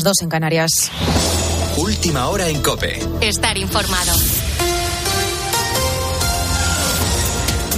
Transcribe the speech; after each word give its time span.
las 0.00 0.04
dos 0.04 0.22
en 0.22 0.30
Canarias. 0.30 0.70
Última 1.76 2.28
hora 2.28 2.48
en 2.48 2.62
Cope. 2.62 2.98
Estar 3.20 3.58
informado. 3.58 4.12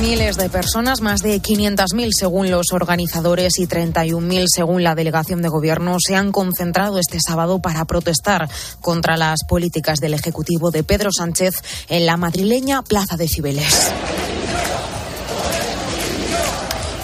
Miles 0.00 0.36
de 0.36 0.48
personas, 0.48 1.00
más 1.00 1.20
de 1.20 1.40
500.000 1.40 2.10
según 2.16 2.50
los 2.50 2.72
organizadores 2.72 3.58
y 3.58 3.66
31.000 3.66 4.44
según 4.46 4.84
la 4.84 4.94
delegación 4.94 5.42
de 5.42 5.48
gobierno, 5.48 5.96
se 5.98 6.14
han 6.14 6.30
concentrado 6.30 6.98
este 6.98 7.18
sábado 7.20 7.60
para 7.60 7.84
protestar 7.86 8.48
contra 8.80 9.16
las 9.16 9.40
políticas 9.44 9.98
del 9.98 10.14
Ejecutivo 10.14 10.70
de 10.70 10.84
Pedro 10.84 11.10
Sánchez 11.12 11.54
en 11.88 12.06
la 12.06 12.16
madrileña 12.16 12.82
Plaza 12.82 13.16
de 13.16 13.26
Cibeles. 13.26 13.90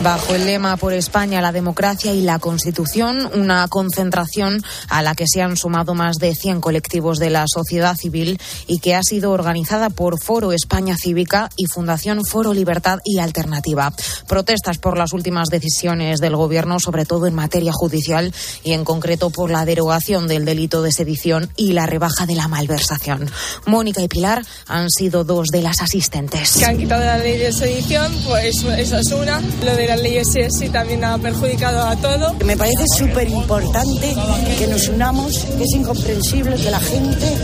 Bajo 0.02 0.32
el 0.36 0.46
lema 0.46 0.76
Por 0.76 0.92
España, 0.92 1.40
la 1.40 1.50
democracia 1.50 2.14
y 2.14 2.20
la 2.20 2.38
Constitución, 2.38 3.28
una 3.34 3.66
concentración 3.66 4.62
a 4.88 5.02
la 5.02 5.16
que 5.16 5.24
se 5.26 5.42
han 5.42 5.56
sumado 5.56 5.94
más 5.94 6.18
de 6.18 6.36
100 6.36 6.60
colectivos 6.60 7.18
de 7.18 7.30
la 7.30 7.44
sociedad 7.48 7.96
civil 7.96 8.40
y 8.68 8.78
que 8.78 8.94
ha 8.94 9.02
sido 9.02 9.32
organizada 9.32 9.90
por 9.90 10.22
Foro 10.22 10.52
España 10.52 10.96
Cívica 10.96 11.50
y 11.56 11.66
Fundación 11.66 12.24
Foro 12.24 12.54
Libertad 12.54 13.00
y 13.04 13.18
Alternativa. 13.18 13.92
Protestas 14.28 14.78
por 14.78 14.96
las 14.96 15.12
últimas 15.12 15.48
decisiones 15.48 16.20
del 16.20 16.36
Gobierno, 16.36 16.78
sobre 16.78 17.04
todo 17.04 17.26
en 17.26 17.34
materia 17.34 17.72
judicial 17.72 18.32
y 18.62 18.74
en 18.74 18.84
concreto 18.84 19.30
por 19.30 19.50
la 19.50 19.64
derogación 19.64 20.28
del 20.28 20.44
delito 20.44 20.80
de 20.82 20.92
sedición 20.92 21.50
y 21.56 21.72
la 21.72 21.86
rebaja 21.86 22.24
de 22.24 22.36
la 22.36 22.46
malversación. 22.46 23.28
Mónica 23.66 24.00
y 24.00 24.06
Pilar 24.06 24.44
han 24.68 24.90
sido 24.90 25.24
dos 25.24 25.48
de 25.48 25.62
las 25.62 25.80
asistentes. 25.80 26.52
Que 26.56 26.66
han 26.66 26.78
quitado 26.78 27.04
la 27.04 27.18
ley 27.18 27.36
de 27.36 27.52
sedición, 27.52 28.12
pues 28.24 28.62
esa 28.62 29.00
es 29.00 29.10
una. 29.10 29.40
Lo 29.64 29.74
de 29.74 29.87
las 29.88 30.02
leyes 30.02 30.28
sí 30.32 30.68
también 30.68 31.02
ha 31.02 31.16
perjudicado 31.16 31.82
a 31.82 31.96
todo. 31.96 32.34
Me 32.44 32.56
parece 32.58 32.84
súper 32.94 33.28
importante 33.28 34.14
que 34.58 34.66
nos 34.66 34.86
unamos, 34.88 35.38
que 35.56 35.64
es 35.64 35.74
incomprensible 35.74 36.56
que 36.56 36.70
la 36.70 36.78
gente 36.78 37.34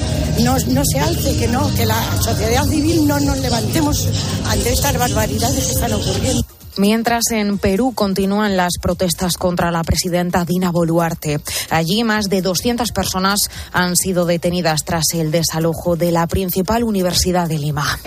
no, 0.42 0.56
no 0.68 0.82
se 0.84 1.00
alce, 1.00 1.38
que 1.38 1.48
no, 1.48 1.74
que 1.74 1.86
la 1.86 2.02
sociedad 2.20 2.66
civil 2.66 3.06
no 3.08 3.18
nos 3.18 3.38
levantemos 3.38 4.08
ante 4.46 4.72
estas 4.74 4.98
barbaridades 4.98 5.64
que 5.64 5.72
están 5.72 5.94
ocurriendo. 5.94 6.44
Mientras 6.76 7.30
en 7.30 7.56
Perú 7.56 7.92
continúan 7.94 8.58
las 8.58 8.72
protestas 8.82 9.38
contra 9.38 9.70
la 9.70 9.82
presidenta 9.82 10.44
Dina 10.44 10.70
Boluarte. 10.70 11.40
Allí 11.70 12.04
más 12.04 12.28
de 12.28 12.42
200 12.42 12.90
personas 12.92 13.38
han 13.72 13.96
sido 13.96 14.26
detenidas 14.26 14.84
tras 14.84 15.14
el 15.14 15.30
desalojo 15.30 15.96
de 15.96 16.12
la 16.12 16.26
principal 16.26 16.84
universidad 16.84 17.48
de 17.48 17.58
Lima. 17.58 17.98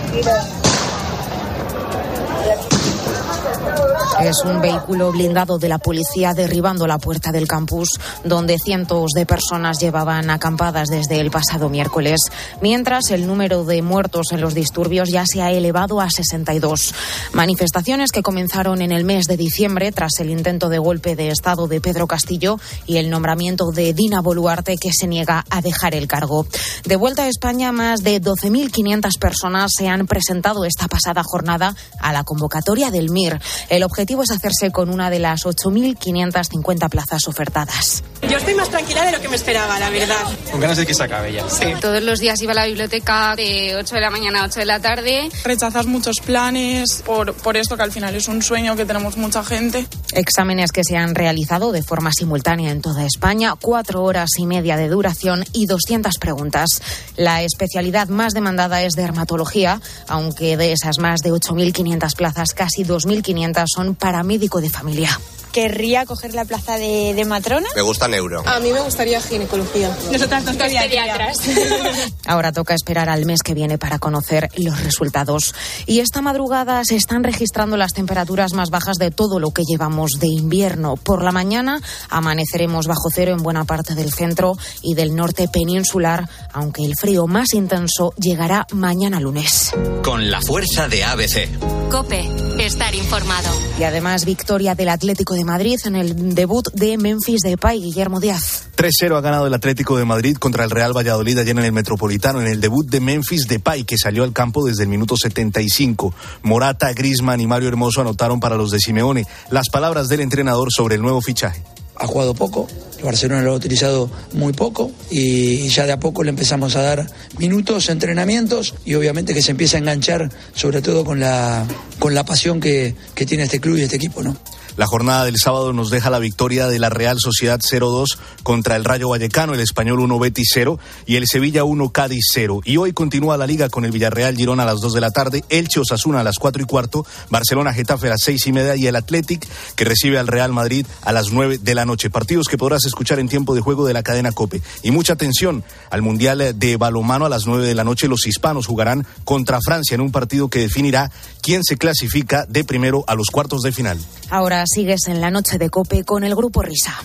Es 4.19 4.43
un 4.43 4.61
vehículo 4.61 5.11
blindado 5.11 5.59
de 5.59 5.69
la 5.69 5.77
policía 5.77 6.33
derribando 6.33 6.87
la 6.87 6.97
puerta 6.97 7.31
del 7.31 7.47
campus 7.47 7.99
donde 8.23 8.57
cientos 8.57 9.11
de 9.11 9.27
personas 9.27 9.79
llevaban 9.79 10.31
acampadas 10.31 10.87
desde 10.89 11.19
el 11.19 11.29
pasado 11.29 11.69
miércoles, 11.69 12.21
mientras 12.59 13.11
el 13.11 13.27
número 13.27 13.63
de 13.63 13.83
muertos 13.83 14.31
en 14.31 14.41
los 14.41 14.55
disturbios 14.55 15.09
ya 15.09 15.23
se 15.27 15.43
ha 15.43 15.51
elevado 15.51 16.01
a 16.01 16.09
62. 16.09 16.95
Manifestaciones 17.33 18.11
que 18.11 18.23
comenzaron 18.23 18.81
en 18.81 18.91
el 18.91 19.03
mes 19.03 19.27
de 19.27 19.37
diciembre 19.37 19.91
tras 19.91 20.19
el 20.19 20.31
intento 20.31 20.67
de 20.69 20.79
golpe 20.79 21.15
de 21.15 21.27
Estado 21.29 21.67
de 21.67 21.79
Pedro 21.79 22.07
Castillo 22.07 22.59
y 22.87 22.97
el 22.97 23.11
nombramiento 23.11 23.69
de 23.71 23.93
Dina 23.93 24.21
Boluarte 24.21 24.77
que 24.77 24.89
se 24.97 25.05
niega 25.05 25.45
a 25.51 25.61
dejar 25.61 25.93
el 25.93 26.07
cargo. 26.07 26.47
De 26.85 26.95
vuelta 26.95 27.25
a 27.25 27.27
España, 27.27 27.71
más 27.71 28.01
de 28.01 28.19
12.500 28.19 29.19
personas 29.19 29.71
se 29.77 29.87
han 29.87 30.07
presentado 30.07 30.65
esta 30.65 30.87
pasada 30.87 31.21
jornada 31.23 31.75
a 31.99 32.11
la 32.13 32.23
convocatoria 32.23 32.89
del 32.89 33.11
MIR. 33.11 33.39
El 33.69 33.83
objetivo 33.83 34.06
objetivo 34.07 34.23
es 34.23 34.31
hacerse 34.31 34.71
con 34.71 34.89
una 34.89 35.09
de 35.09 35.19
las 35.19 35.45
8.550 35.45 36.89
plazas 36.89 37.27
ofertadas. 37.27 38.03
Yo 38.21 38.37
estoy 38.37 38.55
más 38.55 38.69
tranquila 38.69 39.03
de 39.03 39.11
lo 39.11 39.19
que 39.19 39.27
me 39.27 39.35
esperaba, 39.35 39.77
la 39.79 39.89
verdad. 39.89 40.15
Con 40.49 40.61
ganas 40.61 40.77
de 40.77 40.85
que 40.85 40.93
se 40.93 41.03
acabe 41.03 41.33
ya. 41.33 41.47
Sí. 41.49 41.65
Todos 41.81 42.01
los 42.01 42.19
días 42.19 42.41
iba 42.41 42.53
a 42.53 42.55
la 42.55 42.65
biblioteca 42.65 43.35
de 43.35 43.75
8 43.75 43.95
de 43.95 44.01
la 44.01 44.09
mañana 44.09 44.41
a 44.41 44.45
8 44.45 44.61
de 44.61 44.65
la 44.65 44.79
tarde. 44.79 45.29
Rechazas 45.43 45.87
muchos 45.87 46.21
planes 46.25 47.03
por, 47.05 47.33
por 47.33 47.57
esto 47.57 47.75
que 47.75 47.83
al 47.83 47.91
final 47.91 48.15
es 48.15 48.29
un 48.29 48.41
sueño 48.41 48.77
que 48.77 48.85
tenemos 48.85 49.17
mucha 49.17 49.43
gente. 49.43 49.85
Exámenes 50.13 50.71
que 50.71 50.85
se 50.85 50.95
han 50.95 51.13
realizado 51.13 51.73
de 51.73 51.83
forma 51.83 52.11
simultánea 52.13 52.71
en 52.71 52.81
toda 52.81 53.05
España, 53.05 53.55
cuatro 53.59 54.03
horas 54.03 54.29
y 54.37 54.45
media 54.45 54.77
de 54.77 54.87
duración 54.87 55.43
y 55.51 55.65
200 55.65 56.17
preguntas. 56.17 56.81
La 57.17 57.43
especialidad 57.43 58.07
más 58.07 58.33
demandada 58.33 58.81
es 58.83 58.93
dermatología, 58.93 59.81
aunque 60.07 60.55
de 60.55 60.71
esas 60.71 60.97
más 60.97 61.19
de 61.19 61.31
8.500 61.31 62.15
plazas, 62.15 62.53
casi 62.53 62.85
2.500 62.85 63.65
son 63.67 63.96
paramédico 63.99 64.61
de 64.61 64.69
familia. 64.69 65.19
Querría 65.51 66.05
coger 66.05 66.35
la 66.35 66.45
plaza 66.45 66.77
de, 66.77 67.15
de, 67.15 67.25
matrona. 67.25 67.67
Me 67.75 67.81
gusta 67.81 68.07
neuro. 68.07 68.43
A 68.45 68.59
mí 68.59 68.71
me 68.71 68.81
gustaría 68.81 69.19
ginecología. 69.19 69.89
Nosotras 70.11 70.45
dos 70.45 70.55
pediatras. 70.55 71.37
Ahora 72.27 72.51
toca 72.51 72.75
esperar 72.75 73.09
al 73.09 73.25
mes 73.25 73.41
que 73.41 73.55
viene 73.55 73.79
para 73.79 73.97
conocer 73.97 74.51
los 74.57 74.83
resultados. 74.83 75.55
Y 75.87 75.99
esta 75.99 76.21
madrugada 76.21 76.83
se 76.85 76.95
están 76.95 77.23
registrando 77.23 77.75
las 77.75 77.93
temperaturas 77.93 78.53
más 78.53 78.69
bajas 78.69 78.97
de 78.97 79.09
todo 79.09 79.39
lo 79.39 79.49
que 79.49 79.63
llevamos 79.63 80.19
de 80.19 80.27
invierno. 80.27 80.95
Por 80.95 81.23
la 81.23 81.31
mañana 81.31 81.81
amaneceremos 82.11 82.85
bajo 82.85 83.09
cero 83.11 83.31
en 83.31 83.41
buena 83.41 83.65
parte 83.65 83.95
del 83.95 84.13
centro 84.13 84.57
y 84.83 84.93
del 84.93 85.15
norte 85.15 85.47
peninsular, 85.47 86.29
aunque 86.53 86.85
el 86.85 86.93
frío 86.95 87.25
más 87.25 87.55
intenso 87.55 88.13
llegará 88.17 88.67
mañana 88.73 89.19
lunes. 89.19 89.71
Con 90.03 90.29
la 90.29 90.39
fuerza 90.39 90.87
de 90.87 91.03
ABC. 91.03 91.89
Cope, 91.89 92.29
estar 92.59 92.93
informado. 92.93 93.49
Y 93.79 93.83
además 93.87 94.25
victoria 94.25 94.75
del 94.75 94.89
Atlético 94.89 95.33
de 95.33 95.43
Madrid 95.43 95.79
en 95.85 95.95
el 95.95 96.35
debut 96.35 96.67
de 96.73 96.97
Memphis 96.97 97.41
Depay, 97.41 97.81
Guillermo 97.81 98.19
Díaz. 98.19 98.69
3-0 98.75 99.17
ha 99.17 99.21
ganado 99.21 99.47
el 99.47 99.53
Atlético 99.53 99.97
de 99.97 100.05
Madrid 100.05 100.37
contra 100.37 100.63
el 100.63 100.69
Real 100.69 100.95
Valladolid 100.95 101.39
ayer 101.39 101.57
en 101.57 101.65
el 101.65 101.71
Metropolitano 101.71 102.41
en 102.41 102.47
el 102.47 102.61
debut 102.61 102.87
de 102.87 102.99
Memphis 102.99 103.47
Depay 103.47 103.83
que 103.83 103.97
salió 103.97 104.23
al 104.23 104.33
campo 104.33 104.65
desde 104.65 104.83
el 104.83 104.89
minuto 104.89 105.17
75. 105.17 106.13
Morata, 106.43 106.93
Grisman 106.93 107.41
y 107.41 107.47
Mario 107.47 107.69
Hermoso 107.69 108.01
anotaron 108.01 108.39
para 108.39 108.55
los 108.55 108.71
de 108.71 108.79
Simeone. 108.79 109.25
Las 109.49 109.69
palabras 109.69 110.07
del 110.09 110.19
entrenador 110.19 110.69
sobre 110.71 110.95
el 110.95 111.01
nuevo 111.01 111.21
fichaje 111.21 111.63
ha 111.99 112.07
jugado 112.07 112.33
poco, 112.33 112.67
el 112.97 113.03
Barcelona 113.03 113.41
lo 113.41 113.53
ha 113.53 113.55
utilizado 113.55 114.09
muy 114.33 114.53
poco 114.53 114.91
y 115.09 115.67
ya 115.69 115.85
de 115.85 115.91
a 115.91 115.99
poco 115.99 116.23
le 116.23 116.29
empezamos 116.29 116.75
a 116.75 116.81
dar 116.81 117.07
minutos, 117.37 117.89
entrenamientos 117.89 118.75
y 118.85 118.95
obviamente 118.95 119.33
que 119.33 119.41
se 119.41 119.51
empieza 119.51 119.77
a 119.77 119.79
enganchar 119.79 120.29
sobre 120.53 120.81
todo 120.81 121.03
con 121.03 121.19
la, 121.19 121.65
con 121.99 122.13
la 122.13 122.23
pasión 122.25 122.59
que, 122.59 122.95
que 123.13 123.25
tiene 123.25 123.43
este 123.43 123.59
club 123.59 123.77
y 123.77 123.81
este 123.81 123.95
equipo, 123.95 124.23
¿no? 124.23 124.35
La 124.77 124.85
jornada 124.85 125.25
del 125.25 125.37
sábado 125.37 125.73
nos 125.73 125.89
deja 125.89 126.11
la 126.11 126.19
victoria 126.19 126.67
de 126.67 126.77
la 126.77 126.91
Real 126.91 127.17
Sociedad 127.19 127.59
0-2 127.59 128.19
contra 128.43 128.75
el 128.75 128.85
Rayo 128.85 129.09
Vallecano, 129.09 129.55
el 129.55 129.59
Español 129.59 129.99
1 130.01 130.19
Betis 130.19 130.51
0 130.53 130.77
y 131.07 131.15
el 131.15 131.25
Sevilla 131.25 131.63
1 131.63 131.89
Cádiz 131.89 132.25
0. 132.31 132.61
Y 132.63 132.77
hoy 132.77 132.93
continúa 132.93 133.37
la 133.37 133.47
liga 133.47 133.69
con 133.69 133.85
el 133.85 133.91
Villarreal 133.91 134.35
Girona 134.35 134.61
a 134.61 134.65
las 134.67 134.79
2 134.79 134.93
de 134.93 135.01
la 135.01 135.09
tarde, 135.09 135.43
Elche 135.49 135.79
Osasuna 135.79 136.19
a 136.19 136.23
las 136.23 136.37
4 136.37 136.61
y 136.61 136.65
cuarto, 136.67 137.07
Barcelona 137.31 137.73
Getafe 137.73 138.05
a 138.05 138.11
las 138.11 138.21
6 138.21 138.45
y 138.45 138.51
media 138.51 138.75
y 138.75 138.85
el 138.85 138.95
Athletic 138.95 139.47
que 139.75 139.83
recibe 139.83 140.19
al 140.19 140.27
Real 140.27 140.53
Madrid 140.53 140.85
a 141.01 141.11
las 141.11 141.31
9 141.31 141.57
de 141.57 141.73
la 141.73 141.85
noche. 141.85 142.11
Partidos 142.11 142.45
que 142.47 142.59
podrás 142.59 142.85
escuchar 142.85 143.17
en 143.17 143.29
tiempo 143.29 143.55
de 143.55 143.61
juego 143.61 143.87
de 143.87 143.93
la 143.93 144.03
cadena 144.03 144.31
Cope. 144.31 144.61
Y 144.83 144.91
mucha 144.91 145.13
atención 145.13 145.63
al 145.89 146.03
Mundial 146.03 146.53
de 146.53 146.77
Balomano 146.77 147.25
a 147.25 147.29
las 147.29 147.47
9 147.47 147.65
de 147.65 147.73
la 147.73 147.83
noche. 147.83 148.07
Los 148.07 148.27
hispanos 148.27 148.67
jugarán 148.67 149.07
contra 149.25 149.57
Francia 149.59 149.95
en 149.95 150.01
un 150.01 150.11
partido 150.11 150.49
que 150.49 150.59
definirá 150.59 151.09
quién 151.41 151.63
se 151.63 151.77
clasifica 151.77 152.45
de 152.47 152.63
primero 152.63 153.03
a 153.07 153.15
los 153.15 153.31
cuartos 153.31 153.63
de 153.63 153.71
final. 153.71 153.97
Ahora 154.29 154.66
sigues 154.67 155.07
en 155.07 155.21
la 155.21 155.31
noche 155.31 155.57
de 155.57 155.69
Cope 155.69 156.03
con 156.03 156.23
el 156.23 156.35
grupo 156.35 156.61
Risa. 156.61 156.95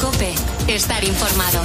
Cope, 0.00 0.34
estar 0.68 1.02
informado. 1.04 1.60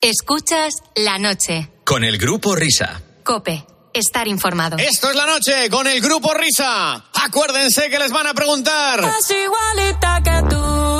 Escuchas 0.00 0.74
la 0.96 1.18
noche. 1.18 1.70
Con 1.84 2.04
el 2.04 2.18
grupo 2.18 2.54
Risa. 2.54 3.00
Cope, 3.22 3.64
estar 3.94 4.28
informado. 4.28 4.76
Esto 4.76 5.08
es 5.08 5.16
la 5.16 5.24
noche 5.26 5.70
con 5.70 5.86
el 5.86 6.00
grupo 6.02 6.34
Risa. 6.34 7.04
Acuérdense 7.24 7.88
que 7.88 7.98
les 7.98 8.10
van 8.10 8.26
a 8.26 8.34
preguntar. 8.34 9.00
Es 9.18 9.30
igualita 9.30 10.20
que 10.22 10.54
tú. 10.54 10.93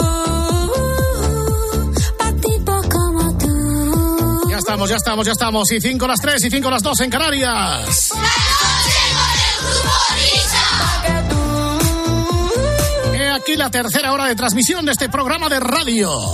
Estamos, 4.75 4.91
ya 4.91 4.97
estamos, 4.97 5.27
ya 5.27 5.33
estamos. 5.33 5.71
Y 5.71 5.81
5 5.81 6.07
las 6.09 6.21
3 6.21 6.45
y 6.45 6.51
5 6.51 6.71
las 6.71 6.83
2 6.83 7.01
en 7.01 7.11
Canarias. 7.11 8.11
He 8.11 10.04
aquí 13.45 13.57
la 13.57 13.71
tercera 13.71 14.11
hora 14.11 14.25
de 14.25 14.35
transmisión 14.35 14.87
de 14.87 14.93
este 14.93 15.11
programa 15.11 15.51
de 15.51 15.61
radio. 15.61 16.33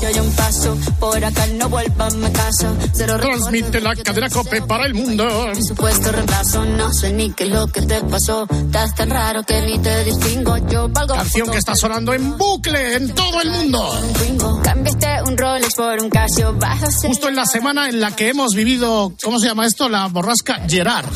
Transmite 3.21 3.81
la 3.81 3.97
cadena 3.97 4.31
Cope 4.31 4.63
para 4.63 4.87
el 4.87 4.95
mundo. 4.95 5.27
Supuesto 5.61 6.13
reemplazo, 6.13 6.65
no 6.65 6.93
sé 6.93 7.13
ni 7.13 7.33
qué 7.33 7.45
es 7.45 7.51
lo 7.51 7.67
que 7.67 7.83
te 7.83 8.01
pasó. 8.03 8.47
Estás 8.49 8.95
tan 8.95 9.11
raro 9.11 9.43
que 9.43 9.61
ni 9.63 9.81
te 9.81 10.05
distingo 10.05 10.57
yo. 10.59 10.69
yo 10.69 10.89
valgo. 10.89 11.15
Canción 11.15 11.51
que 11.51 11.59
está 11.59 11.75
sonando 11.75 12.15
en 12.15 12.39
bucle 12.39 12.95
en 12.95 13.13
todo 13.13 13.41
el 13.41 13.51
mundo. 13.51 14.61
Cambiaste 14.63 15.09
un 15.27 15.37
Rolex 15.37 15.75
por 15.75 16.01
un 16.01 16.11
Casio. 16.11 16.57
Justo 17.03 17.29
en 17.29 17.35
la 17.35 17.45
semana 17.45 17.89
en 17.89 18.01
la 18.01 18.15
que 18.15 18.29
hemos 18.29 18.55
vivido, 18.55 19.13
¿cómo 19.21 19.41
se 19.41 19.49
llama 19.49 19.67
esto? 19.67 19.89
La 19.89 20.07
borrasca 20.07 20.63
Gerard. 20.69 21.07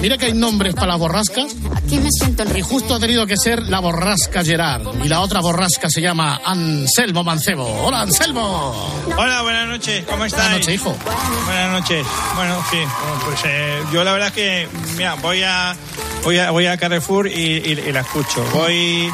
Mira 0.00 0.18
que 0.18 0.26
hay 0.26 0.34
nombres 0.34 0.74
para 0.74 0.88
la 0.88 0.96
borrasca. 0.96 1.42
Aquí 1.76 1.98
me 1.98 2.10
siento 2.10 2.42
Y 2.56 2.62
justo 2.62 2.96
ha 2.96 2.98
tenido 2.98 3.26
que 3.26 3.36
ser 3.36 3.62
la 3.68 3.78
borrasca 3.78 4.23
Gerard. 4.32 4.82
Y 5.04 5.08
la 5.08 5.20
otra 5.20 5.40
borrasca 5.40 5.88
se 5.88 6.00
llama 6.00 6.40
Anselmo 6.44 7.24
Mancebo. 7.24 7.66
Hola, 7.84 8.02
Anselmo. 8.02 8.92
Hola, 9.16 9.42
buenas 9.42 9.68
noches. 9.68 10.04
¿Cómo 10.08 10.24
estás? 10.24 10.42
Buenas 10.42 10.58
noches, 10.58 10.74
hijo. 10.74 10.96
Buenas 11.46 11.72
noches. 11.72 12.06
Bueno, 12.34 12.64
sí, 12.70 12.78
pues 13.24 13.40
eh, 13.44 13.82
yo 13.92 14.04
la 14.04 14.12
verdad 14.12 14.28
es 14.28 14.34
que, 14.34 14.68
mira, 14.96 15.14
voy 15.14 15.42
a 15.42 15.76
voy 16.24 16.38
a, 16.38 16.50
voy 16.50 16.66
a 16.66 16.76
Carrefour 16.76 17.28
y, 17.28 17.74
la 17.92 18.00
escucho. 18.00 18.44
Voy, 18.52 19.10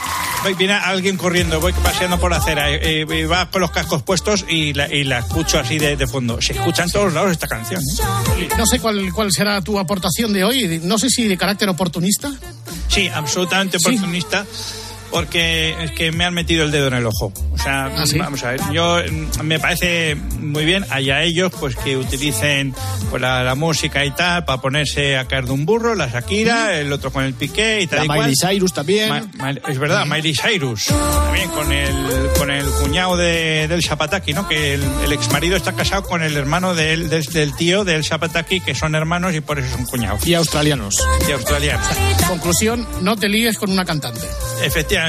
viene 0.56 0.74
alguien 0.74 1.16
corriendo, 1.16 1.60
voy 1.60 1.72
paseando 1.72 2.18
por 2.18 2.30
la 2.30 2.38
acera, 2.38 2.70
y, 2.70 3.04
va 3.24 3.50
con 3.50 3.60
los 3.60 3.70
cascos 3.70 4.02
puestos 4.02 4.44
y 4.48 4.72
la, 4.72 4.92
y 4.92 5.04
la 5.04 5.18
escucho 5.18 5.58
así 5.58 5.78
de, 5.78 6.06
fondo. 6.06 6.40
Se 6.40 6.52
escucha 6.52 6.84
en 6.84 6.90
todos 6.90 7.12
lados 7.12 7.32
esta 7.32 7.46
canción. 7.46 7.82
¿eh? 8.38 8.48
No 8.56 8.66
sé 8.66 8.78
cuál, 8.78 9.12
cuál 9.12 9.30
será 9.32 9.60
tu 9.60 9.78
aportación 9.78 10.32
de 10.32 10.44
hoy, 10.44 10.80
no 10.84 10.98
sé 10.98 11.10
si 11.10 11.26
de 11.26 11.36
carácter 11.36 11.68
oportunista. 11.68 12.32
Sí, 12.88 13.08
absolutamente 13.08 13.76
oportunista 13.76 14.44
porque 15.10 15.74
es 15.82 15.90
que 15.92 16.12
me 16.12 16.24
han 16.24 16.34
metido 16.34 16.64
el 16.64 16.70
dedo 16.70 16.88
en 16.88 16.94
el 16.94 17.06
ojo. 17.06 17.32
O 17.52 17.58
sea, 17.58 17.86
¿Ah, 17.86 18.04
vamos 18.16 18.42
a 18.44 18.52
ver, 18.52 18.60
yo 18.72 18.98
mm, 18.98 19.42
me 19.42 19.58
parece 19.58 20.14
muy 20.14 20.64
bien, 20.64 20.86
allá 20.90 21.22
ellos, 21.22 21.52
pues 21.58 21.76
que 21.76 21.96
utilicen 21.96 22.74
pues, 23.10 23.20
la, 23.20 23.54
música 23.54 24.04
y 24.04 24.12
tal 24.12 24.44
para 24.44 24.60
ponerse 24.60 25.18
a 25.18 25.26
caer 25.26 25.46
de 25.46 25.52
un 25.52 25.66
burro, 25.66 25.94
la 25.94 26.06
Shakira, 26.06 26.78
el 26.78 26.92
otro 26.92 27.12
con 27.12 27.24
el 27.24 27.34
piqué 27.34 27.80
y 27.82 27.86
tal. 27.86 28.06
La 28.06 28.14
Miley 28.14 28.34
Cyrus 28.34 28.72
también. 28.72 29.30
es 29.68 29.78
verdad, 29.78 30.06
Miley 30.06 30.34
Cyrus. 30.34 30.86
También 30.86 31.50
con 31.50 31.72
el, 31.72 32.28
con 32.38 32.50
el 32.50 32.66
cuñado 32.66 33.16
de, 33.16 33.66
del 33.68 33.82
Zapataki, 33.82 34.32
¿no? 34.32 34.48
Que 34.48 34.74
el, 34.74 34.82
el 35.04 35.12
ex 35.12 35.30
marido 35.30 35.56
está 35.56 35.72
casado 35.72 36.04
con 36.04 36.22
el 36.22 36.36
hermano 36.36 36.74
del, 36.74 37.10
del, 37.10 37.54
tío 37.56 37.84
del 37.84 38.04
Zapataki, 38.04 38.60
que 38.60 38.74
son 38.74 38.94
hermanos 38.94 39.34
y 39.34 39.40
por 39.40 39.58
eso 39.58 39.76
son 39.76 39.84
cuñados. 39.84 40.26
Y 40.26 40.34
australianos. 40.34 40.96
Y 41.28 41.32
australianos. 41.32 41.86
Conclusión, 42.28 42.86
no 43.02 43.16
te 43.16 43.28
líes 43.28 43.58
con 43.58 43.70
una 43.70 43.84
cantante. 43.84 44.26
Efectivamente 44.62 44.99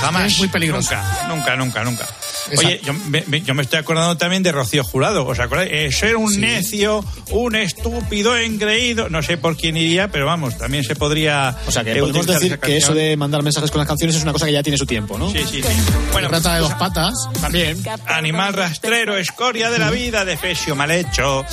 jamás. 0.00 0.32
Es 0.32 0.38
muy 0.38 0.48
peligroso. 0.48 0.94
Nunca, 1.28 1.56
nunca, 1.56 1.56
nunca, 1.56 1.84
nunca. 1.84 2.08
Oye, 2.56 2.80
yo 2.82 3.54
me, 3.54 3.62
estoy 3.62 3.78
acordando 3.78 4.16
también 4.16 4.42
de 4.42 4.52
Rocío 4.52 4.84
Jurado. 4.84 5.26
¿Os 5.26 5.38
acordáis? 5.38 5.70
Eh, 5.72 5.92
ser 5.92 6.16
un 6.16 6.40
necio, 6.40 7.04
un 7.30 7.56
estúpido, 7.56 8.36
engreído. 8.36 9.08
No 9.08 9.22
sé 9.22 9.36
por 9.36 9.56
quién 9.56 9.76
iría, 9.76 10.08
pero 10.08 10.26
vamos, 10.26 10.56
también 10.58 10.84
se 10.84 10.94
podría. 10.94 11.56
O 11.66 11.70
sea, 11.70 11.84
que 11.84 11.92
eh, 11.92 12.00
podemos 12.00 12.26
decir 12.26 12.58
que 12.58 12.76
eso 12.76 12.94
de 12.94 13.16
mandar 13.16 13.42
mensajes 13.42 13.70
con 13.70 13.78
las 13.78 13.88
canciones 13.88 14.16
es 14.16 14.22
una 14.22 14.32
cosa 14.32 14.46
que 14.46 14.52
ya 14.52 14.62
tiene 14.62 14.78
su 14.78 14.86
tiempo, 14.86 15.18
¿no? 15.18 15.30
Sí, 15.30 15.40
sí, 15.50 15.62
sí. 15.62 15.68
Bueno, 16.12 16.28
trata 16.28 16.54
de 16.54 16.60
dos 16.60 16.74
patas, 16.74 17.14
también. 17.40 17.78
Animal 18.06 18.54
rastrero, 18.54 19.16
escoria 19.16 19.70
de 19.70 19.78
la 19.78 19.90
vida, 19.90 20.24
defesio 20.24 20.74
mal 20.74 20.90
hecho. 20.90 21.44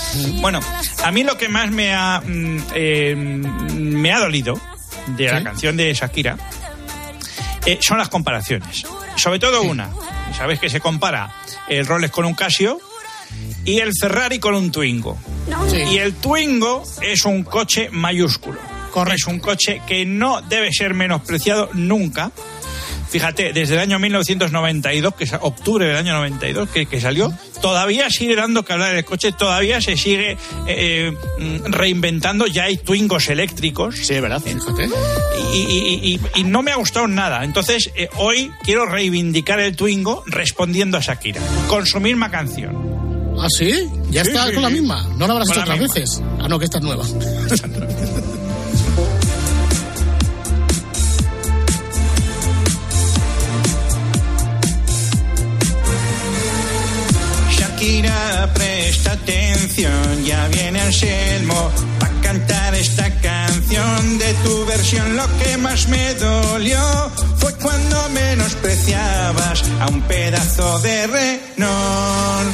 Bueno, 0.42 0.60
a 1.04 1.12
mí 1.12 1.24
lo 1.24 1.38
que 1.38 1.50
más 1.50 1.72
me 1.72 1.94
ha, 1.94 2.22
mm, 2.26 2.58
eh, 2.74 3.16
me 3.16 4.12
ha 4.12 4.20
dolido 4.20 4.60
de 5.08 5.32
la 5.32 5.44
canción 5.44 5.78
de 5.78 5.94
Shakira 5.94 6.38
eh, 7.68 7.80
son 7.82 7.98
las 7.98 8.10
comparaciones. 8.10 8.84
Sobre 9.18 9.40
todo 9.40 9.62
una. 9.62 9.90
Sabes 10.36 10.60
que 10.60 10.70
se 10.70 10.80
compara 10.80 11.36
el 11.68 11.86
Rolex 11.86 12.14
con 12.14 12.26
un 12.26 12.34
Casio 12.34 12.80
y 13.66 13.80
el 13.80 13.92
Ferrari 14.00 14.40
con 14.40 14.56
un 14.56 14.72
Twingo. 14.72 15.18
Y 15.92 15.98
el 15.98 16.14
Twingo 16.16 16.84
es 17.02 17.26
un 17.26 17.44
coche 17.44 17.90
mayúsculo. 17.92 18.60
Es 19.14 19.28
un 19.28 19.40
coche 19.40 19.82
que 19.86 20.06
no 20.06 20.42
debe 20.42 20.72
ser 20.72 20.96
menospreciado 20.96 21.70
nunca 21.74 22.32
Fíjate, 23.10 23.54
desde 23.54 23.76
el 23.76 23.80
año 23.80 24.00
1992, 24.00 25.16
que 25.16 25.24
es 25.24 25.34
octubre 25.34 25.86
del 25.86 25.96
año 25.96 26.14
92, 26.14 26.70
que, 26.70 26.86
que 26.86 27.00
salió, 27.00 27.34
todavía 27.62 28.10
sigue 28.10 28.36
dando 28.36 28.64
que 28.64 28.74
hablar 28.74 28.94
del 28.94 29.06
coche, 29.06 29.32
todavía 29.32 29.80
se 29.82 29.96
sigue 29.98 30.38
eh, 30.68 31.12
mm, 31.40 31.72
reinventando, 31.72 32.48
ya 32.48 32.66
hay 32.66 32.78
Twingos 32.78 33.30
eléctricos. 33.30 33.96
Sí, 33.96 34.14
es 34.14 34.22
verdad, 34.22 34.42
fíjate. 34.42 34.90
Y, 35.54 36.20
y, 36.36 36.44
no 36.44 36.62
me 36.62 36.72
ha 36.72 36.76
gustado 36.76 37.08
nada. 37.08 37.44
Entonces, 37.44 37.92
eh, 37.96 38.10
hoy 38.18 38.52
quiero 38.64 38.86
reivindicar 38.86 39.60
el 39.60 39.76
Twingo 39.76 40.24
respondiendo 40.26 40.98
a 40.98 41.02
Shakira. 41.02 41.42
Con 41.68 41.86
su 41.86 42.00
misma 42.00 42.30
canción. 42.30 42.98
¿Ah, 43.40 43.48
sí? 43.50 43.72
¿Ya 44.10 44.24
está 44.24 44.52
con 44.52 44.64
la 44.64 44.70
misma? 44.70 45.08
¿No 45.16 45.28
la 45.28 45.34
habrás 45.34 45.52
hecho 45.52 45.62
otras 45.62 45.80
veces? 45.80 46.22
Ah, 46.40 46.48
no, 46.48 46.58
que 46.58 46.66
esta 46.66 46.80
es 46.80 46.84
nueva. 46.84 47.04
Mira, 57.80 58.52
presta 58.54 59.14
atención, 59.14 60.26
ya 60.26 60.48
viene 60.50 60.82
Anselmo 60.82 61.72
para 62.00 62.14
cantar 62.22 62.76
esta 62.76 63.10
canción 63.22 64.18
de 64.18 64.34
tu 64.44 64.66
versión. 64.66 65.16
Lo 65.16 65.26
que 65.38 65.58
más 65.58 65.88
me 65.88 66.14
dolió 66.16 66.80
fue 67.38 67.54
cuando 67.54 68.10
menospreciabas 68.10 69.64
a 69.80 69.88
un 69.88 70.02
pedazo 70.02 70.80
de 70.80 71.08
renón. 71.08 72.46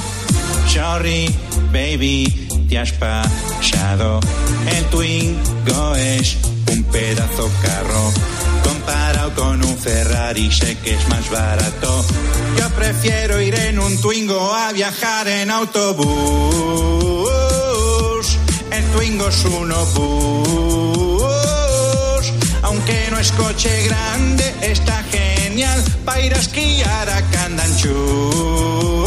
Sorry, 0.68 1.34
baby, 1.72 2.48
te 2.70 2.78
has 2.78 2.92
pasado. 2.92 4.20
El 4.78 4.86
Twingo 4.86 5.96
es 5.96 6.38
un 6.72 6.84
pedazo 6.84 7.52
carro 7.62 8.33
Ferrari 9.84 10.50
sé 10.50 10.78
que 10.78 10.94
es 10.94 11.10
más 11.10 11.30
barato. 11.30 12.06
Yo 12.58 12.70
prefiero 12.70 13.42
ir 13.42 13.54
en 13.56 13.80
un 13.80 14.00
Twingo 14.00 14.54
a 14.54 14.72
viajar 14.72 15.28
en 15.28 15.52
autobús. 15.52 16.08
El 18.72 18.86
Twingo 18.96 19.28
es 19.28 19.44
uno 19.44 19.86
bus. 19.88 21.24
Aunque 22.62 23.10
no 23.12 23.20
es 23.20 23.34
coche 23.34 23.84
grande, 23.84 24.56
está 24.62 25.04
genial 25.12 25.84
para 26.06 26.22
ir 26.22 26.34
a 26.34 26.40
esquiar 26.40 27.10
a 27.10 27.22
Candanchú. 27.30 29.03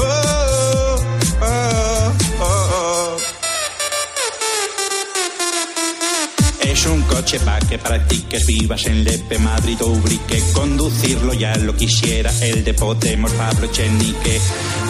Coche 7.26 7.40
para 7.40 7.58
que 7.58 7.76
practiques, 7.78 8.46
vivas 8.46 8.86
en 8.86 9.02
Lepe, 9.02 9.36
Madrid 9.40 9.76
o 9.82 9.86
Ubrique. 9.86 10.40
Conducirlo 10.52 11.34
ya 11.34 11.56
lo 11.56 11.74
quisiera 11.74 12.30
el 12.40 12.62
de 12.62 12.72
Podemos, 12.72 13.32
Pablo 13.32 13.66
Chenique. 13.66 14.40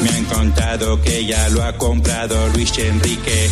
Me 0.02 0.10
han 0.10 0.24
contado 0.26 1.00
que 1.00 1.24
ya 1.24 1.48
lo 1.48 1.64
ha 1.64 1.78
comprado 1.78 2.36
Luis 2.48 2.76
Enrique. 2.76 3.48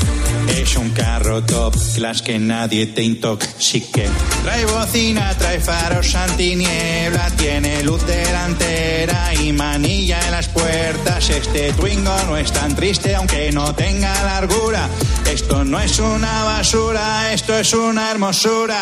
Es 0.60 0.76
un 0.76 0.90
carro 0.90 1.42
top 1.42 1.75
class 1.94 2.20
que 2.20 2.38
nadie 2.38 2.88
te 2.88 3.02
intoxique. 3.02 4.06
Trae 4.42 4.66
bocina, 4.66 5.34
trae 5.38 5.60
faros 5.60 6.14
antiniebla, 6.14 7.31
tiene 7.38 7.82
luz 7.84 8.06
delantera 8.06 9.32
y 9.32 9.53
manilla 9.53 10.20
en 10.26 10.31
las 10.31 10.48
puertas. 10.48 11.31
Este 11.31 11.72
Twingo 11.72 12.14
no 12.26 12.36
es 12.36 12.53
tan 12.53 12.76
triste 12.76 13.14
aunque 13.14 13.50
no 13.50 13.74
tenga 13.74 14.12
largura. 14.24 14.91
Esto 15.32 15.64
no 15.64 15.81
es 15.81 15.98
una 15.98 16.44
basura, 16.44 17.32
esto 17.32 17.58
es 17.58 17.72
una 17.72 18.10
hermosura. 18.10 18.73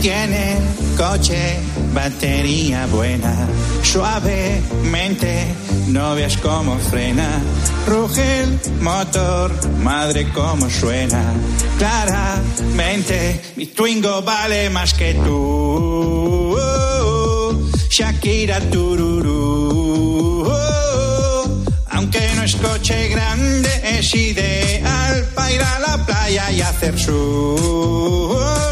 Tiene 0.00 0.56
coche, 0.96 1.58
batería 1.92 2.86
buena, 2.86 3.34
suavemente, 3.82 5.46
no 5.88 6.14
ves 6.14 6.38
cómo 6.38 6.78
frena. 6.78 7.28
Ruge 7.86 8.40
el 8.40 8.58
motor, 8.80 9.52
madre 9.78 10.26
cómo 10.32 10.70
suena. 10.70 11.22
Claramente, 11.78 13.42
mi 13.56 13.66
Twingo 13.66 14.22
vale 14.22 14.70
más 14.70 14.94
que 14.94 15.14
tú. 15.14 16.56
Shakira 17.90 18.60
Tururú. 18.70 20.50
Aunque 21.90 22.29
no 22.40 22.46
es 22.46 22.56
coche 22.56 23.08
grande, 23.08 23.68
es 23.84 24.14
ideal 24.14 25.28
para 25.34 25.52
ir 25.52 25.60
a 25.60 25.78
la 25.80 26.06
playa 26.06 26.50
y 26.50 26.62
hacer 26.62 26.98
surf 26.98 28.69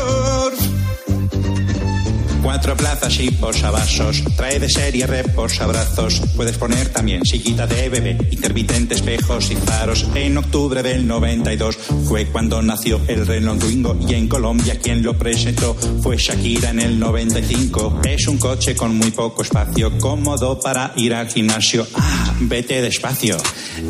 cuatro 2.48 2.78
plazas 2.78 3.20
y 3.20 3.30
posavasos. 3.30 4.24
Trae 4.34 4.58
de 4.58 4.70
serie 4.70 5.06
reposabrazos. 5.06 6.22
Puedes 6.34 6.56
poner 6.56 6.88
también 6.88 7.22
sillita 7.22 7.66
de 7.66 7.90
bebé, 7.90 8.16
intermitente, 8.30 8.94
espejos 8.94 9.50
y 9.50 9.56
faros. 9.56 10.06
En 10.14 10.38
octubre 10.38 10.82
del 10.82 11.06
92 11.06 11.76
fue 12.06 12.24
cuando 12.28 12.62
nació 12.62 13.02
el 13.06 13.26
Renault 13.26 13.60
Twingo 13.60 13.98
y 14.00 14.14
en 14.14 14.28
Colombia 14.28 14.78
quien 14.82 15.02
lo 15.02 15.18
presentó 15.18 15.74
fue 16.02 16.16
Shakira 16.16 16.70
en 16.70 16.80
el 16.80 16.98
95. 16.98 18.00
Es 18.08 18.26
un 18.26 18.38
coche 18.38 18.74
con 18.74 18.96
muy 18.96 19.10
poco 19.10 19.42
espacio, 19.42 19.98
cómodo 19.98 20.58
para 20.58 20.94
ir 20.96 21.12
al 21.12 21.28
gimnasio. 21.28 21.86
Ah, 21.96 22.34
vete 22.40 22.80
despacio. 22.80 23.36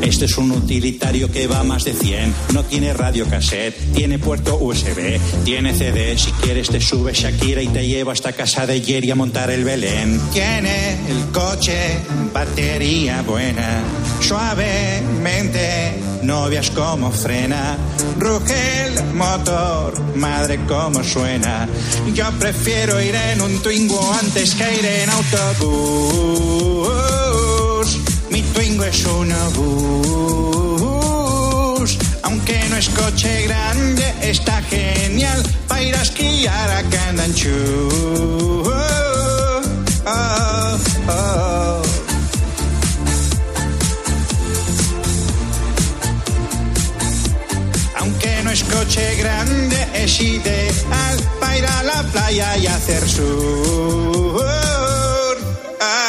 Este 0.02 0.24
es 0.24 0.36
un 0.36 0.50
utilitario 0.50 1.30
que 1.30 1.46
va 1.46 1.62
más 1.62 1.84
de 1.84 1.92
100. 1.92 2.34
No 2.54 2.64
tiene 2.64 2.92
radio 2.92 3.24
cassette, 3.30 3.76
tiene 3.94 4.18
puerto 4.18 4.56
USB, 4.56 5.20
tiene 5.44 5.72
CD. 5.74 6.18
Si 6.18 6.32
quieres 6.32 6.70
te 6.70 6.80
sube 6.80 7.12
Shakira 7.12 7.62
y 7.62 7.68
te 7.68 7.86
lleva 7.86 8.12
hasta 8.12 8.32
casa 8.32 8.47
de 8.48 8.80
Jerry 8.80 9.10
a 9.10 9.14
montar 9.14 9.50
el 9.50 9.62
Belén. 9.62 10.18
Tiene 10.32 10.94
el 11.06 11.26
coche 11.32 12.00
batería 12.32 13.20
buena, 13.20 13.82
suavemente, 14.20 15.92
novias 16.22 16.70
como 16.70 17.10
frena. 17.10 17.76
Ruge 18.18 18.86
el 18.86 19.04
motor, 19.12 20.00
madre 20.16 20.58
como 20.66 21.04
suena. 21.04 21.68
Yo 22.14 22.24
prefiero 22.38 22.98
ir 23.02 23.14
en 23.14 23.42
un 23.42 23.62
Twingo 23.62 24.00
antes 24.14 24.54
que 24.54 24.78
ir 24.78 24.86
en 24.86 25.10
autobús. 25.10 26.08
Mi 28.30 28.40
Twingo 28.40 28.84
es 28.84 29.04
un 29.04 29.28
bus. 29.56 30.88
Aunque 32.22 32.58
no 32.70 32.76
es 32.78 32.88
coche 32.88 33.42
grande, 33.42 33.97
está 34.30 34.60
genial 34.62 35.42
para 35.66 35.82
ir 35.82 35.94
a 35.94 36.02
esquiar 36.02 36.70
a 36.70 36.82
Candanchú. 36.82 37.48
Oh, 38.64 39.62
oh, 40.06 40.78
oh. 41.08 41.82
Aunque 47.96 48.42
no 48.44 48.50
es 48.50 48.64
coche 48.64 49.16
grande, 49.16 49.88
es 49.94 50.20
ideal 50.20 51.18
para 51.40 51.58
ir 51.58 51.66
a 51.66 51.82
la 51.84 52.02
playa 52.12 52.58
y 52.58 52.66
hacer 52.66 53.08
sur. 53.08 54.44
Ah, 55.80 56.07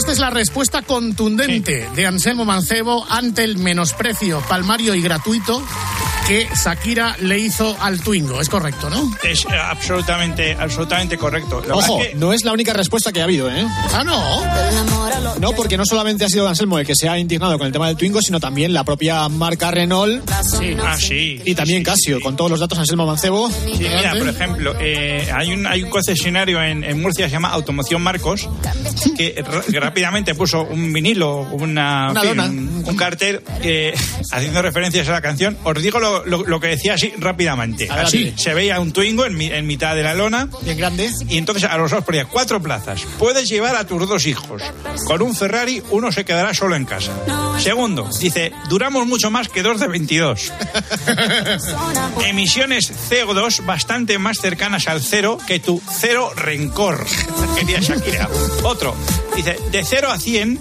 esta 0.00 0.12
es 0.12 0.18
la 0.18 0.30
respuesta 0.30 0.80
contundente 0.80 1.86
de 1.94 2.06
Anselmo 2.06 2.46
Mancebo 2.46 3.04
ante 3.10 3.44
el 3.44 3.58
menosprecio 3.58 4.40
palmario 4.48 4.94
y 4.94 5.02
gratuito 5.02 5.62
que 6.26 6.48
Shakira 6.64 7.16
le 7.20 7.38
hizo 7.38 7.76
al 7.80 8.00
Twingo. 8.00 8.40
Es 8.40 8.48
correcto, 8.48 8.88
¿no? 8.88 9.14
Es 9.22 9.44
eh, 9.44 9.48
absolutamente, 9.62 10.56
absolutamente 10.58 11.18
correcto. 11.18 11.62
Lo 11.68 11.76
Ojo, 11.76 12.00
es 12.00 12.08
que- 12.08 12.14
no 12.14 12.32
es 12.32 12.44
la 12.44 12.52
única 12.52 12.72
respuesta 12.72 13.12
que 13.12 13.20
ha 13.20 13.24
habido, 13.24 13.50
¿eh? 13.50 13.66
Ah, 13.92 14.02
no. 14.04 15.38
No, 15.40 15.52
porque 15.52 15.76
no 15.76 15.84
solamente 15.84 16.24
ha 16.24 16.28
sido 16.28 16.48
Anselmo 16.48 16.78
el 16.78 16.86
que 16.86 16.94
se 16.94 17.08
ha 17.08 17.18
indignado 17.18 17.58
con 17.58 17.66
el 17.66 17.72
tema 17.72 17.88
del 17.88 17.96
Twingo, 17.96 18.22
sino 18.22 18.40
también 18.40 18.72
la 18.72 18.84
propia 18.84 19.28
marca 19.28 19.70
Renault 19.70 20.22
Ah, 20.30 20.96
sí. 20.98 21.40
y 21.44 21.54
también 21.54 21.82
Casio, 21.82 22.20
con 22.20 22.36
todos 22.36 22.50
los 22.50 22.60
datos 22.60 22.78
Anselmo 22.78 23.06
Mancebo. 23.06 23.50
Sí, 23.50 23.72
mira, 23.78 24.12
por 24.16 24.28
ejemplo, 24.28 24.74
eh, 24.80 25.28
hay, 25.34 25.52
un, 25.52 25.66
hay 25.66 25.82
un 25.82 25.90
concesionario 25.90 26.62
en, 26.62 26.84
en 26.84 27.00
Murcia 27.02 27.24
que 27.26 27.30
se 27.30 27.36
llama 27.36 27.48
Automoción 27.50 28.02
Marcos 28.02 28.48
que 29.16 29.34
rápidamente 29.90 30.36
puso 30.36 30.62
un 30.62 30.92
vinilo, 30.92 31.40
una, 31.50 32.10
Una 32.12 32.22
un, 32.44 32.84
un 32.86 32.96
cartel 32.96 33.42
eh, 33.60 33.92
haciendo 34.30 34.62
referencias 34.62 35.08
a 35.08 35.12
la 35.12 35.20
canción. 35.20 35.58
Os 35.64 35.82
digo 35.82 35.98
lo, 35.98 36.24
lo- 36.24 36.44
lo 36.44 36.60
que 36.60 36.68
decía 36.68 36.94
así 36.94 37.12
rápidamente. 37.18 37.90
Adelante. 37.90 38.06
Así, 38.30 38.34
se 38.36 38.54
veía 38.54 38.78
un 38.78 38.92
Twingo 38.92 39.26
en, 39.26 39.36
mi- 39.36 39.50
en 39.50 39.66
mitad 39.66 39.96
de 39.96 40.04
la 40.04 40.14
lona 40.14 40.48
Bien 40.62 40.78
grande. 40.78 41.10
y 41.28 41.38
entonces 41.38 41.64
a 41.64 41.76
los 41.76 41.90
dos 41.90 42.04
ponía 42.04 42.24
cuatro 42.26 42.62
plazas. 42.62 43.02
Puedes 43.18 43.48
llevar 43.48 43.74
a 43.74 43.84
tus 43.84 44.08
dos 44.08 44.26
hijos. 44.28 44.62
Con 45.06 45.22
un 45.22 45.34
Ferrari 45.34 45.82
uno 45.90 46.12
se 46.12 46.24
quedará 46.24 46.54
solo 46.54 46.76
en 46.76 46.84
casa. 46.84 47.10
Segundo, 47.58 48.08
dice, 48.20 48.52
duramos 48.68 49.06
mucho 49.08 49.28
más 49.30 49.48
que 49.48 49.62
dos 49.62 49.80
de 49.80 49.88
22. 49.88 50.52
Emisiones 52.26 52.92
CO2 53.10 53.64
bastante 53.66 54.18
más 54.18 54.38
cercanas 54.38 54.86
al 54.86 55.00
cero 55.02 55.38
que 55.48 55.58
tu 55.58 55.82
cero 56.00 56.30
rencor, 56.36 57.04
quería 57.58 57.80
Shakira. 57.80 58.28
Otro, 58.62 58.94
dice, 59.36 59.58
de 59.70 59.84
0 59.84 60.10
a 60.10 60.18
100 60.18 60.58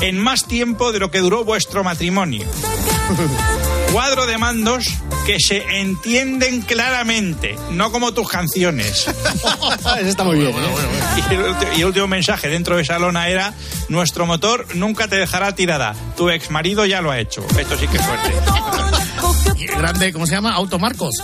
en 0.00 0.18
más 0.18 0.44
tiempo 0.46 0.92
de 0.92 0.98
lo 0.98 1.10
que 1.10 1.18
duró 1.18 1.44
vuestro 1.44 1.84
matrimonio. 1.84 2.46
Cuadro 3.92 4.26
de 4.26 4.38
mandos 4.38 4.84
que 5.26 5.38
se 5.40 5.80
entienden 5.80 6.60
claramente, 6.62 7.56
no 7.72 7.90
como 7.90 8.12
tus 8.14 8.28
canciones. 8.28 9.08
Eso 9.80 9.96
está 10.06 10.22
muy 10.24 10.38
bien. 10.38 10.50
¿eh? 10.50 11.22
Y 11.30 11.34
el, 11.34 11.40
ulti- 11.40 11.68
y 11.76 11.80
el 11.80 11.86
último 11.86 12.06
mensaje 12.06 12.48
dentro 12.48 12.76
de 12.76 12.82
esa 12.82 12.98
lona 13.00 13.28
era: 13.28 13.52
Nuestro 13.88 14.26
motor 14.26 14.66
nunca 14.76 15.08
te 15.08 15.16
dejará 15.16 15.54
tirada. 15.56 15.94
Tu 16.16 16.30
ex 16.30 16.50
marido 16.50 16.86
ya 16.86 17.00
lo 17.02 17.10
ha 17.10 17.18
hecho. 17.18 17.44
Esto 17.58 17.76
sí 17.76 17.88
que 17.88 17.96
es 17.96 18.02
fuerte. 18.06 18.32
Y 19.56 19.66
grande, 19.66 20.12
¿cómo 20.12 20.26
se 20.26 20.32
llama? 20.34 20.52
Automarcos. 20.54 21.14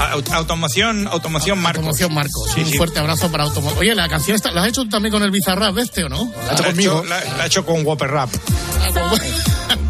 Au- 0.00 0.32
Automoción, 0.32 1.06
automoción 1.08 1.58
Marcos. 1.60 1.78
Automoción 1.78 2.14
Marcos. 2.14 2.50
Sí, 2.54 2.60
Un 2.62 2.66
sí. 2.70 2.76
fuerte 2.76 2.98
abrazo 2.98 3.30
para 3.30 3.44
Automoción. 3.44 3.78
Oye, 3.80 3.94
la 3.94 4.08
canción 4.08 4.34
esta, 4.34 4.50
¿la 4.50 4.62
has 4.62 4.68
hecho 4.68 4.82
tú 4.82 4.88
también 4.90 5.12
con 5.12 5.22
el 5.22 5.30
Bizarrap 5.30 5.76
este 5.78 6.04
o 6.04 6.08
no? 6.08 6.32
La 6.46 6.66
ha 6.66 6.70
hecho, 6.70 7.04
la- 7.04 7.20
la 7.36 7.42
ha 7.44 7.46
hecho 7.46 7.64
con 7.64 7.84
Whopper 7.86 8.10
Rap. 8.10 8.30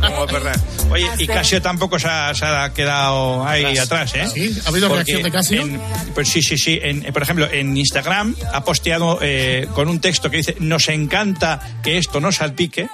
Con 0.00 0.12
Whopper 0.18 0.42
Rap. 0.42 0.56
Oye, 0.90 1.08
y 1.18 1.26
Casio 1.26 1.60
tampoco 1.62 1.98
se 1.98 2.06
ha, 2.08 2.34
se 2.34 2.44
ha 2.44 2.72
quedado 2.74 3.46
ahí 3.46 3.76
atrás, 3.78 4.14
¿eh? 4.14 4.26
Sí, 4.32 4.60
¿ha 4.64 4.68
habido 4.68 4.88
Porque 4.88 5.04
reacción 5.12 5.22
de 5.22 5.30
Casio? 5.30 5.62
en- 5.62 5.80
pues 6.14 6.28
sí, 6.28 6.42
sí, 6.42 6.58
sí. 6.58 6.78
En- 6.82 7.02
por 7.12 7.22
ejemplo, 7.22 7.48
en 7.50 7.74
Instagram 7.76 8.34
ha 8.52 8.64
posteado 8.64 9.18
eh, 9.22 9.66
con 9.74 9.88
un 9.88 10.00
texto 10.00 10.30
que 10.30 10.38
dice: 10.38 10.56
Nos 10.60 10.88
encanta 10.88 11.58
que 11.82 11.96
esto 11.98 12.20
no 12.20 12.32
salpique. 12.32 12.88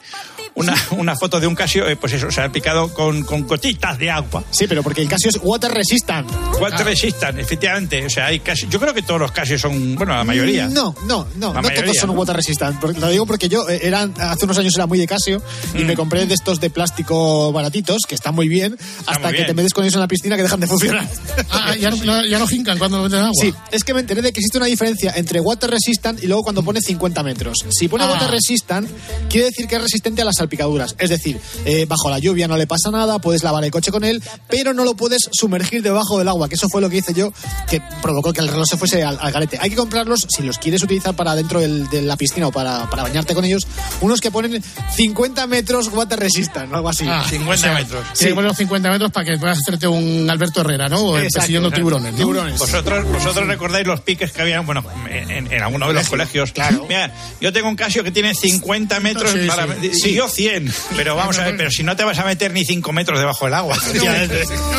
Una, 0.54 0.74
una 0.92 1.16
foto 1.16 1.40
de 1.40 1.46
un 1.46 1.54
Casio, 1.54 1.88
eh, 1.88 1.96
pues 1.96 2.12
eso, 2.12 2.30
salpicado 2.30 2.92
con, 2.92 3.22
con 3.24 3.46
gotitas 3.46 3.98
de 3.98 4.10
agua. 4.10 4.44
Sí, 4.50 4.66
pero 4.66 4.82
porque 4.82 5.00
el 5.02 5.08
Casio 5.08 5.30
es 5.30 5.38
water 5.42 5.70
resistant. 5.72 6.30
Water 6.60 6.84
resistant, 6.84 7.38
efectivamente. 7.38 8.04
O 8.04 8.10
sea, 8.10 8.26
hay 8.26 8.40
Casio. 8.40 8.68
Yo 8.68 8.78
creo 8.80 8.92
que 8.92 9.02
todos 9.02 9.20
los 9.20 9.32
Casios 9.32 9.60
son, 9.60 9.94
bueno, 9.94 10.14
la 10.14 10.24
mayoría. 10.24 10.66
No, 10.68 10.94
no, 11.06 11.26
no, 11.36 11.48
La 11.54 11.54
no 11.54 11.68
mayoría, 11.68 11.84
todos 11.84 11.96
son 11.96 12.10
¿no? 12.10 12.16
water 12.16 12.36
resistant. 12.36 12.82
Lo 12.98 13.08
digo 13.08 13.26
porque 13.26 13.48
yo 13.48 13.68
eh, 13.68 13.80
eran, 13.84 14.12
hace 14.18 14.44
unos 14.44 14.58
años 14.58 14.74
era 14.74 14.86
muy 14.86 14.98
de 14.98 15.06
Casio 15.06 15.42
y 15.74 15.84
Mm. 15.84 15.86
me 15.86 15.96
compré 15.96 16.26
de 16.26 16.34
estos 16.34 16.60
de 16.60 16.68
plástico 16.70 17.52
baratitos, 17.52 18.02
que 18.08 18.14
están 18.14 18.34
muy 18.34 18.48
bien, 18.48 18.76
hasta 19.06 19.18
muy 19.20 19.30
que 19.30 19.36
bien. 19.36 19.46
te 19.46 19.54
metes 19.54 19.72
con 19.72 19.84
ellos 19.84 19.94
en 19.94 20.00
la 20.00 20.08
piscina 20.08 20.36
que 20.36 20.42
dejan 20.42 20.60
de 20.60 20.66
funcionar. 20.66 21.08
Ah, 21.50 21.74
ya 21.76 21.90
no, 21.90 22.24
ya 22.26 22.38
no 22.38 22.46
jincan 22.46 22.78
cuando 22.78 22.98
lo 22.98 23.04
meten 23.04 23.20
agua. 23.20 23.32
Sí, 23.40 23.54
es 23.70 23.84
que 23.84 23.94
me 23.94 24.00
enteré 24.00 24.20
de 24.22 24.32
que 24.32 24.40
existe 24.40 24.58
una 24.58 24.66
diferencia 24.66 25.12
entre 25.16 25.40
water 25.40 25.70
resistant 25.70 26.22
y 26.22 26.26
luego 26.26 26.42
cuando 26.42 26.62
pone 26.62 26.80
50 26.80 27.22
metros. 27.22 27.58
Si 27.70 27.88
pone 27.88 28.04
Ah. 28.04 28.10
water 28.12 28.30
resistant, 28.30 28.88
quiere 29.28 29.46
decir 29.46 29.66
que 29.66 29.76
es 29.76 29.82
resistente 29.82 30.22
a 30.22 30.24
las 30.24 30.39
salpicaduras. 30.40 30.96
Es 30.98 31.10
decir, 31.10 31.38
eh, 31.64 31.86
bajo 31.86 32.10
la 32.10 32.18
lluvia 32.18 32.48
no 32.48 32.56
le 32.56 32.66
pasa 32.66 32.90
nada, 32.90 33.18
puedes 33.18 33.42
lavar 33.44 33.64
el 33.64 33.70
coche 33.70 33.90
con 33.90 34.04
él, 34.04 34.22
pero 34.48 34.74
no 34.74 34.84
lo 34.84 34.94
puedes 34.94 35.28
sumergir 35.32 35.82
debajo 35.82 36.18
del 36.18 36.28
agua, 36.28 36.48
que 36.48 36.54
eso 36.56 36.68
fue 36.68 36.80
lo 36.80 36.90
que 36.90 36.96
hice 36.98 37.12
yo, 37.14 37.32
que 37.68 37.80
provocó 38.02 38.32
que 38.32 38.40
el 38.40 38.48
reloj 38.48 38.66
se 38.68 38.76
fuese 38.76 39.02
al, 39.04 39.18
al 39.20 39.32
garete. 39.32 39.58
Hay 39.60 39.70
que 39.70 39.76
comprarlos, 39.76 40.26
si 40.28 40.42
los 40.42 40.58
quieres 40.58 40.82
utilizar 40.82 41.14
para 41.14 41.34
dentro 41.34 41.60
del- 41.60 41.88
de 41.88 42.02
la 42.02 42.16
piscina 42.16 42.48
o 42.48 42.52
para, 42.52 42.88
para 42.90 43.02
bañarte 43.04 43.34
con 43.34 43.44
ellos, 43.44 43.66
unos 44.00 44.20
que 44.20 44.30
ponen 44.30 44.62
50 44.96 45.46
metros 45.46 45.88
water 45.88 46.18
resistant, 46.18 46.72
o 46.72 46.76
algo 46.76 46.88
así. 46.88 47.06
Ah, 47.08 47.24
50 47.28 47.54
o 47.54 47.56
sea, 47.58 47.74
metros. 47.74 48.04
Tiene 48.14 48.30
que 48.30 48.34
poner 48.34 48.48
los 48.48 48.56
50 48.58 48.90
metros 48.90 49.10
para 49.12 49.26
que 49.26 49.38
puedas 49.38 49.58
hacerte 49.58 49.86
un 49.86 50.28
Alberto 50.30 50.60
Herrera, 50.62 50.88
¿no? 50.88 51.00
O 51.00 51.16
Exacto, 51.18 51.34
persiguiendo 51.38 51.70
tiburones, 51.70 52.12
¿no? 52.12 52.18
Tiburones. 52.18 52.58
Vosotros, 52.58 53.04
vosotros 53.12 53.46
recordáis 53.46 53.86
los 53.86 54.00
piques 54.00 54.32
que 54.32 54.42
habían, 54.42 54.64
bueno, 54.66 54.82
en, 55.10 55.52
en 55.52 55.62
algunos 55.62 55.88
de 55.88 55.94
los 55.94 56.08
colegios. 56.08 56.52
claro. 56.52 56.86
Mira, 56.88 57.12
yo 57.40 57.52
tengo 57.52 57.68
un 57.68 57.76
Casio 57.76 58.02
que 58.04 58.10
tiene 58.10 58.34
50 58.34 59.00
metros 59.00 59.32
Sí, 59.32 59.46
para. 59.46 59.66
sí. 59.92 60.10
y 60.10 60.14
yo 60.14 60.28
100. 60.30 60.72
Pero 60.96 61.16
vamos 61.16 61.38
a 61.38 61.44
ver, 61.44 61.56
pero 61.56 61.70
si 61.70 61.82
no 61.82 61.96
te 61.96 62.04
vas 62.04 62.18
a 62.18 62.24
meter 62.24 62.52
ni 62.52 62.64
5 62.64 62.92
metros 62.92 63.18
debajo 63.18 63.44
del 63.46 63.54
agua. 63.54 63.76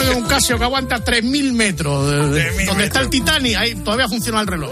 Yo 0.05 0.17
un 0.17 0.23
Casio 0.27 0.57
que 0.57 0.63
aguanta 0.63 0.97
3.000 1.03 1.53
metros. 1.53 2.09
de- 2.09 2.29
de- 2.43 2.51
3.000 2.51 2.65
donde 2.65 2.83
está 2.85 2.99
el. 3.01 3.09
Titanic, 3.09 3.55
ahí 3.57 3.75
todavía 3.75 4.07
funciona 4.07 4.41
el 4.41 4.47
reloj. 4.47 4.71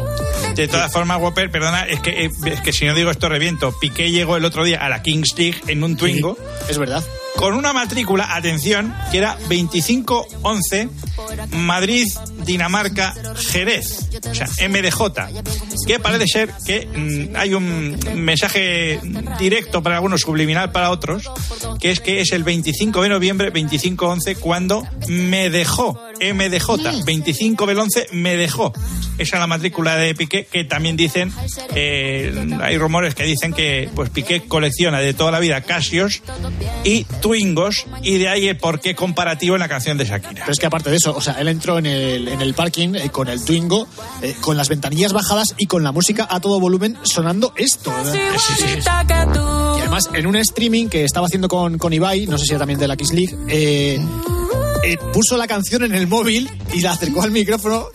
De 0.56 0.68
todas 0.68 0.92
formas, 0.92 1.20
Whopper, 1.22 1.52
perdona, 1.52 1.84
es 1.84 2.00
que, 2.02 2.26
eh, 2.26 2.30
es 2.46 2.62
que 2.62 2.72
si 2.74 2.86
no 2.86 2.96
digo 2.96 3.12
esto 3.12 3.30
reviento. 3.30 3.74
Piqué 3.80 4.12
llegó 4.12 4.38
el 4.38 4.46
otro 4.46 4.64
día 4.64 4.80
a 4.80 4.90
la 4.90 5.02
Kings 5.02 5.36
League 5.38 5.62
en 5.68 5.84
un 5.84 5.96
Twingo. 5.98 6.38
Es 6.70 6.78
verdad. 6.78 7.04
Con 7.39 7.53
una 7.53 7.72
matrícula, 7.72 8.36
atención, 8.36 8.93
que 9.12 9.17
era 9.17 9.38
2511 9.48 10.89
Madrid, 11.51 12.05
Dinamarca, 12.46 13.15
Jerez, 13.38 14.10
o 14.29 14.36
sea, 14.36 14.48
MDJ, 14.67 15.86
que 15.88 16.00
parece 16.00 16.25
ser 16.27 16.53
que 16.65 16.86
mm, 16.86 17.38
hay 17.38 17.53
un 17.53 17.98
mensaje 18.15 19.00
directo 19.39 19.81
para 19.81 19.96
algunos, 19.96 20.19
subliminal 20.19 20.74
para 20.74 20.91
otros, 20.91 21.31
que 21.79 21.91
es 21.91 22.01
que 22.01 22.19
es 22.19 22.34
el 22.34 22.43
25 22.43 23.03
de 23.03 23.10
noviembre, 23.10 23.51
2511, 23.51 24.36
cuando 24.36 24.86
me 25.08 25.50
dejó, 25.50 25.98
MDJ, 26.20 27.04
25 27.06 27.66
del 27.66 27.80
11, 27.80 28.08
me 28.12 28.38
dejó. 28.38 28.74
Esa 29.18 29.36
es 29.36 29.40
la 29.40 29.48
matrícula 29.48 29.96
de 29.98 30.16
Piqué, 30.16 30.46
que 30.46 30.64
también 30.64 30.96
dicen, 30.96 31.34
eh, 31.76 32.58
hay 32.62 32.78
rumores 32.78 33.16
que 33.16 33.24
dicen 33.24 33.52
que 33.52 33.90
pues 33.94 34.10
Piqué 34.10 34.44
colecciona 34.48 35.00
de 35.00 35.14
toda 35.14 35.32
la 35.32 35.40
vida 35.40 35.62
Casios 35.62 36.22
y 36.86 37.04
Twingos, 37.22 37.86
y 38.02 38.18
de 38.18 38.30
ahí 38.30 38.48
el 38.48 38.58
porqué 38.58 38.96
comparativo 38.96 39.56
en 39.56 39.60
la 39.60 39.68
canción 39.68 39.98
de 39.98 40.06
Shakira. 40.06 40.42
Pero 40.42 40.52
es 40.52 40.60
que 40.60 40.66
aparte 40.66 40.90
de 40.90 40.98
eso, 40.98 41.16
o 41.16 41.22
sea, 41.22 41.34
él 41.34 41.50
entró 41.50 41.78
en 41.78 41.86
el, 41.86 42.28
en 42.30 42.42
el 42.42 42.54
parking 42.54 42.96
eh, 42.96 43.10
con 43.10 43.28
el 43.28 43.44
Twingo, 43.44 43.88
eh, 44.22 44.36
con 44.40 44.56
las 44.56 44.70
ventanillas 44.70 45.12
bajadas 45.12 45.56
y 45.58 45.66
con 45.66 45.84
la 45.84 45.92
música 45.92 46.28
a 46.30 46.40
todo 46.40 46.60
volumen 46.60 46.98
sonando 47.04 47.54
esto. 47.58 47.92
¿verdad? 47.92 48.16
Y 49.78 49.82
además, 49.82 50.10
en 50.14 50.28
un 50.28 50.36
streaming 50.38 50.88
que 50.88 51.04
estaba 51.04 51.28
haciendo 51.28 51.48
con, 51.48 51.78
con 51.78 51.92
Ibai, 51.94 52.26
no 52.28 52.38
sé 52.38 52.46
si 52.46 52.52
era 52.52 52.60
también 52.60 52.80
de 52.80 52.88
la 52.88 52.96
Kiss 52.96 53.14
League, 53.14 53.36
eh, 53.48 54.00
eh, 54.84 54.98
puso 55.14 55.38
la 55.38 55.48
canción 55.48 55.84
en 55.84 55.94
el 55.94 56.08
móvil 56.08 56.50
y 56.74 56.82
la 56.82 56.92
acercó 56.92 57.22
al 57.22 57.32
micrófono 57.32 57.90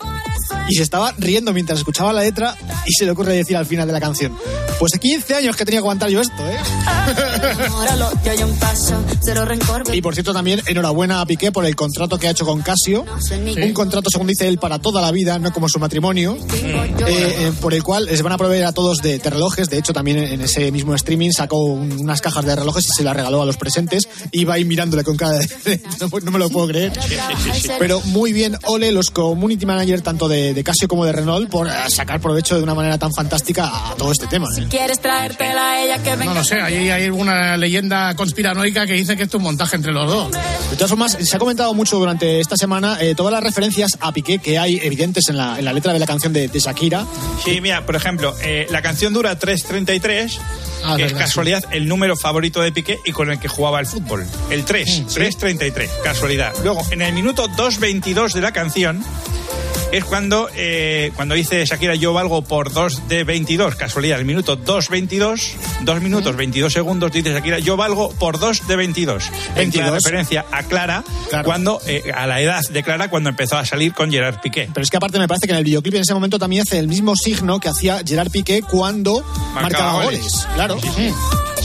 y 0.69 0.75
se 0.75 0.83
estaba 0.83 1.13
riendo 1.17 1.53
mientras 1.53 1.79
escuchaba 1.79 2.11
la 2.13 2.21
letra 2.21 2.55
y 2.85 2.93
se 2.93 3.05
le 3.05 3.11
ocurre 3.11 3.33
decir 3.33 3.55
al 3.57 3.65
final 3.65 3.87
de 3.87 3.93
la 3.93 3.99
canción 3.99 4.35
Pues 4.79 4.91
de 4.91 4.99
15 4.99 5.35
años 5.35 5.55
que 5.55 5.65
tenía 5.65 5.79
que 5.79 5.83
aguantar 5.83 6.09
yo 6.09 6.21
esto, 6.21 6.33
¿eh? 6.47 6.57
Y 9.93 10.01
por 10.01 10.13
cierto, 10.13 10.33
también 10.33 10.61
enhorabuena 10.65 11.21
a 11.21 11.25
Piqué 11.25 11.51
por 11.51 11.65
el 11.65 11.75
contrato 11.75 12.17
que 12.17 12.27
ha 12.27 12.31
hecho 12.31 12.45
con 12.45 12.61
Casio. 12.61 13.05
Un 13.67 13.73
contrato, 13.73 14.09
según 14.09 14.27
dice 14.27 14.47
él, 14.47 14.57
para 14.57 14.79
toda 14.79 15.01
la 15.01 15.11
vida, 15.11 15.37
no 15.39 15.51
como 15.53 15.69
su 15.69 15.79
matrimonio. 15.79 16.37
Eh, 17.07 17.35
eh, 17.47 17.51
por 17.61 17.73
el 17.73 17.83
cual 17.83 18.05
les 18.05 18.21
van 18.21 18.33
a 18.33 18.37
proveer 18.37 18.65
a 18.65 18.71
todos 18.73 18.97
de, 18.99 19.19
de 19.19 19.29
relojes. 19.29 19.69
De 19.69 19.77
hecho, 19.77 19.93
también 19.93 20.17
en 20.17 20.41
ese 20.41 20.71
mismo 20.71 20.93
streaming 20.95 21.31
sacó 21.31 21.63
un- 21.63 21.91
unas 21.99 22.21
cajas 22.21 22.45
de 22.45 22.55
relojes 22.55 22.85
y 22.89 22.91
se 22.93 23.03
las 23.03 23.15
regaló 23.15 23.41
a 23.41 23.45
los 23.45 23.57
presentes. 23.57 24.07
Iba 24.31 24.55
ahí 24.55 24.65
mirándole 24.65 25.03
con 25.03 25.15
cara 25.17 25.37
de. 25.37 25.81
no, 26.01 26.09
no 26.23 26.31
me 26.31 26.39
lo 26.39 26.49
puedo 26.49 26.67
creer. 26.67 26.91
Pero 27.79 28.01
muy 28.01 28.33
bien, 28.33 28.57
Ole, 28.65 28.91
los 28.91 29.11
community 29.11 29.65
manager 29.65 30.01
tanto 30.01 30.27
de, 30.27 30.53
de 30.55 30.63
Casio 30.63 30.87
como 30.87 31.05
de 31.05 31.11
Renault, 31.11 31.49
por 31.49 31.67
eh, 31.67 31.71
sacar 31.89 32.19
provecho 32.19 32.57
de 32.57 32.63
una 32.63 32.73
manera 32.73 32.97
tan 32.97 33.11
fantástica 33.13 33.91
a 33.91 33.95
todo 33.95 34.11
este 34.11 34.25
tema. 34.27 34.47
¿eh? 34.57 34.65
Quieres 34.69 34.99
traértela 34.99 35.71
a 35.71 35.83
ella 35.83 35.97
que 36.01 36.11
venga. 36.11 36.25
No 36.25 36.33
lo 36.33 36.43
sé, 36.43 36.59
ahí 36.61 36.89
hay 36.89 37.05
alguna 37.05 37.57
leyenda 37.57 38.15
conspiranoica 38.15 38.87
que 38.87 38.93
dice 38.93 39.15
que 39.15 39.23
esto 39.23 39.37
es 39.37 39.39
un 39.39 39.43
montaje 39.43 39.75
entre 39.75 39.91
los 39.91 40.09
dos. 40.09 40.31
De 40.31 40.75
todas 40.75 40.89
formas, 40.89 41.17
se 41.19 41.35
ha 41.35 41.39
comentado 41.39 41.73
mucho 41.73 41.97
durante 41.99 42.39
esta 42.39 42.57
semana 42.57 42.97
eh, 43.01 43.13
todas 43.15 43.31
las 43.33 43.43
referencias 43.43 43.97
a 44.01 44.11
Piqué 44.11 44.39
que 44.39 44.57
hay 44.57 44.79
evidentes 44.81 45.29
en 45.29 45.37
la, 45.37 45.59
en 45.59 45.65
la 45.65 45.73
letra 45.73 45.93
de 45.93 45.99
la 45.99 46.05
canción 46.07 46.33
de, 46.33 46.47
de 46.47 46.59
Shakira. 46.59 47.05
Sí, 47.43 47.59
mira, 47.61 47.85
por 47.85 47.95
ejemplo, 47.95 48.33
eh, 48.41 48.65
la 48.71 48.81
canción 48.81 49.13
dura 49.13 49.37
3.33, 49.37 50.37
Ah, 50.87 50.95
que 50.97 51.03
es 51.05 51.13
verdad, 51.13 51.25
casualidad 51.25 51.63
el 51.71 51.87
número 51.87 52.15
favorito 52.15 52.61
de 52.61 52.71
Piqué 52.71 52.99
y 53.05 53.11
con 53.11 53.31
el 53.31 53.39
que 53.39 53.47
jugaba 53.47 53.79
al 53.79 53.87
fútbol. 53.87 54.23
El 54.51 54.65
3, 54.65 55.01
Mm, 55.01 55.05
3.33, 55.07 55.89
casualidad. 56.03 56.53
Luego, 56.63 56.81
en 56.91 57.01
el 57.01 57.11
minuto 57.13 57.47
2.22 57.49 58.33
de 58.33 58.41
la 58.41 58.51
canción, 58.51 59.03
es 59.91 60.03
cuando, 60.03 60.49
eh, 60.55 61.11
cuando 61.15 61.35
dice 61.35 61.65
Shakira 61.65 61.95
yo 61.95 62.13
valgo 62.13 62.43
por 62.43 62.71
2 62.71 63.07
de 63.07 63.23
22, 63.23 63.75
casualidad, 63.75 64.19
el 64.19 64.25
minuto 64.25 64.57
2.22, 64.57 65.53
2 65.81 66.01
minutos 66.01 66.35
22 66.35 66.71
segundos, 66.71 67.11
dice 67.11 67.33
Shakira 67.33 67.59
yo 67.59 67.77
valgo 67.77 68.11
por 68.11 68.39
2 68.39 68.67
de 68.67 68.75
22. 68.75 69.25
En 69.55 69.71
clara 69.71 69.91
22. 69.91 70.03
referencia 70.03 70.45
a 70.51 70.63
Clara, 70.63 71.03
cuando, 71.43 71.81
eh, 71.85 72.11
a 72.13 72.27
la 72.27 72.41
edad 72.41 72.61
de 72.69 72.83
Clara 72.83 73.09
cuando 73.09 73.29
empezó 73.29 73.57
a 73.57 73.65
salir 73.65 73.93
con 73.93 74.11
Gerard 74.11 74.39
Piqué. 74.41 74.69
Pero 74.73 74.83
es 74.83 74.89
que 74.89 74.97
aparte 74.97 75.19
me 75.19 75.27
parece 75.27 75.47
que 75.47 75.53
en 75.53 75.59
el 75.59 75.63
videoclip 75.63 75.95
en 75.95 76.01
ese 76.01 76.13
momento 76.13 76.39
también 76.39 76.63
hace 76.63 76.79
el 76.79 76.87
mismo 76.87 77.15
signo 77.15 77.59
que 77.59 77.69
hacía 77.69 78.01
Gerard 78.05 78.31
Piqué 78.31 78.61
cuando 78.61 79.23
marcaba, 79.53 80.03
goles. 80.03 80.47
Claro. 80.55 80.79
Sí, 80.81 81.13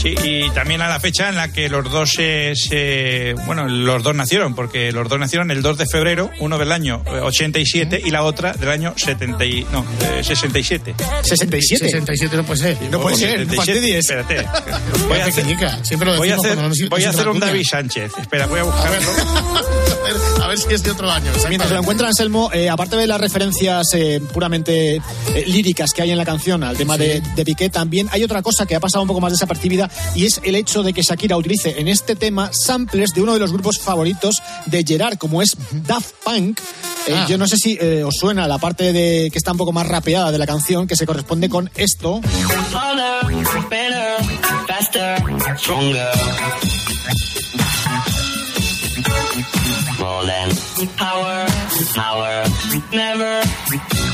y 0.09 0.49
también 0.51 0.81
a 0.81 0.89
la 0.89 0.99
fecha 0.99 1.29
en 1.29 1.35
la 1.35 1.51
que 1.51 1.69
los 1.69 1.89
dos 1.91 2.11
se, 2.11 2.53
se- 2.55 3.33
bueno, 3.45 3.67
los 3.67 4.03
dos 4.03 4.15
nacieron, 4.15 4.55
porque 4.55 4.91
los 4.91 5.07
dos 5.07 5.19
nacieron 5.19 5.51
el 5.51 5.61
2 5.61 5.77
de 5.77 5.85
febrero, 5.85 6.29
uno 6.39 6.57
del 6.57 6.71
año 6.71 7.03
eh, 7.07 7.19
87 7.21 8.01
y 8.03 8.09
la 8.11 8.23
otra 8.23 8.53
del 8.53 8.69
año 8.69 8.93
70 8.95 9.45
y, 9.45 9.65
no, 9.71 9.85
eh, 10.01 10.23
67. 10.23 10.95
67. 11.23 11.85
67 11.85 12.37
no 12.37 12.43
puede 12.43 12.59
ser. 12.59 12.77
No 12.89 12.99
puede 13.01 13.15
ser, 13.17 13.47
no 13.47 13.53
fastidies. 13.53 14.09
Espérate. 14.09 14.35
Voy 15.07 15.17
a 15.19 15.25
hacer, 15.25 15.35
Pequeñica, 15.35 15.83
Siempre 15.83 16.11
lo 16.11 16.17
voy 16.17 16.29
a 16.29 16.35
hacer, 16.35 16.57
voy 16.89 17.03
a 17.03 17.09
hacer 17.09 17.27
un. 17.27 17.39
David 17.39 17.65
Sánchez. 17.69 18.11
Espera, 18.19 18.45
voy 18.47 18.59
a 18.59 18.63
buscarlo. 18.71 19.09
a 20.43 20.47
ver 20.47 20.57
si 20.57 20.73
es 20.73 20.83
de 20.83 20.91
otro 20.91 21.09
año. 21.09 21.31
Mientras 21.49 21.71
lo 21.71 21.79
encuentra 21.79 22.07
Anselmo, 22.07 22.49
eh, 22.53 22.69
aparte 22.69 22.95
de 22.97 23.07
las 23.07 23.19
referencias 23.19 23.87
eh, 23.93 24.21
puramente 24.33 24.95
eh, 24.95 25.01
líricas 25.47 25.91
que 25.93 26.01
hay 26.01 26.11
en 26.11 26.17
la 26.17 26.25
canción 26.25 26.63
al 26.63 26.77
tema 26.77 26.97
de, 26.97 27.21
de 27.35 27.45
Piqué, 27.45 27.69
también 27.69 28.07
hay 28.11 28.23
otra 28.23 28.41
cosa 28.41 28.65
que 28.65 28.75
ha 28.75 28.79
pasado 28.79 29.01
un 29.03 29.07
poco 29.07 29.21
más 29.21 29.31
desapercibida 29.31 29.89
y 30.15 30.25
es 30.25 30.39
el 30.43 30.55
hecho 30.55 30.83
de 30.83 30.93
que 30.93 31.01
Shakira 31.01 31.37
utilice 31.37 31.79
en 31.79 31.87
este 31.87 32.15
tema 32.15 32.51
samplers 32.53 33.13
de 33.13 33.21
uno 33.21 33.33
de 33.33 33.39
los 33.39 33.51
grupos 33.51 33.79
favoritos 33.79 34.41
de 34.65 34.83
Gerard, 34.83 35.17
como 35.17 35.41
es 35.41 35.55
Daft 35.71 36.11
Punk. 36.23 36.59
Eh, 37.07 37.13
Ah. 37.13 37.25
Yo 37.27 37.37
no 37.37 37.47
sé 37.47 37.57
si 37.57 37.77
eh, 37.81 38.03
os 38.03 38.15
suena 38.15 38.47
la 38.47 38.57
parte 38.57 38.93
de 38.93 39.29
que 39.31 39.37
está 39.37 39.51
un 39.51 39.57
poco 39.57 39.71
más 39.71 39.87
rapeada 39.87 40.31
de 40.31 40.37
la 40.37 40.45
canción, 40.45 40.87
que 40.87 40.95
se 40.95 41.05
corresponde 41.05 41.49
con 41.49 41.69
esto. 41.75 42.21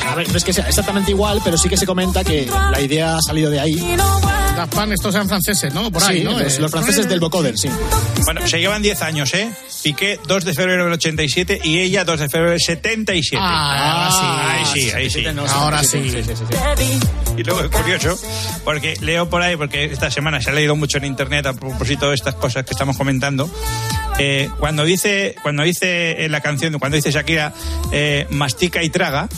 A 0.05 0.15
ver, 0.15 0.29
no 0.29 0.37
es 0.37 0.43
que 0.43 0.53
sea 0.53 0.67
exactamente 0.67 1.11
igual, 1.11 1.41
pero 1.43 1.57
sí 1.57 1.67
que 1.69 1.77
se 1.77 1.85
comenta 1.85 2.23
que 2.23 2.49
la 2.71 2.79
idea 2.81 3.17
ha 3.17 3.21
salido 3.21 3.49
de 3.49 3.59
ahí. 3.59 3.75
Daft 4.55 4.73
Punk, 4.73 4.91
estos 4.93 5.13
sean 5.13 5.27
franceses, 5.27 5.71
¿no? 5.73 5.91
Por 5.91 6.03
ahí, 6.03 6.19
Sí, 6.19 6.23
¿no? 6.23 6.39
los, 6.39 6.57
Eh, 6.57 6.61
los 6.61 6.71
franceses 6.71 7.07
del 7.07 7.19
vocoder, 7.19 7.55
sí. 7.57 7.69
Bueno, 8.25 8.45
se 8.47 8.59
llevan 8.59 8.81
10 8.81 9.01
años, 9.03 9.33
¿eh? 9.35 9.51
Piqué 9.83 10.19
2 10.25 10.45
de 10.45 10.53
febrero 10.53 10.85
del 10.85 10.93
87 10.93 11.61
y 11.63 11.79
ella 11.79 12.03
2 12.03 12.19
de 12.21 12.29
febrero 12.29 12.51
del 12.51 12.59
77. 12.59 13.37
Ah, 13.39 14.53
ahí 14.57 14.65
sí, 14.65 14.89
ahí 14.91 15.09
sí. 15.09 15.23
Ahora 15.51 15.83
sí. 15.83 16.11
Y 17.37 17.43
luego 17.43 17.61
es 17.61 17.69
curioso, 17.69 18.17
porque 18.63 18.95
leo 19.01 19.29
por 19.29 19.43
ahí, 19.43 19.55
porque 19.55 19.85
esta 19.85 20.09
semana 20.09 20.41
se 20.41 20.49
ha 20.49 20.53
leído 20.53 20.75
mucho 20.75 20.97
en 20.97 21.05
internet 21.05 21.45
a 21.45 21.53
propósito 21.53 22.09
de 22.09 22.15
estas 22.15 22.33
cosas 22.33 22.63
que 22.65 22.71
estamos 22.71 22.97
comentando. 22.97 23.47
Eh, 24.19 24.49
cuando 24.59 24.83
dice 24.83 25.35
cuando 25.41 25.63
dice 25.63 26.25
en 26.25 26.31
la 26.31 26.41
canción, 26.41 26.77
cuando 26.79 26.95
dice 26.95 27.11
Shakira 27.11 27.53
eh, 27.91 28.25
mastica 28.29 28.83
y 28.83 28.89
traga, 28.89 29.29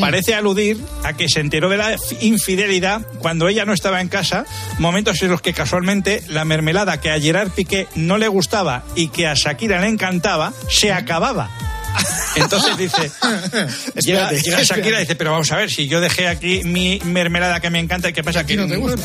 parece 0.00 0.34
aludir 0.34 0.78
a 1.04 1.12
que 1.12 1.28
se 1.28 1.40
enteró 1.40 1.68
de 1.68 1.76
la 1.76 1.96
infidelidad 2.20 3.06
cuando 3.18 3.48
ella 3.48 3.64
no 3.64 3.72
estaba 3.72 4.00
en 4.00 4.08
casa, 4.08 4.46
momentos 4.78 5.20
en 5.22 5.30
los 5.30 5.42
que 5.42 5.52
casualmente 5.52 6.22
la 6.28 6.44
mermelada 6.44 7.00
que 7.00 7.10
a 7.10 7.20
Gerard 7.20 7.50
Piqué 7.50 7.88
no 7.94 8.18
le 8.18 8.28
gustaba 8.28 8.84
y 8.94 9.08
que 9.08 9.26
a 9.26 9.34
Shakira 9.34 9.80
le 9.80 9.88
encantaba, 9.88 10.52
se 10.68 10.92
acababa. 10.92 11.65
Entonces 12.36 12.76
dice, 12.76 13.10
llega, 14.00 14.30
Espérate, 14.30 14.40
llega 14.42 14.62
Shakira 14.62 14.96
y 14.98 15.00
dice, 15.00 15.16
pero 15.16 15.32
vamos 15.32 15.50
a 15.52 15.56
ver, 15.56 15.70
si 15.70 15.88
yo 15.88 16.00
dejé 16.00 16.28
aquí 16.28 16.62
mi 16.64 17.00
mermelada 17.04 17.60
que 17.60 17.70
me 17.70 17.78
encanta, 17.78 18.12
¿qué 18.12 18.22
pasa? 18.22 18.44
Que 18.44 18.56
no 18.56 18.66
te 18.66 18.76
gusta. 18.76 19.02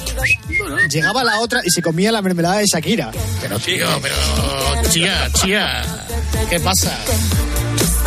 Llegaba 0.89 1.23
la 1.23 1.39
otra 1.39 1.62
y 1.63 1.69
se 1.69 1.82
comía 1.82 2.12
la 2.12 2.21
mermelada 2.21 2.58
de 2.58 2.65
Shakira. 2.65 3.12
Pero 3.41 3.60
tío, 3.60 3.88
pero 4.01 4.15
chía, 4.89 5.30
chía, 5.34 5.84
¿qué 6.49 6.60
pasa? 6.60 6.97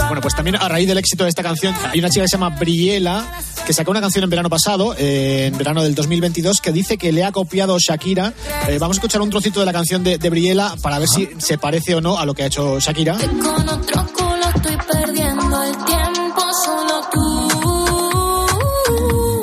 Bueno, 0.06 0.20
pues 0.20 0.34
también 0.34 0.56
a 0.56 0.68
raíz 0.68 0.86
del 0.86 0.98
éxito 0.98 1.24
de 1.24 1.30
esta 1.30 1.42
canción, 1.42 1.74
hay 1.90 1.98
una 1.98 2.10
chica 2.10 2.22
que 2.22 2.28
se 2.28 2.36
llama 2.36 2.50
Briela, 2.50 3.24
que 3.66 3.72
sacó 3.72 3.90
una 3.90 4.00
canción 4.00 4.24
en 4.24 4.30
verano 4.30 4.50
pasado, 4.50 4.94
eh, 4.98 5.46
en 5.46 5.56
verano 5.56 5.82
del 5.82 5.94
2022, 5.94 6.60
que 6.60 6.72
dice 6.72 6.98
que 6.98 7.12
le 7.12 7.24
ha 7.24 7.32
copiado 7.32 7.78
Shakira. 7.78 8.32
Eh, 8.68 8.78
vamos 8.78 8.96
a 8.96 8.98
escuchar 8.98 9.22
un 9.22 9.30
trocito 9.30 9.60
de 9.60 9.66
la 9.66 9.72
canción 9.72 10.04
de, 10.04 10.18
de 10.18 10.30
Briela 10.30 10.76
para 10.82 10.98
ver 10.98 11.08
si 11.08 11.30
se 11.38 11.56
parece 11.58 11.94
o 11.94 12.00
no 12.00 12.18
a 12.18 12.26
lo 12.26 12.34
que 12.34 12.42
ha 12.42 12.46
hecho 12.46 12.78
Shakira. 12.80 13.16
Con 13.16 13.68
otro 13.68 14.06
culo 14.12 14.23
estoy 14.64 14.78
perdiendo 14.90 15.62
el 15.62 15.76
tiempo, 15.84 16.42
solo 16.64 17.00
tú. 17.12 17.50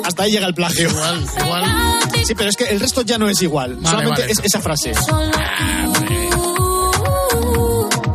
Hasta 0.04 0.24
ahí 0.24 0.32
llega 0.32 0.46
el 0.48 0.54
plagio. 0.54 0.90
Igual, 0.90 1.26
igual. 1.44 1.64
Sí, 2.24 2.34
pero 2.34 2.50
es 2.50 2.56
que 2.56 2.64
el 2.64 2.80
resto 2.80 3.02
ya 3.02 3.18
no 3.18 3.28
es 3.28 3.40
igual. 3.42 3.76
Vale, 3.76 3.88
Solamente 3.88 4.20
vale. 4.22 4.32
es 4.32 4.40
esa 4.42 4.60
frase. 4.60 4.92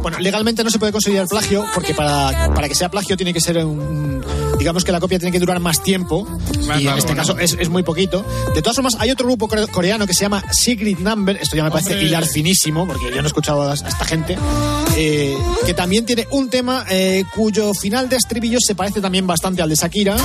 Bueno, 0.08 0.20
legalmente 0.20 0.63
no 0.63 0.70
se 0.70 0.80
puede 0.80 0.93
considerar 0.93 1.28
plagio 1.28 1.65
porque 1.74 1.93
para, 1.93 2.54
para 2.54 2.70
que 2.70 2.76
sea 2.76 2.89
plagio 2.89 3.17
tiene 3.17 3.34
que 3.34 3.41
ser 3.41 3.58
un... 3.65 4.24
Digamos 4.58 4.86
que 4.86 4.91
la 4.93 5.02
copia 5.02 5.20
tiene 5.20 5.34
que 5.34 5.39
durar 5.39 5.60
más 5.60 5.84
tiempo 5.84 6.26
y 6.80 6.88
en 6.88 6.98
este 6.98 7.13
caso 7.13 7.38
es, 7.38 7.58
es 7.60 7.67
muy 7.70 7.84
poquito. 7.84 8.26
De 8.56 8.62
todas 8.62 8.76
formas, 8.78 8.96
hay 9.00 9.12
otro 9.12 9.28
grupo 9.28 9.48
core- 9.50 9.67
coreano 9.67 10.08
que 10.08 10.13
se 10.13 10.22
llama 10.22 10.43
Secret 10.52 11.00
Number, 11.00 11.36
esto 11.36 11.58
ya 11.58 11.63
me 11.65 11.72
parece 11.72 12.02
hilar 12.02 12.26
finísimo 12.26 12.88
porque 12.88 13.10
yo 13.10 13.17
no 13.17 13.24
he 13.24 13.28
escuchado 13.28 13.63
a, 13.63 13.72
a 13.72 13.74
esta 13.74 14.06
gente, 14.06 14.38
eh, 14.96 15.36
que 15.65 15.74
también 15.74 16.06
tiene 16.06 16.26
un 16.32 16.50
tema 16.50 16.86
eh, 16.89 17.24
cuyo 17.36 17.74
final 17.74 18.08
de 18.08 18.15
estribillo 18.15 18.60
se 18.62 18.76
parece 18.76 19.02
también 19.02 19.28
bastante 19.28 19.62
al 19.62 19.67
de 19.70 19.76
Shakira. 19.76 20.15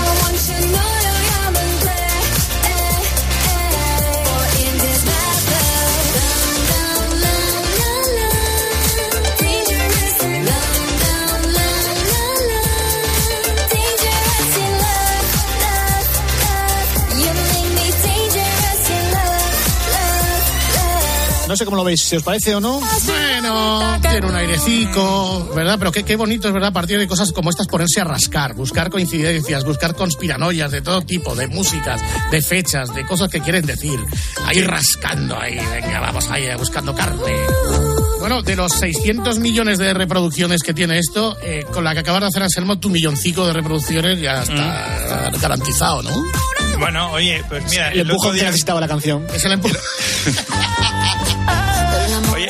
No 21.52 21.56
sé 21.56 21.66
cómo 21.66 21.76
lo 21.76 21.84
veis, 21.84 22.00
si 22.00 22.16
os 22.16 22.22
parece 22.22 22.54
o 22.54 22.60
no. 22.62 22.80
Bueno, 22.80 23.98
tiene 24.00 24.26
un 24.26 24.34
airecito, 24.34 25.52
¿verdad? 25.54 25.76
Pero 25.78 25.92
qué, 25.92 26.02
qué 26.02 26.16
bonito 26.16 26.48
es, 26.48 26.54
¿verdad? 26.54 26.70
A 26.70 26.72
partir 26.72 26.98
de 26.98 27.06
cosas 27.06 27.30
como 27.30 27.50
estas 27.50 27.66
ponerse 27.66 28.00
a 28.00 28.04
rascar, 28.04 28.54
buscar 28.54 28.88
coincidencias, 28.88 29.62
buscar 29.62 29.94
conspiranoias 29.94 30.70
de 30.70 30.80
todo 30.80 31.02
tipo, 31.02 31.34
de 31.34 31.48
músicas, 31.48 32.00
de 32.30 32.40
fechas, 32.40 32.94
de 32.94 33.04
cosas 33.04 33.28
que 33.28 33.42
quieren 33.42 33.66
decir. 33.66 34.00
Ahí 34.46 34.62
rascando, 34.62 35.38
ahí, 35.38 35.56
venga, 35.56 36.00
vamos 36.00 36.26
ahí, 36.30 36.48
buscando 36.56 36.94
carne. 36.94 37.20
Bueno, 38.18 38.40
de 38.40 38.56
los 38.56 38.72
600 38.72 39.38
millones 39.38 39.76
de 39.76 39.92
reproducciones 39.92 40.62
que 40.62 40.72
tiene 40.72 40.98
esto, 40.98 41.36
eh, 41.42 41.66
con 41.70 41.84
la 41.84 41.92
que 41.92 42.00
acabas 42.00 42.22
de 42.22 42.28
hacer 42.28 42.44
Anselmo, 42.44 42.78
tu 42.78 42.88
milloncito 42.88 43.46
de 43.46 43.52
reproducciones 43.52 44.18
ya 44.18 44.42
está 44.42 45.30
garantizado, 45.38 46.02
¿no? 46.02 46.24
Bueno, 46.78 47.12
oye, 47.12 47.44
pues 47.46 47.70
mira, 47.70 47.88
El 47.88 48.00
el 48.00 48.10
empujón 48.10 48.30
que 48.32 48.36
día, 48.36 48.46
necesitaba 48.46 48.80
la 48.80 48.88
canción. 48.88 49.26
Es 49.34 49.44
el 49.44 49.52
empujón. 49.52 49.76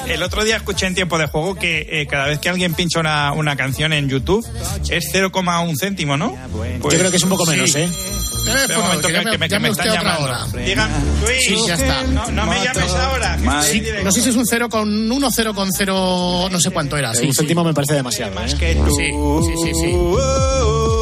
oye, 0.01 0.15
el 0.15 0.23
otro 0.23 0.45
día 0.45 0.57
escuché 0.57 0.87
en 0.87 0.95
tiempo 0.95 1.19
de 1.19 1.27
juego 1.27 1.55
que 1.55 1.87
eh, 1.91 2.07
cada 2.07 2.27
vez 2.27 2.39
que 2.39 2.49
alguien 2.49 2.75
pincha 2.75 3.01
una, 3.01 3.33
una 3.33 3.57
canción 3.57 3.93
en 3.93 4.09
YouTube 4.09 4.47
es 4.91 5.13
0,1 5.13 5.75
céntimo, 5.79 6.17
¿no? 6.17 6.37
Pues 6.81 6.95
Yo 6.95 6.99
creo 6.99 7.11
que 7.11 7.17
es 7.17 7.23
un 7.23 7.31
poco 7.31 7.47
menos, 7.47 7.75
¿eh? 7.75 7.85
Espera 7.85 8.79
un 8.79 8.85
momento, 8.87 9.09
que, 9.09 9.15
que 9.15 9.39
me, 9.39 9.49
que 9.49 9.59
me 9.61 9.69
están 9.69 9.89
llamando. 9.89 10.59
Digan, 10.59 10.91
Luis, 11.23 11.45
Sí, 11.47 11.57
ya 11.67 11.75
está. 11.75 12.03
No, 12.05 12.31
no 12.31 12.47
me 12.47 12.65
llames 12.65 12.93
ahora. 12.93 13.63
Sí, 13.63 13.83
no 14.03 14.11
sé 14.11 14.21
si 14.21 14.31
es 14.31 14.37
un 14.37 14.47
0 14.47 14.69
con 14.69 15.11
1, 15.11 15.31
0 15.31 15.55
con 15.55 15.73
0, 15.73 16.49
no 16.51 16.61
sé 16.61 16.71
cuánto 16.71 16.97
era. 16.97 17.15
Sí, 17.15 17.27
un 17.27 17.33
sí. 17.33 17.39
céntimo 17.39 17.63
me 17.65 17.73
parece 17.73 17.95
demasiado. 17.95 18.33
¿eh? 18.41 18.55
que 18.59 18.75
tú. 18.75 18.97
Sí, 18.97 19.53
sí, 19.65 19.73
sí, 19.73 19.81
sí. 19.81 21.02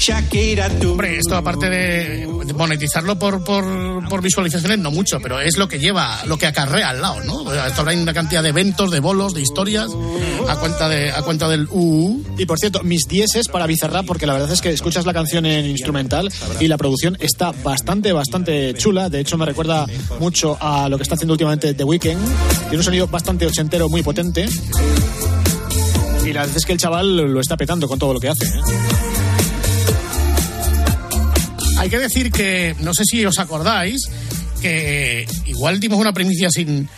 Shakira, 0.00 0.70
tú. 0.80 0.92
Hombre, 0.92 1.18
esto 1.18 1.36
aparte 1.36 1.68
de 1.68 2.26
monetizarlo 2.54 3.18
por, 3.18 3.44
por, 3.44 4.08
por 4.08 4.22
visualizaciones, 4.22 4.78
no 4.78 4.90
mucho, 4.90 5.20
pero 5.20 5.40
es 5.40 5.58
lo 5.58 5.68
que 5.68 5.78
lleva, 5.78 6.24
lo 6.24 6.38
que 6.38 6.46
acarrea 6.46 6.88
al 6.88 7.02
lado, 7.02 7.22
¿no? 7.24 7.52
Esto 7.52 7.82
habrá 7.82 7.94
una 7.94 8.14
cantidad 8.14 8.42
de 8.42 8.48
eventos, 8.48 8.90
de 8.90 9.00
bolos, 9.00 9.34
de 9.34 9.42
historias, 9.42 9.90
a 10.48 10.56
cuenta, 10.56 10.88
de, 10.88 11.10
a 11.10 11.20
cuenta 11.20 11.48
del 11.48 11.68
UU. 11.70 12.24
Y 12.38 12.46
por 12.46 12.58
cierto, 12.58 12.82
mis 12.82 13.02
dieces 13.08 13.48
para 13.48 13.66
Bizarrap, 13.66 14.06
porque 14.06 14.26
la 14.26 14.32
verdad 14.32 14.50
es 14.50 14.62
que 14.62 14.70
escuchas 14.70 15.04
la 15.04 15.12
canción 15.12 15.44
en 15.44 15.66
instrumental 15.66 16.32
y 16.58 16.68
la 16.68 16.78
producción 16.78 17.18
está 17.20 17.52
bastante, 17.62 18.12
bastante 18.12 18.72
chula. 18.72 19.10
De 19.10 19.20
hecho, 19.20 19.36
me 19.36 19.44
recuerda 19.44 19.84
mucho 20.18 20.56
a 20.60 20.88
lo 20.88 20.96
que 20.96 21.02
está 21.02 21.16
haciendo 21.16 21.34
últimamente 21.34 21.74
The 21.74 21.84
Weeknd. 21.84 22.18
Tiene 22.62 22.76
un 22.78 22.84
sonido 22.84 23.06
bastante 23.06 23.46
ochentero, 23.46 23.90
muy 23.90 24.02
potente. 24.02 24.48
Y 26.24 26.32
la 26.32 26.40
verdad 26.40 26.56
es 26.56 26.64
que 26.64 26.72
el 26.72 26.78
chaval 26.78 27.16
lo 27.16 27.40
está 27.40 27.58
petando 27.58 27.86
con 27.86 27.98
todo 27.98 28.14
lo 28.14 28.20
que 28.20 28.28
hace. 28.28 28.46
¿eh? 28.46 29.19
Hay 31.80 31.88
que 31.88 31.98
decir 31.98 32.30
que, 32.30 32.76
no 32.80 32.92
sé 32.92 33.04
si 33.06 33.24
os 33.24 33.38
acordáis, 33.38 34.02
que 34.60 35.26
igual 35.46 35.80
dimos 35.80 35.98
una 35.98 36.12
primicia 36.12 36.50
sin. 36.50 36.90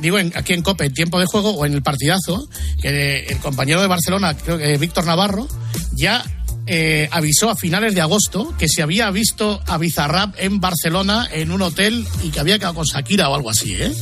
Digo, 0.00 0.16
aquí 0.36 0.52
en 0.52 0.62
COPE, 0.62 0.86
en 0.86 0.94
tiempo 0.94 1.18
de 1.18 1.26
juego 1.26 1.50
o 1.50 1.66
en 1.66 1.74
el 1.74 1.82
partidazo, 1.82 2.48
que 2.80 3.24
el 3.24 3.38
compañero 3.38 3.80
de 3.80 3.88
Barcelona, 3.88 4.36
creo 4.36 4.56
que 4.56 4.78
Víctor 4.78 5.06
Navarro, 5.06 5.48
ya 5.92 6.24
eh, 6.68 7.08
avisó 7.10 7.50
a 7.50 7.56
finales 7.56 7.96
de 7.96 8.00
agosto 8.00 8.54
que 8.56 8.68
se 8.68 8.80
había 8.80 9.10
visto 9.10 9.60
a 9.66 9.76
Bizarrap 9.76 10.36
en 10.38 10.60
Barcelona 10.60 11.28
en 11.32 11.50
un 11.50 11.62
hotel 11.62 12.06
y 12.22 12.28
que 12.28 12.38
había 12.38 12.60
quedado 12.60 12.74
con 12.74 12.84
Shakira 12.84 13.28
o 13.30 13.34
algo 13.34 13.50
así, 13.50 13.74
¿eh? 13.74 13.92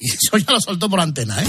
Y 0.00 0.10
eso 0.10 0.38
ya 0.38 0.52
lo 0.52 0.60
soltó 0.62 0.88
por 0.88 1.00
antena, 1.00 1.42
¿eh? 1.42 1.46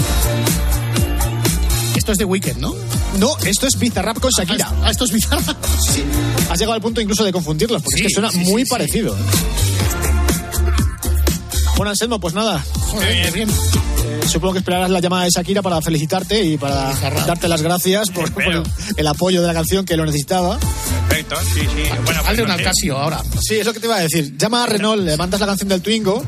Esto 1.98 2.12
es 2.12 2.18
de 2.18 2.24
Weekend, 2.24 2.60
¿no? 2.60 2.76
No, 3.18 3.36
esto 3.44 3.66
es 3.66 3.76
Bizarrap 3.76 4.20
con 4.20 4.30
Shakira. 4.30 4.72
Ah, 4.84 4.90
esto 4.90 5.04
es 5.04 5.10
Bizarrap. 5.10 5.56
Sí. 5.92 6.04
Has 6.48 6.56
llegado 6.56 6.74
al 6.74 6.80
punto 6.80 7.00
incluso 7.00 7.24
de 7.24 7.32
confundirlos, 7.32 7.82
porque 7.82 7.98
Sí, 7.98 8.04
es 8.04 8.08
que 8.08 8.14
suena 8.14 8.30
sí, 8.30 8.38
muy 8.38 8.64
parecido. 8.64 9.16
Bueno, 11.76 11.90
Anselmo, 11.90 12.20
pues 12.20 12.34
nada. 12.34 12.64
Joder, 12.90 13.32
bien. 13.32 13.48
Eh, 13.50 14.20
supongo 14.28 14.52
que 14.52 14.58
esperarás 14.60 14.90
la 14.90 15.00
llamada 15.00 15.24
de 15.24 15.30
Shakira 15.30 15.60
para 15.60 15.82
felicitarte 15.82 16.44
y 16.44 16.56
para 16.56 16.94
darte 17.26 17.48
las 17.48 17.62
gracias 17.62 18.10
por, 18.10 18.32
por 18.32 18.44
el, 18.44 18.62
el 18.96 19.06
apoyo 19.08 19.40
de 19.40 19.48
la 19.48 19.54
canción 19.54 19.84
que 19.84 19.96
lo 19.96 20.06
necesitaba. 20.06 20.56
Sí, 21.36 21.60
sí. 21.60 21.66
Bueno, 21.88 22.02
pues 22.04 22.18
Hazle 22.28 22.42
un. 22.42 22.50
Alcasio 22.50 22.98
ahora. 22.98 23.22
Sí, 23.40 23.56
es 23.56 23.66
lo 23.66 23.72
que 23.72 23.80
te 23.80 23.86
iba 23.86 23.96
a 23.96 24.00
decir. 24.00 24.36
Llama 24.36 24.64
a 24.64 24.66
Renault, 24.66 25.02
le 25.02 25.16
mandas 25.16 25.40
la 25.40 25.46
canción 25.46 25.68
del 25.68 25.82
Twingo 25.82 26.24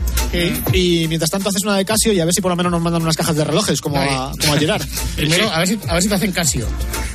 y 0.72 1.06
mientras 1.08 1.30
tanto 1.30 1.48
haces 1.48 1.62
una 1.62 1.76
de 1.76 1.84
Casio 1.84 2.12
y 2.12 2.20
a 2.20 2.24
ver 2.24 2.34
si 2.34 2.40
por 2.40 2.50
lo 2.50 2.56
menos 2.56 2.70
nos 2.70 2.80
mandan 2.80 3.02
unas 3.02 3.16
cajas 3.16 3.36
de 3.36 3.44
relojes 3.44 3.80
como 3.80 3.96
a, 3.96 4.32
como 4.38 4.54
a 4.54 4.58
Gerard. 4.58 4.86
Primero, 5.16 5.50
a 5.50 5.58
ver, 5.58 5.68
si, 5.68 5.78
a 5.88 5.94
ver 5.94 6.02
si 6.02 6.08
te 6.08 6.14
hacen 6.14 6.32
Casio. 6.32 6.66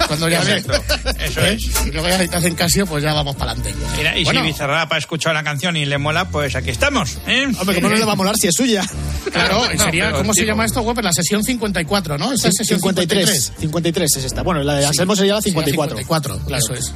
Cuando 0.08 0.30
ya. 0.30 0.42
Exacto, 0.42 0.74
eso 1.20 1.42
¿Eh? 1.42 1.54
es. 1.54 1.86
Y 1.88 1.92
luego 1.92 2.08
ya 2.08 2.20
si 2.20 2.28
te 2.28 2.36
hacen 2.36 2.56
Casio, 2.56 2.86
pues 2.86 3.04
ya 3.04 3.14
vamos 3.14 3.36
para 3.36 3.52
adelante. 3.52 3.74
Mira, 3.98 4.18
y 4.18 4.24
Bueno, 4.24 4.42
si 4.42 4.48
Bizarrap 4.48 4.92
ha 4.92 4.98
escuchado 4.98 5.34
la 5.34 5.44
canción 5.44 5.76
y 5.78 5.86
le 5.86 5.98
mola, 5.98 6.30
pues 6.30 6.56
aquí 6.56 6.70
estamos. 6.70 7.18
¿eh? 7.28 7.48
Hombre, 7.60 7.76
¿cómo 7.76 7.90
no 7.90 7.96
le 7.96 8.06
va 8.06 8.14
a 8.14 8.16
molar 8.16 8.36
si 8.38 8.48
es 8.48 8.56
suya? 8.56 8.84
Claro, 9.32 9.64
y 9.74 9.78
sería, 9.78 10.06
pero, 10.06 10.18
¿cómo 10.20 10.34
se 10.34 10.42
tipo, 10.42 10.52
llama 10.52 10.66
esto, 10.66 10.82
web? 10.82 11.00
La 11.02 11.12
sesión 11.14 11.44
54, 11.44 12.18
¿no? 12.18 12.32
Esa 12.32 12.48
es 12.50 12.56
sesión 12.58 12.80
53. 12.80 13.54
53 13.60 14.16
es 14.18 14.24
esta. 14.24 14.44
Bueno, 14.44 14.64
la 14.64 14.76
de 14.76 14.86
Anselmo 14.86 15.16
sería 15.16 15.36
la 15.36 15.42
Sí, 15.42 15.50
54. 15.50 15.98
54, 15.98 16.58
eso 16.58 16.74
es. 16.74 16.94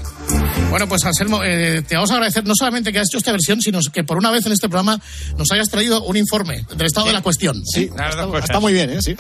Bueno, 0.69 0.87
pues 0.87 1.03
Anselmo, 1.05 1.43
eh, 1.43 1.83
te 1.87 1.95
vamos 1.95 2.11
a 2.11 2.15
agradecer 2.15 2.45
no 2.45 2.53
solamente 2.55 2.91
que 2.91 2.99
has 2.99 3.07
hecho 3.07 3.17
esta 3.17 3.31
versión, 3.31 3.61
sino 3.61 3.79
que 3.91 4.03
por 4.03 4.17
una 4.17 4.31
vez 4.31 4.45
en 4.45 4.51
este 4.51 4.69
programa 4.69 4.99
nos 5.37 5.51
hayas 5.51 5.69
traído 5.69 6.03
un 6.03 6.17
informe 6.17 6.65
del 6.75 6.87
estado 6.87 7.07
de 7.07 7.13
la 7.13 7.21
cuestión. 7.21 7.61
Sí, 7.65 7.85
dos 7.87 7.99
está, 8.09 8.39
está 8.39 8.59
muy 8.59 8.73
bien, 8.73 8.89
¿eh? 8.91 9.01
Sí. 9.01 9.15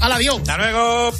¡Hala, 0.00 0.16
adiós! 0.16 0.38
Hasta 0.40 0.58
luego. 0.58 1.12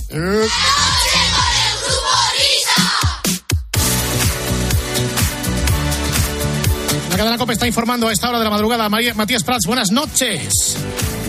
La 7.17 7.23
cadena 7.23 7.39
COPE 7.39 7.55
está 7.55 7.67
informando 7.67 8.09
a 8.09 8.13
esta 8.13 8.29
hora 8.29 8.39
de 8.39 8.45
la 8.45 8.51
madrugada. 8.51 8.91
María- 8.91 9.15
Matías 9.15 9.43
Prats, 9.43 9.65
buenas 9.67 9.91
noches. 9.91 10.77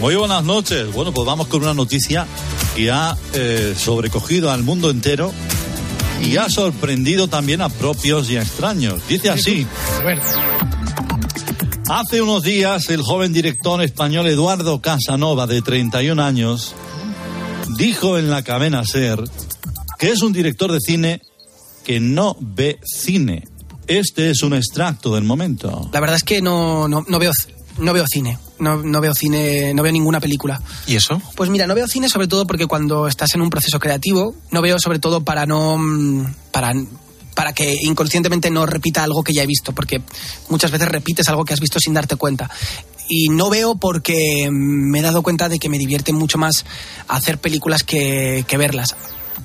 Muy 0.02 0.16
buenas 0.16 0.44
noches. 0.44 0.92
Bueno, 0.92 1.14
pues 1.14 1.26
vamos 1.26 1.48
con 1.48 1.62
una 1.64 1.74
noticia 1.74 2.28
que 2.76 2.92
ha 2.92 3.16
eh, 3.34 3.74
sobrecogido 3.78 4.52
al 4.52 4.64
mundo 4.64 4.90
entero 4.90 5.32
y 6.22 6.36
ha 6.36 6.50
sorprendido 6.50 7.30
también 7.30 7.62
a 7.62 7.70
propios 7.70 8.30
y 8.30 8.36
a 8.36 8.42
extraños. 8.42 9.02
Dice 9.08 9.30
así. 9.30 9.66
A 9.98 10.04
ver, 10.04 10.20
Hace 11.88 12.22
unos 12.22 12.44
días 12.44 12.90
el 12.90 13.02
joven 13.02 13.32
director 13.32 13.82
español 13.82 14.28
Eduardo 14.28 14.82
Casanova, 14.82 15.48
de 15.48 15.62
31 15.62 16.22
años, 16.22 16.76
dijo 17.78 18.18
en 18.18 18.30
la 18.30 18.44
cadena 18.44 18.84
SER 18.84 19.24
que 19.98 20.12
es 20.12 20.22
un 20.22 20.34
director 20.34 20.70
de 20.70 20.82
cine 20.82 21.22
que 21.86 22.02
no 22.02 22.36
ve 22.42 22.78
cine. 22.84 23.46
Este 23.88 24.32
es 24.32 24.44
un 24.44 24.54
extracto 24.54 25.16
del 25.16 25.24
momento. 25.24 25.90
La 25.94 26.00
verdad 26.00 26.18
es 26.18 26.24
que 26.24 26.42
no, 26.42 26.88
no, 26.88 27.06
no 27.08 27.20
veo 27.20 27.32
no 27.80 27.94
veo 27.94 28.06
cine. 28.08 28.38
No, 28.60 28.82
no 28.82 29.02
veo 29.02 29.14
cine, 29.14 29.74
no 29.74 29.84
veo 29.84 29.92
ninguna 29.92 30.20
película. 30.20 30.62
¿Y 30.88 30.96
eso? 30.96 31.22
Pues 31.36 31.50
mira, 31.50 31.68
no 31.68 31.76
veo 31.76 31.88
cine 31.88 32.10
sobre 32.10 32.28
todo 32.28 32.48
porque 32.48 32.66
cuando 32.66 33.08
estás 33.08 33.36
en 33.36 33.42
un 33.42 33.50
proceso 33.50 33.80
creativo, 33.80 34.36
no 34.52 34.62
veo 34.62 34.78
sobre 34.80 35.00
todo 35.00 35.24
para 35.24 35.46
no 35.46 35.78
para 36.52 36.74
para 37.36 37.54
que 37.54 37.78
inconscientemente 37.84 38.50
no 38.50 38.66
repita 38.66 39.04
algo 39.04 39.24
que 39.24 39.32
ya 39.32 39.44
he 39.44 39.46
visto, 39.46 39.72
porque 39.72 40.02
muchas 40.50 40.72
veces 40.72 40.88
repites 40.88 41.30
algo 41.30 41.46
que 41.46 41.54
has 41.54 41.60
visto 41.60 41.80
sin 41.80 41.94
darte 41.94 42.16
cuenta. 42.16 42.50
Y 43.08 43.30
no 43.30 43.52
veo 43.52 43.76
porque 43.76 44.50
me 44.52 45.00
he 45.00 45.02
dado 45.04 45.22
cuenta 45.22 45.48
de 45.48 45.60
que 45.60 45.70
me 45.70 45.78
divierte 45.78 46.14
mucho 46.14 46.40
más 46.40 46.66
hacer 47.08 47.38
películas 47.38 47.84
que, 47.84 48.44
que 48.48 48.58
verlas. 48.58 48.96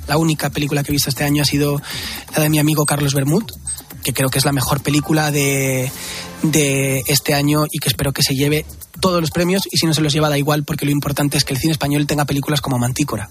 La 0.09 0.17
única 0.17 0.49
película 0.49 0.83
que 0.83 0.91
he 0.91 0.95
visto 0.95 1.11
este 1.11 1.25
año 1.25 1.43
ha 1.43 1.45
sido 1.45 1.83
la 2.35 2.43
de 2.43 2.49
mi 2.49 2.59
amigo 2.59 2.87
Carlos 2.87 3.13
Bermud, 3.13 3.45
que 4.03 4.13
creo 4.13 4.29
que 4.29 4.39
es 4.39 4.45
la 4.45 4.53
mejor 4.53 4.83
película 4.83 5.31
de, 5.31 5.91
de 6.43 7.03
este 7.07 7.35
año 7.35 7.65
y 7.71 7.79
que 7.79 7.89
espero 7.89 8.13
que 8.13 8.23
se 8.23 8.35
lleve 8.35 8.65
todos 9.01 9.21
los 9.21 9.31
premios 9.31 9.63
y 9.71 9.79
si 9.79 9.87
no 9.87 9.95
se 9.95 10.01
los 10.01 10.13
lleva 10.13 10.29
da 10.29 10.39
igual 10.39 10.65
porque 10.65 10.85
lo 10.85 10.93
importante 10.93 11.39
es 11.39 11.45
que 11.45 11.55
el 11.55 11.61
cine 11.61 11.73
español 11.73 12.07
tenga 12.07 12.25
películas 12.25 12.61
como 12.61 12.79
Mantícora. 12.79 13.31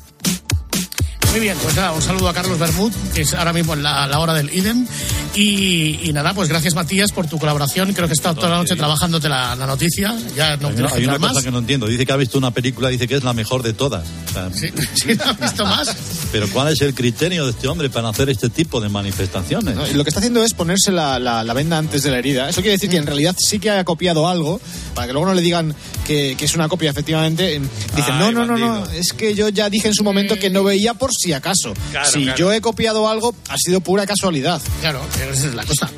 Muy 1.32 1.40
bien, 1.40 1.58
pues 1.64 1.76
nada, 1.78 1.94
un 1.94 2.02
saludo 2.02 2.28
a 2.28 2.34
Carlos 2.34 2.60
Bermud, 2.60 2.92
que 3.14 3.22
es 3.22 3.34
ahora 3.34 3.54
mismo 3.54 3.74
en 3.74 3.84
la, 3.84 4.06
la 4.06 4.20
hora 4.20 4.34
del 4.34 4.54
IDEM. 4.54 4.86
Y, 5.34 6.02
y 6.04 6.12
nada, 6.12 6.34
pues 6.34 6.50
gracias 6.50 6.76
Matías 6.76 7.14
por 7.14 7.26
tu 7.28 7.40
colaboración. 7.40 7.94
Creo 7.94 8.06
que 8.08 8.12
he 8.14 8.16
estado 8.16 8.36
toda 8.36 8.50
la 8.50 8.58
noche 8.58 8.76
trabajándote 8.76 9.30
la, 9.30 9.56
la 9.56 9.66
noticia. 9.66 10.14
Ya 10.36 10.58
no 10.58 10.68
Hay 10.68 10.74
tienes 10.74 10.80
una, 10.80 10.90
que 10.90 10.96
hay 10.98 11.04
una 11.06 11.20
más. 11.20 11.32
cosa 11.32 11.42
que 11.46 11.52
no 11.52 11.60
entiendo. 11.60 11.88
Dice 11.88 12.06
que 12.06 12.12
ha 12.12 12.18
visto 12.18 12.38
una 12.38 12.52
película, 12.52 12.90
dice 12.90 13.08
que 13.08 13.16
es 13.16 13.24
la 13.24 13.32
mejor 13.32 13.64
de 13.64 13.72
todas. 13.72 14.06
O 14.30 14.34
sea, 14.34 14.50
Sí, 14.54 14.68
sí, 15.02 15.16
¿no 15.16 15.24
has 15.24 15.40
visto 15.40 15.66
más? 15.66 15.96
Pero 16.34 16.50
¿cuál 16.50 16.74
es 16.74 16.82
el 16.82 16.94
criterio 16.94 17.46
de 17.46 17.52
este 17.52 17.70
hombre 17.70 17.90
para 17.90 18.10
hacer 18.10 18.30
este 18.30 18.50
tipo 18.50 18.82
de 18.82 18.90
manifestaciones? 18.90 19.74
No, 19.76 19.88
lo 19.88 20.04
que 20.04 20.10
está 20.10 20.20
haciendo 20.20 20.44
es 20.44 20.54
ponerse 20.54 20.92
la, 20.92 21.18
la- 21.18 21.46
la 21.46 21.54
venda 21.54 21.78
antes 21.78 22.04
de 22.04 22.12
la 22.12 22.18
herida. 22.20 22.50
Eso 22.50 22.60
quiere 22.62 22.74
decir 22.74 22.90
que 22.90 22.98
en 22.98 23.06
realidad 23.08 23.34
sí 23.40 23.58
que 23.60 23.70
haya 23.70 23.86
copiado 23.86 24.28
algo, 24.28 24.60
para 24.96 25.08
que 25.08 25.14
luego 25.14 25.28
no 25.30 25.34
le 25.34 25.42
digan 25.42 25.74
que, 26.06 26.36
que 26.38 26.44
es 26.44 26.56
una 26.56 26.68
copia, 26.68 26.90
efectivamente. 26.92 27.56
En- 27.56 27.70
Dicen, 27.96 28.16
Ay, 28.16 28.20
no, 28.20 28.32
no, 28.32 28.46
no, 28.46 28.58
no, 28.58 28.82
bandido. 28.82 29.00
es 29.00 29.14
que 29.14 29.34
yo 29.34 29.48
ya 29.48 29.70
dije 29.70 29.88
en 29.88 29.94
su 29.94 30.04
momento 30.04 30.38
que 30.38 30.50
no 30.50 30.64
veía 30.66 30.94
por 30.94 31.12
si 31.22 31.34
acaso. 31.34 31.74
Claro, 31.92 32.10
si 32.10 32.24
claro. 32.24 32.38
yo 32.38 32.52
he 32.54 32.62
copiado 32.62 33.08
algo, 33.08 33.36
ha 33.50 33.58
sido 33.58 33.82
pura 33.82 34.06
casualidad. 34.06 34.62
Claro, 34.82 35.02
esa 35.32 35.48
es 35.48 35.56
la 35.56 35.64
cosa. 35.64 35.90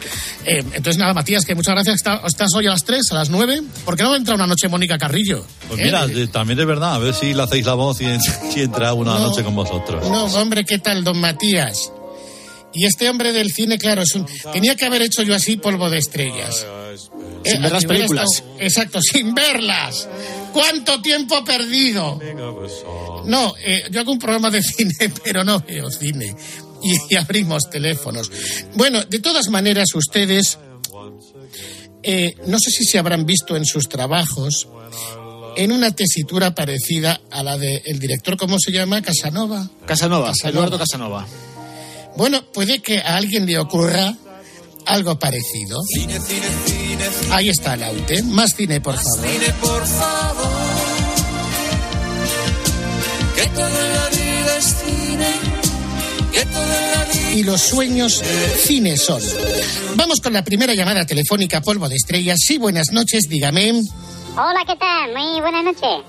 Eh, 0.46 0.60
entonces 0.60 0.98
nada, 0.98 1.14
Matías, 1.14 1.46
que 1.46 1.56
muchas 1.56 1.74
gracias. 1.76 1.96
Está- 1.96 2.22
Estás 2.28 2.54
hoy 2.56 2.68
a 2.68 2.72
las 2.72 2.84
3, 2.84 3.12
a 3.12 3.16
las 3.16 3.30
9. 3.30 3.62
¿Por 3.86 3.96
qué 3.96 4.04
no 4.04 4.16
entra 4.16 4.36
una 4.36 4.46
noche 4.48 4.68
Mónica 4.68 4.98
Carrillo? 4.98 5.46
Pues 5.68 5.80
¿Eh? 5.80 5.84
mira, 5.86 6.06
eh, 6.06 6.28
también 6.28 6.60
es 6.60 6.66
verdad, 6.66 6.96
a 6.96 6.98
ver 7.00 7.14
si 7.14 7.34
le 7.34 7.42
hacéis 7.44 7.66
la 7.66 7.74
voz 7.76 8.02
y, 8.02 8.06
si 8.54 8.62
entra 8.62 8.94
una 8.94 9.14
No. 9.14 9.28
noche 9.28 9.44
con 9.44 9.56
vosotros. 9.56 10.08
No, 10.10 10.26
hombre, 10.26 10.66
¿qué 10.66 10.80
tal, 10.80 11.04
don 11.04 11.20
Matías? 11.20 11.92
Y 12.76 12.86
este 12.86 13.08
hombre 13.08 13.32
del 13.34 13.52
cine, 13.52 13.78
claro, 13.78 14.02
es 14.02 14.16
un... 14.16 14.26
tenía 14.52 14.76
que 14.76 14.86
haber 14.86 15.04
hecho 15.04 15.22
yo 15.22 15.36
así 15.36 15.58
polvo 15.58 15.90
de 15.92 16.00
estrellas. 16.00 16.66
Sin 17.46 17.62
ver 17.62 17.72
a 17.72 17.76
las 17.76 17.86
películas. 17.86 18.26
estado- 18.34 18.56
Exacto, 18.60 19.00
sin 19.12 19.34
verlas. 19.36 20.08
¿Cuánto 20.54 21.02
tiempo 21.02 21.44
perdido? 21.44 22.20
No, 23.26 23.54
eh, 23.58 23.84
yo 23.92 24.02
hago 24.02 24.12
un 24.12 24.20
programa 24.20 24.50
de 24.50 24.62
cine, 24.64 25.12
pero 25.24 25.44
no 25.44 25.60
veo 25.60 25.90
cine. 25.90 26.36
Y, 26.84 26.96
y 27.10 27.16
abrimos 27.16 27.64
teléfonos. 27.70 28.32
Bueno, 28.76 29.04
de 29.04 29.20
todas 29.20 29.50
maneras, 29.50 29.94
ustedes, 29.96 30.60
eh, 32.04 32.36
no 32.46 32.60
sé 32.60 32.72
si 32.72 32.84
se 32.84 33.00
habrán 33.00 33.26
visto 33.26 33.56
en 33.56 33.66
sus 33.66 33.90
trabajos, 33.90 34.68
en 35.56 35.72
una 35.72 35.92
tesitura 35.96 36.56
parecida 36.56 37.22
a 37.32 37.44
la 37.44 37.58
del 37.58 38.00
director, 38.00 38.38
¿cómo 38.38 38.58
se 38.60 38.72
llama? 38.72 39.02
Casanova. 39.02 39.70
Casanova, 39.86 40.28
Casanova. 40.28 40.50
Eduardo 40.50 40.78
Casanova. 40.78 41.28
Bueno, 42.18 42.44
puede 42.52 42.80
que 42.80 43.00
a 43.00 43.18
alguien 43.18 43.46
le 43.46 43.58
ocurra 43.58 44.16
algo 44.86 45.18
parecido. 45.18 45.80
Ahí 47.32 47.50
está 47.50 47.74
el 47.74 47.84
out, 47.84 48.12
¿eh? 48.12 48.24
Más 48.24 48.54
cine, 48.56 48.82
por 48.82 48.96
favor. 48.96 49.20
Más 49.20 49.32
cine, 49.32 49.54
por 49.62 49.88
favor. 49.88 50.52
Que 53.36 53.48
toda 53.48 53.70
la 53.70 54.10
vida 54.10 54.58
es 54.58 54.76
cine. 54.86 55.28
Que 56.32 56.46
toda 56.46 56.82
la 56.96 57.06
vida 57.06 57.32
y 57.34 57.44
los 57.44 57.62
sueños 57.62 58.22
cine 58.64 58.98
son. 58.98 59.22
Vamos 59.96 60.22
con 60.22 60.34
la 60.34 60.44
primera 60.44 60.74
llamada 60.74 61.06
telefónica 61.06 61.62
Polvo 61.62 61.90
de 61.90 61.96
Estrellas. 61.96 62.40
Sí, 62.46 62.58
buenas 62.58 62.92
noches, 62.92 63.28
dígame. 63.30 63.72
Hola, 64.36 64.64
¿qué 64.68 64.76
tal? 64.76 65.14
Muy 65.14 65.42
buenas 65.42 65.64
noches. 65.64 66.04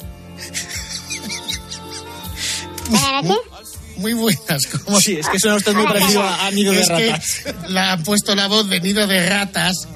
buenas 2.90 3.24
noches 3.24 3.54
muy 3.96 4.12
buenas. 4.12 4.66
Como... 4.84 5.00
Sí, 5.00 5.16
es 5.16 5.28
que 5.28 5.38
suena 5.38 5.56
usted 5.56 5.74
muy 5.74 5.86
parecido 5.86 6.22
a, 6.22 6.50
Nido 6.50 6.72
de 6.72 6.82
Ratas. 6.82 7.44
La 7.68 7.92
ha 7.92 7.98
puesto 7.98 8.34
la 8.34 8.48
voz 8.48 8.68
de 8.68 8.80
Nido 8.80 9.06
de 9.06 9.26
Ratas. 9.26 9.88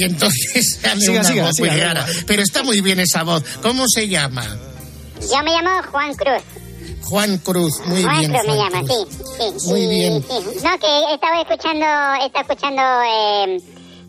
Y 0.00 0.04
entonces 0.04 0.78
sale 0.82 1.00
Siga, 1.00 1.20
una 1.20 1.24
siga, 1.28 1.44
voz 1.46 1.56
siga, 1.56 1.72
muy 1.72 1.80
rara. 1.80 2.06
Pero 2.26 2.42
está 2.42 2.62
muy 2.62 2.80
bien 2.80 3.00
esa 3.00 3.22
voz. 3.22 3.42
¿Cómo 3.62 3.84
se 3.88 4.08
llama? 4.08 4.44
Yo 5.20 5.42
me 5.42 5.50
llamo 5.52 5.82
Juan 5.90 6.14
Cruz. 6.14 6.42
Juan 7.02 7.38
Cruz. 7.38 7.80
Muy 7.86 8.02
Juan 8.02 8.18
bien. 8.20 8.32
Cruz 8.32 8.46
me 8.46 8.56
llama, 8.56 8.80
Cruz. 8.82 9.08
sí. 9.10 9.44
sí. 9.58 9.68
Muy 9.68 9.80
Y- 9.82 9.86
bien. 9.88 10.22
sí. 10.22 10.34
No, 10.62 10.78
que 10.78 11.14
estaba 11.14 11.40
escuchando, 11.40 11.86
estaba 12.24 12.40
escuchando 12.42 12.82
eh, 13.06 13.60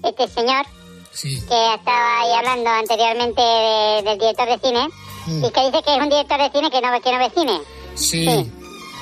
este 0.03 0.27
señor 0.29 0.65
Sí. 1.13 1.35
que 1.41 1.73
estaba 1.75 2.21
ahí 2.21 2.31
hablando 2.37 2.69
anteriormente 2.69 3.41
de- 3.41 4.01
del 4.09 4.17
director 4.17 4.47
de 4.47 4.59
cine 4.65 4.87
Mm. 5.27 5.43
y 5.45 5.51
que 5.51 5.61
dice 5.65 5.83
que 5.83 5.93
es 5.95 6.01
un 6.01 6.09
director 6.09 6.37
de 6.41 6.49
cine 6.51 6.71
que 6.71 6.81
no, 6.81 7.01
que 7.01 7.11
no 7.11 7.19
ve 7.19 7.31
cine. 7.35 7.59
Sí. 7.95 8.25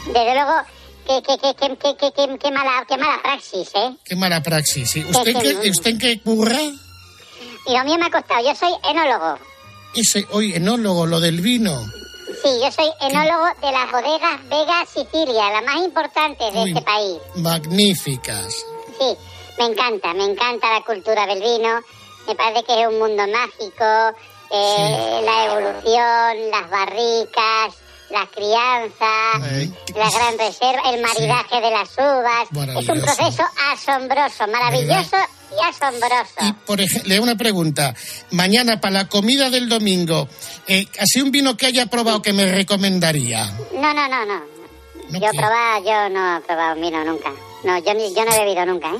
Desde 0.08 0.34
luego, 0.34 0.54
que, 1.24 1.38
que, 1.38 1.96
que, 1.96 2.12
que- 2.14 2.38
que 2.38 2.52
mala, 2.52 2.86
que 2.88 2.98
mala 2.98 3.22
praxis, 3.22 3.70
¿eh? 3.76 3.96
Qué 4.06 4.16
mala 4.16 4.42
praxis. 4.44 4.90
sí. 4.92 5.04
¿Usted, 5.04 5.34
Sí, 5.34 5.48
sí. 5.50 5.58
qué, 5.64 5.70
¿Usted 5.72 5.90
en 5.92 5.98
qué 6.00 6.22
curra? 6.22 6.60
Y 6.62 7.78
lo 7.78 7.84
mío 7.84 7.98
me 7.98 8.06
ha 8.06 8.10
costado. 8.12 8.44
Yo 8.44 8.56
soy 8.56 8.72
enólogo. 8.90 9.38
Ese, 9.96 10.26
hoy, 10.32 10.54
enólogo, 10.54 11.06
lo 11.08 11.20
del 11.20 11.42
vino. 11.42 11.72
Sí, 12.44 12.50
yo 12.64 12.72
soy 12.72 12.90
enólogo 13.02 13.46
de 13.62 13.72
las 13.72 13.92
bodegas 13.92 14.48
Vega 14.50 14.86
Sicilia, 14.86 15.50
la 15.52 15.62
más 15.62 15.78
importante 15.78 16.44
de 16.52 16.60
Uy. 16.60 16.70
este 16.70 16.82
país. 16.84 17.18
Magníficas. 17.36 18.54
Sí, 19.00 19.16
me 19.58 19.66
encanta, 19.66 20.14
me 20.14 20.26
encanta 20.26 20.72
la 20.74 20.82
cultura 20.86 21.26
del 21.26 21.42
vino. 21.42 21.82
Me 22.28 22.36
parece 22.36 22.64
que 22.64 22.82
es 22.82 22.88
un 22.88 23.00
mundo 23.00 23.24
mágico. 23.28 24.18
eh, 24.52 25.22
La 25.26 25.46
evolución, 25.46 26.50
las 26.52 26.70
barricas, 26.70 27.76
la 28.10 28.28
crianza, 28.28 29.40
la 29.96 30.10
gran 30.10 30.38
reserva, 30.38 30.90
el 30.92 31.02
maridaje 31.02 31.62
de 31.62 31.72
las 31.72 31.90
uvas. 31.98 32.80
Es 32.82 32.90
un 32.90 33.02
proceso 33.02 33.44
asombroso, 33.72 34.48
maravilloso 34.48 35.18
y 35.52 35.64
asombroso. 35.68 36.56
Por 36.66 36.82
ejemplo, 36.82 37.22
una 37.22 37.36
pregunta. 37.36 37.94
Mañana, 38.32 38.82
para 38.82 38.94
la 38.94 39.08
comida 39.08 39.50
del 39.50 39.70
domingo, 39.70 40.28
eh, 40.68 40.88
¿así 41.00 41.22
un 41.22 41.32
vino 41.32 41.56
que 41.56 41.68
haya 41.68 41.86
probado 41.86 42.22
que 42.22 42.34
me 42.34 42.46
recomendaría? 42.46 43.46
No, 43.74 43.94
no, 43.94 44.08
no, 44.08 44.26
no. 44.26 44.42
¿No 45.10 45.20
yo 45.20 45.32
qué? 45.32 45.38
probaba, 45.38 45.80
yo 45.80 46.10
no 46.10 46.38
he 46.38 46.42
probado 46.42 46.76
un 46.76 46.82
vino 46.82 47.04
nunca. 47.04 47.32
No, 47.64 47.78
yo, 47.80 47.94
yo 47.94 48.26
no 48.26 48.34
he 48.34 48.40
bebido 48.46 48.66
nunca, 48.66 48.90
¿eh? 48.90 49.00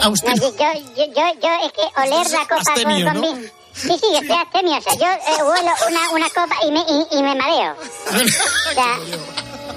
A 0.00 0.08
usted 0.08 0.28
No, 0.28 0.34
yo, 0.36 0.54
yo, 0.96 1.04
yo, 1.06 1.40
yo 1.40 1.48
es 1.64 1.72
que 1.72 2.00
oler 2.00 2.30
la 2.30 2.46
copa 2.46 2.74
con. 2.74 3.63
Sí, 3.74 3.88
sí, 4.00 4.06
yo 4.12 4.18
estoy 4.18 4.36
astemio. 4.36 4.78
O 4.78 4.80
sea, 4.80 4.94
yo 4.94 5.06
eh, 5.06 5.42
huelo 5.42 5.72
una, 5.88 6.10
una 6.10 6.28
copa 6.30 6.56
y 6.66 6.70
me, 6.70 6.80
y, 6.80 7.06
y 7.18 7.22
me 7.22 7.34
mareo. 7.34 7.74
O 7.74 8.72
sea, 8.72 8.94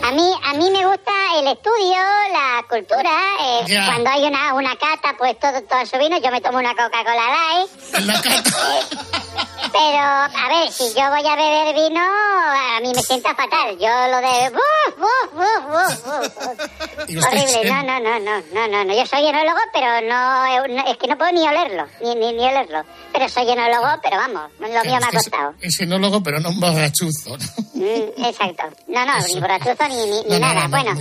a 0.07 0.11
mí, 0.11 0.31
a 0.45 0.53
mí 0.53 0.69
me 0.69 0.85
gusta 0.85 1.11
el 1.39 1.47
estudio, 1.47 1.97
la 2.31 2.63
cultura. 2.69 3.09
eh, 3.41 3.61
Ya. 3.67 3.85
Cuando 3.87 4.09
hay 4.11 4.23
una, 4.25 4.53
una 4.53 4.75
cata, 4.75 5.15
pues 5.17 5.39
todo, 5.39 5.61
todo 5.63 5.85
su 5.85 5.97
vino. 5.97 6.17
Yo 6.19 6.31
me 6.31 6.39
tomo 6.41 6.59
una 6.59 6.75
Coca-Cola 6.75 7.15
Light. 7.15 7.69
Eh, 7.93 9.56
Pero, 9.77 10.01
a 10.03 10.49
ver, 10.49 10.71
si 10.71 10.85
yo 10.95 11.09
voy 11.11 11.27
a 11.27 11.35
beber 11.35 11.75
vino, 11.75 12.01
a 12.01 12.79
mí 12.81 12.91
me 12.95 13.01
sienta 13.03 13.35
fatal. 13.35 13.77
Yo 13.77 13.87
lo 14.09 14.17
de... 14.17 14.49
¡Buf, 14.49 14.97
buf, 14.97 15.33
buf, 15.33 15.61
buf, 15.67 16.05
buf! 16.05 17.07
Y 17.09 17.17
usted 17.17 17.37
Horrible, 17.37 17.71
no, 17.71 17.83
no, 17.83 17.99
no, 17.99 18.19
no, 18.19 18.41
no, 18.53 18.67
no, 18.67 18.83
no. 18.83 18.93
Yo 18.93 19.05
soy 19.05 19.27
enólogo, 19.27 19.59
pero 19.73 20.01
no, 20.01 20.67
no- 20.67 20.87
es 20.91 20.97
que 20.97 21.07
no 21.07 21.17
puedo 21.17 21.31
ni 21.31 21.47
olerlo, 21.47 21.85
ni, 22.01 22.15
ni, 22.15 22.33
ni 22.33 22.45
olerlo. 22.47 22.83
Pero 23.13 23.29
soy 23.29 23.49
enólogo, 23.49 23.87
pero 24.01 24.17
vamos, 24.17 24.51
lo 24.59 24.67
mío 24.67 24.81
me 24.83 24.89
ha 24.95 24.97
Usted 24.97 25.07
es- 25.17 25.23
costado. 25.23 25.53
Es 25.61 25.79
enólogo, 25.79 26.21
pero 26.23 26.39
no 26.39 26.49
un 26.49 26.59
borrachuzo. 26.59 27.37
¿no? 27.37 27.45
Mm, 27.75 28.25
exacto. 28.25 28.63
No, 28.87 29.05
no, 29.05 29.13
ni 29.19 29.39
borrachuzo 29.39 29.87
ni, 29.89 30.05
ni, 30.05 30.21
ni 30.23 30.39
nada. 30.39 30.53
no, 30.55 30.61
no, 30.63 30.69
bueno, 30.69 30.91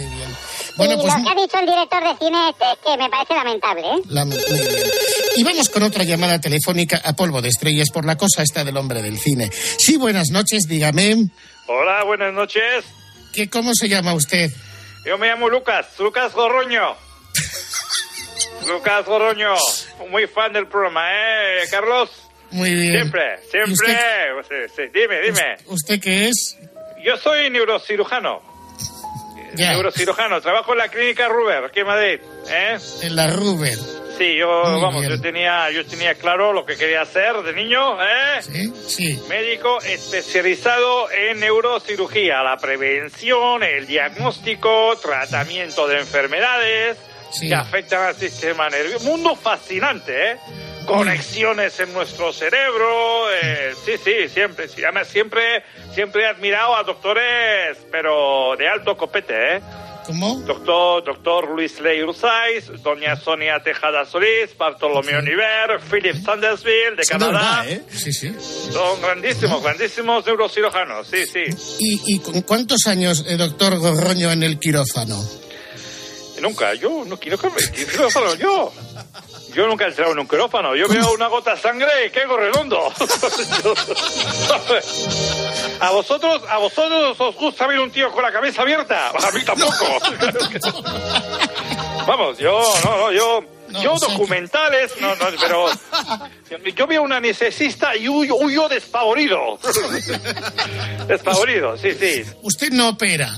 Bueno, 0.77 0.95
y 0.95 0.97
pues 0.97 1.15
lo 1.17 1.25
que 1.25 1.31
ha 1.31 1.43
dicho 1.43 1.59
el 1.59 1.67
director 1.67 2.03
de 2.05 2.17
cine 2.25 2.49
es 2.51 2.79
que 2.85 2.97
me 2.99 3.09
parece 3.09 3.35
lamentable, 3.35 3.83
¿eh? 3.87 4.03
la- 4.09 4.25
muy 4.25 4.37
bien. 4.37 4.69
Y 5.37 5.45
vamos 5.45 5.69
con 5.69 5.83
otra 5.83 6.05
llamada 6.05 6.41
telefónica 6.41 7.01
a 7.05 7.15
polvo 7.15 7.41
de 7.43 7.49
estrellas 7.49 7.89
por 7.93 8.05
la 8.05 8.17
cosa 8.17 8.43
esta 8.43 8.65
del 8.65 8.77
hombre 8.77 9.03
del 9.03 9.19
cine. 9.19 9.51
Sí, 9.53 9.97
buenas 9.97 10.29
noches, 10.31 10.65
dígame. 10.69 11.17
Hola, 11.67 12.05
buenas 12.05 12.33
noches. 12.33 12.85
¿Qué, 13.33 13.49
¿Cómo 13.51 13.73
se 13.75 13.89
llama 13.89 14.15
usted? 14.15 14.51
Yo 15.05 15.19
me 15.19 15.29
llamo 15.29 15.49
Lucas, 15.49 15.87
Lucas 15.99 16.33
Gorroño. 16.35 16.95
Lucas 18.67 19.05
Gorroño, 19.07 19.55
muy 20.11 20.27
fan 20.27 20.53
del 20.53 20.67
programa, 20.67 21.03
¿eh, 21.13 21.61
Carlos? 21.71 22.11
Muy 22.51 22.73
bien. 22.75 22.93
Siempre, 22.93 23.23
¿Y 23.47 23.51
siempre. 23.51 23.73
usted- 24.41 24.69
Sí, 24.69 24.73
sí, 24.77 24.83
Dime, 24.95 25.21
dime. 25.21 25.57
¿Usted 25.67 26.01
qué 26.01 26.29
es? 26.29 26.57
Yo 27.05 27.17
soy 27.17 27.51
neurocirujano. 27.51 28.41
Ya. 29.55 29.73
Neurocirujano, 29.73 30.41
trabajo 30.41 30.73
en 30.73 30.79
la 30.79 30.89
clínica 30.89 31.29
Ruber, 31.29 31.65
aquí 31.65 31.81
en 31.81 31.87
Madrid. 31.87 32.21
¿eh? 32.49 32.77
En 33.03 33.17
la 33.17 33.29
Ruber. 33.29 33.77
Sí, 34.19 34.35
yo, 34.39 34.63
Muy 34.65 34.81
vamos, 34.81 35.01
bien. 35.03 35.11
yo 35.15 35.21
tenía, 35.21 35.71
yo 35.71 35.85
tenía 35.85 36.15
claro 36.15 36.53
lo 36.55 36.65
que 36.65 36.77
quería 36.77 37.03
hacer 37.03 37.35
de 37.43 37.53
niño, 37.53 38.03
¿eh? 38.03 38.41
Sí, 38.41 38.73
sí. 38.87 39.23
Médico 39.29 39.79
especializado 39.83 41.11
en 41.11 41.41
neurocirugía, 41.41 42.43
la 42.43 42.57
prevención, 42.57 43.63
el 43.63 43.87
diagnóstico, 43.87 44.97
tratamiento 45.03 45.87
de 45.87 45.99
enfermedades 46.01 46.97
Sí. 47.31 47.49
que 47.49 47.55
afectan 47.55 48.05
al 48.05 48.15
sistema 48.15 48.71
nervioso. 48.71 49.05
Mundo 49.05 49.37
fascinante, 49.37 50.33
¿eh? 50.33 50.37
Conexiones 50.87 51.79
en 51.81 51.93
nuestro 51.93 52.33
cerebro, 52.33 53.27
eh, 53.43 53.75
sí, 53.85 53.93
sí, 54.03 54.29
siempre, 54.29 54.69
sí. 54.69 54.83
Además, 54.85 55.09
siempre, 55.09 55.63
siempre 55.93 56.23
he 56.23 56.27
admirado 56.27 56.77
a 56.77 56.83
doctores, 56.85 57.77
pero 57.91 58.55
de 58.57 58.69
alto 58.69 58.97
copete, 58.97 59.57
¿eh? 59.57 59.61
¿Cómo? 60.07 60.41
Doctor, 60.47 61.03
doctor 61.03 61.51
Luis 61.51 61.81
Ley 61.81 62.01
Urzaiz, 62.05 62.71
doña 62.81 63.17
Sonia 63.17 63.61
Tejada 63.61 64.05
Solís, 64.05 64.57
Bartolomé 64.57 65.17
Oliver, 65.17 65.81
Philip 65.91 66.15
Sandersville 66.25 66.95
de 66.97 67.05
Son 67.05 67.19
de 67.19 67.27
Canadá. 67.27 67.63
verdad, 67.63 67.69
¿eh? 67.73 67.83
Sí, 67.91 68.13
sí. 68.13 68.33
Son 68.73 69.03
grandísimos, 69.03 69.61
grandísimos 69.65 70.25
neurocirujanos, 70.25 71.09
sí, 71.09 71.27
sí. 71.27 71.43
¿Y, 71.81 72.15
y 72.15 72.19
con 72.21 72.41
cuántos 72.43 72.87
años, 72.87 73.25
eh, 73.27 73.37
doctor 73.37 73.77
Gorroño, 73.79 74.31
en 74.31 74.45
el 74.45 74.61
quirófano? 74.61 75.21
Nunca, 76.41 76.75
yo 76.75 77.05
no 77.05 77.19
quiero 77.19 77.37
que 77.39 77.49
me 77.51 77.57
quirófano, 77.73 78.37
yo. 78.37 78.73
Yo 79.57 79.67
nunca 79.67 79.87
he 79.87 79.89
entrado 79.89 80.13
en 80.13 80.19
un 80.19 80.29
quirófano. 80.29 80.77
Yo 80.77 80.87
veo 80.87 81.15
una 81.15 81.29
gota 81.29 81.55
de 81.55 81.57
sangre 81.63 81.89
y 82.07 82.11
caigo 82.11 82.37
redondo. 82.37 82.93
a 85.81 85.91
vosotros, 85.93 86.43
a 86.47 86.59
vosotros 86.59 87.19
os 87.19 87.35
gusta 87.35 87.67
ver 87.67 87.81
un 87.81 87.91
tío 87.91 88.13
con 88.13 88.23
la 88.23 88.31
cabeza 88.31 88.61
abierta. 88.61 89.09
A 89.09 89.31
mí 89.33 89.43
tampoco. 89.47 89.99
Vamos, 92.07 92.37
yo, 92.37 92.63
no, 92.85 92.97
no, 92.99 93.11
yo, 93.13 93.43
yo 93.83 93.95
documentales, 93.99 94.93
no, 95.01 95.15
no, 95.17 95.27
pero 95.41 95.69
yo 96.75 96.87
veo 96.87 97.03
una 97.03 97.21
necesista 97.21 97.97
y 97.97 98.09
huyo, 98.09 98.37
huyo 98.37 98.69
despavorido. 98.69 99.59
despavorido, 101.09 101.77
sí, 101.77 101.93
sí. 101.99 102.23
Usted 102.43 102.71
no 102.71 102.91
opera. 102.91 103.31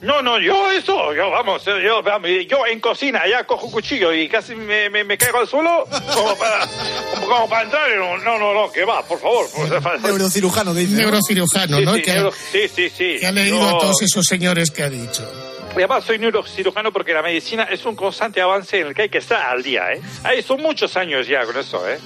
No, 0.00 0.20
no, 0.20 0.38
yo 0.38 0.70
eso, 0.70 1.14
yo 1.14 1.30
vamos, 1.30 1.64
yo, 1.64 2.02
vamos, 2.02 2.28
yo 2.48 2.66
en 2.66 2.78
cocina 2.80 3.22
ya 3.28 3.44
cojo 3.44 3.66
un 3.66 3.72
cuchillo 3.72 4.12
y 4.12 4.28
casi 4.28 4.54
me, 4.54 4.90
me, 4.90 5.02
me 5.02 5.16
caigo 5.16 5.38
al 5.38 5.48
suelo 5.48 5.86
como 6.14 6.36
para, 6.36 6.66
como, 7.14 7.26
como 7.26 7.48
para 7.48 7.62
entrar 7.62 7.90
en 7.90 8.02
un... 8.02 8.22
No, 8.24 8.38
no, 8.38 8.52
no, 8.52 8.70
que 8.70 8.84
va, 8.84 9.02
por 9.06 9.18
favor. 9.18 9.46
Por, 9.50 10.00
Neurocirujano, 10.02 10.74
dice. 10.74 10.92
¿no? 10.92 10.98
Neurocirujano, 10.98 11.78
Sí, 11.78 11.84
¿no? 11.84 11.94
sí, 11.94 12.02
que, 12.02 12.10
ha- 12.10 12.14
neuro- 12.16 12.32
sí, 12.52 12.68
sí, 12.74 12.90
sí. 12.90 13.16
que 13.18 13.26
ha 13.26 13.32
leído 13.32 13.58
Yo- 13.60 13.68
a 13.76 13.78
todos 13.78 14.02
esos 14.02 14.26
señores 14.26 14.70
que 14.70 14.82
ha 14.82 14.90
dicho. 14.90 15.26
Y 15.74 15.78
además 15.78 16.04
soy 16.04 16.18
neurocirujano 16.18 16.92
porque 16.92 17.12
la 17.12 17.22
medicina 17.22 17.64
es 17.64 17.84
un 17.84 17.96
constante 17.96 18.40
avance 18.40 18.80
en 18.80 18.86
el 18.88 18.94
que 18.94 19.02
hay 19.02 19.08
que 19.08 19.18
estar 19.18 19.42
al 19.42 19.62
día, 19.62 19.92
¿eh? 19.92 20.00
Ahí 20.22 20.42
son 20.42 20.62
muchos 20.62 20.96
años 20.96 21.26
ya 21.26 21.44
con 21.44 21.56
eso, 21.58 21.88
¿eh? 21.88 21.98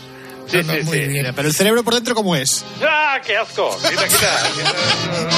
Sí, 0.46 0.62
sí, 0.62 0.82
sí. 0.82 1.00
Mira, 1.08 1.34
Pero 1.34 1.48
el 1.48 1.52
cerebro 1.54 1.84
por 1.84 1.92
dentro, 1.94 2.14
¿cómo 2.14 2.34
es? 2.34 2.64
¡Ah, 2.82 3.20
qué 3.22 3.36
asco! 3.36 3.78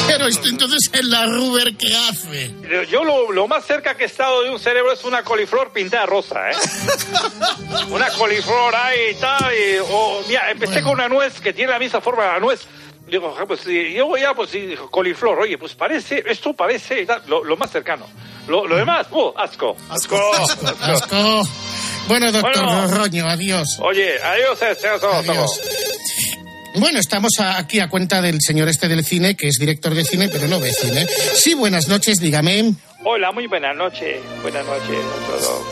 Pero 0.06 0.26
esto 0.28 0.48
entonces 0.48 0.88
en 0.92 1.10
la 1.10 1.26
Ruber, 1.26 1.74
¿qué 1.76 1.88
hace? 2.08 2.54
Yo- 2.88 3.02
lo, 3.02 3.32
lo 3.32 3.48
más 3.48 3.64
cerca 3.66 3.96
que 3.96 4.04
he 4.04 4.06
estado 4.06 4.42
de 4.42 4.50
un 4.50 4.60
cerebro 4.60 4.92
es 4.92 5.02
una 5.04 5.24
coliflor 5.24 5.72
pintada 5.72 6.06
rosa, 6.06 6.50
¿eh? 6.50 6.54
una 7.90 8.08
coliflor 8.10 8.72
ahí 8.76 8.98
y 9.10 9.14
tal. 9.14 9.52
Y, 9.52 9.78
o, 9.90 10.22
mira, 10.28 10.48
empecé 10.52 10.80
con 10.82 10.92
una 10.92 11.08
nuez 11.08 11.40
que 11.40 11.52
tiene 11.52 11.72
la 11.72 11.80
misma 11.80 12.00
forma 12.00 12.22
de 12.26 12.28
la 12.34 12.38
nuez. 12.38 12.60
Digo, 13.10 13.34
"Ja, 13.36 13.44
pues 13.46 13.60
yo 13.64 14.16
ya, 14.16 14.34
pues 14.34 14.50
coliflor, 14.90 15.40
oye, 15.40 15.58
pues 15.58 15.74
parece, 15.74 16.22
esto 16.26 16.52
parece 16.54 17.06
lo, 17.26 17.42
lo 17.44 17.56
más 17.56 17.70
cercano. 17.70 18.06
Lo, 18.46 18.66
lo 18.66 18.76
demás, 18.76 19.06
¡uh! 19.10 19.32
Asco. 19.36 19.76
Asco. 19.88 20.16
Asco. 20.34 20.66
Asco. 20.82 21.42
Bueno, 22.08 22.32
doctor 22.32 22.64
Bueno. 22.64 22.88
Gorroño, 22.88 23.26
adiós. 23.28 23.78
Oye, 23.82 24.14
adiós, 24.22 24.60
eh, 24.62 24.76
adiós, 24.88 25.02
adiós. 25.04 25.60
Bueno, 26.76 26.98
estamos 27.00 27.32
aquí 27.40 27.80
a 27.80 27.88
cuenta 27.88 28.22
del 28.22 28.40
señor 28.40 28.68
este 28.68 28.86
del 28.88 29.04
cine, 29.04 29.36
que 29.36 29.48
es 29.48 29.56
director 29.58 29.92
de 29.94 30.04
cine, 30.04 30.28
pero 30.28 30.46
no 30.46 30.60
ve 30.60 30.72
cine. 30.72 31.06
Sí, 31.34 31.54
buenas 31.54 31.88
noches, 31.88 32.20
dígame. 32.20 32.74
Hola, 33.04 33.32
muy 33.32 33.46
buenas 33.48 33.74
noches. 33.76 34.20
Buenas 34.42 34.64
noches 34.66 34.98
a 34.98 35.26
todos. 35.26 35.62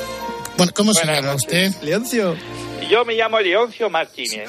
Bueno, 0.56 0.72
¿Cómo 0.74 0.92
se 0.92 1.00
Buenas 1.04 1.16
llama 1.22 1.32
noches. 1.34 1.46
usted? 1.70 1.82
Leoncio. 1.82 2.36
Yo 2.90 3.04
me 3.04 3.14
llamo 3.14 3.38
Leoncio 3.40 3.90
Martínez. 3.90 4.48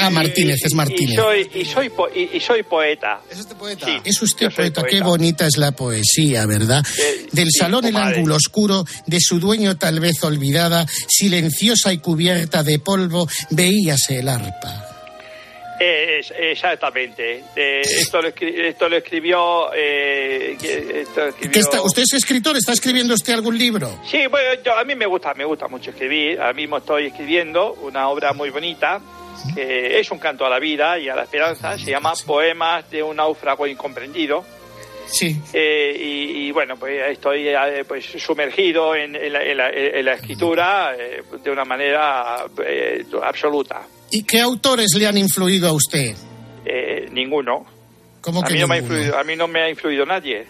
Ah, 0.00 0.10
Martínez, 0.10 0.60
es 0.64 0.72
Y 0.72 0.74
Martínez. 0.74 1.16
soy, 1.16 1.50
y 1.54 1.64
soy, 1.64 1.88
po- 1.90 2.08
y, 2.14 2.30
y 2.36 2.40
soy 2.40 2.62
poeta. 2.62 3.20
¿Es 3.30 3.40
usted 3.40 3.56
poeta? 3.56 3.86
Sí, 3.86 3.92
Es 4.04 4.22
usted 4.22 4.50
poeta, 4.54 4.82
qué 4.84 5.00
bonita 5.00 5.46
es 5.46 5.56
la 5.56 5.72
poesía, 5.72 6.46
¿verdad? 6.46 6.84
Eh, 6.98 7.26
Del 7.32 7.48
sí, 7.50 7.58
salón 7.58 7.84
el 7.86 7.96
ángulo 7.96 8.36
oscuro, 8.36 8.84
de 9.06 9.18
su 9.20 9.40
dueño 9.40 9.76
tal 9.76 10.00
vez 10.00 10.22
olvidada, 10.22 10.86
silenciosa 11.08 11.92
y 11.92 11.98
cubierta 11.98 12.62
de 12.62 12.78
polvo, 12.78 13.28
veíase 13.50 14.18
el 14.20 14.28
arpa. 14.28 14.88
Es- 15.82 16.32
exactamente. 16.36 17.42
Eh, 17.56 17.80
esto, 17.82 18.20
lo 18.22 18.28
escri- 18.28 18.54
esto 18.66 18.88
lo 18.88 18.96
escribió... 18.96 19.72
eh, 19.74 20.56
esto 20.62 21.26
escribió- 21.28 21.50
¿Qué 21.52 21.58
está, 21.58 21.82
¿Usted 21.82 22.02
es 22.02 22.12
escritor? 22.14 22.56
¿Está 22.56 22.72
escribiendo 22.72 23.14
usted 23.14 23.32
algún 23.34 23.58
libro? 23.58 23.88
Sí, 24.04 24.26
bueno, 24.28 24.62
yo, 24.64 24.76
a 24.76 24.84
mí 24.84 24.94
me 24.94 25.06
gusta, 25.06 25.34
me 25.34 25.44
gusta 25.44 25.68
mucho 25.68 25.90
escribir. 25.90 26.40
Ahora 26.40 26.52
mismo 26.52 26.78
estoy 26.78 27.06
escribiendo 27.06 27.72
una 27.82 28.08
obra 28.08 28.32
muy 28.32 28.50
bonita 28.50 29.00
que 29.54 29.98
es 29.98 30.10
un 30.10 30.18
canto 30.18 30.46
a 30.46 30.50
la 30.50 30.58
vida 30.60 30.98
y 30.98 31.08
a 31.08 31.16
la 31.16 31.24
esperanza. 31.24 31.76
Se 31.78 31.90
llama 31.90 32.12
Poemas 32.26 32.88
de 32.90 33.02
un 33.02 33.16
náufrago 33.16 33.66
incomprendido. 33.66 34.44
Sí. 35.06 35.36
Eh, 35.52 35.94
y, 35.98 36.46
y, 36.46 36.50
bueno, 36.52 36.76
pues 36.76 37.10
estoy 37.10 37.48
eh, 37.48 37.84
pues 37.86 38.04
sumergido 38.18 38.94
en, 38.94 39.16
en 39.16 39.32
la, 39.32 39.42
en 39.42 39.56
la- 39.56 39.70
en 39.70 40.04
la 40.04 40.12
escritura 40.14 40.94
eh, 40.98 41.22
de 41.42 41.50
una 41.50 41.64
manera 41.64 42.44
eh, 42.64 43.04
absoluta. 43.22 43.82
¿Y 44.12 44.22
qué 44.24 44.40
autores 44.40 44.94
le 44.96 45.06
han 45.06 45.18
influido 45.18 45.68
a 45.68 45.72
usted? 45.72 46.14
Eh, 46.64 47.08
ninguno. 47.10 47.66
¿Cómo 48.20 48.40
a 48.42 48.46
que 48.46 48.54
mí 48.54 48.60
no 48.60 48.68
me 48.68 48.74
ha 48.76 48.78
influido, 48.78 49.18
a 49.18 49.24
mí 49.24 49.34
no 49.36 49.48
me 49.48 49.62
ha 49.62 49.68
influido 49.70 50.06
nadie. 50.06 50.46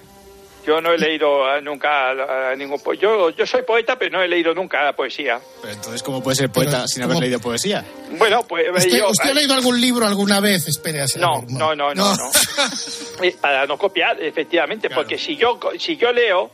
Yo 0.67 0.81
no 0.81 0.93
he 0.93 0.99
leído 0.99 1.61
nunca 1.63 2.11
a 2.51 2.55
ningún 2.55 2.79
po- 2.81 2.93
yo 2.95 3.31
yo 3.31 3.45
soy 3.47 3.63
poeta, 3.63 3.99
pero 3.99 4.19
no 4.19 4.23
he 4.23 4.29
leído 4.29 4.55
nunca 4.55 4.85
la 4.85 4.93
poesía. 4.95 5.41
Pero 5.61 5.75
entonces, 5.75 6.03
¿cómo 6.05 6.23
puede 6.23 6.37
ser 6.37 6.51
poeta 6.51 6.71
Pero, 6.77 6.89
sin 6.89 7.03
haber 7.03 7.15
¿cómo? 7.15 7.21
leído 7.23 7.41
poesía? 7.41 7.85
Bueno, 8.17 8.45
pues 8.47 8.67
¿Usted, 8.73 8.99
yo- 8.99 9.09
usted 9.11 9.31
ha 9.31 9.35
leído 9.35 9.55
algún 9.55 9.81
libro 9.81 10.07
alguna 10.07 10.39
vez? 10.39 10.69
Espere 10.69 11.01
a 11.01 11.03
No, 11.03 11.09
saber, 11.09 11.51
no, 11.51 11.75
no, 11.75 11.95
no, 11.95 12.15
no. 12.17 12.31
Eh, 13.23 13.35
Para 13.41 13.67
no 13.67 13.77
copiar, 13.79 14.23
efectivamente, 14.23 14.89
porque 14.91 15.19
si 15.19 15.35
yo 15.37 15.59
si 15.79 15.97
yo 15.97 16.13
leo 16.13 16.51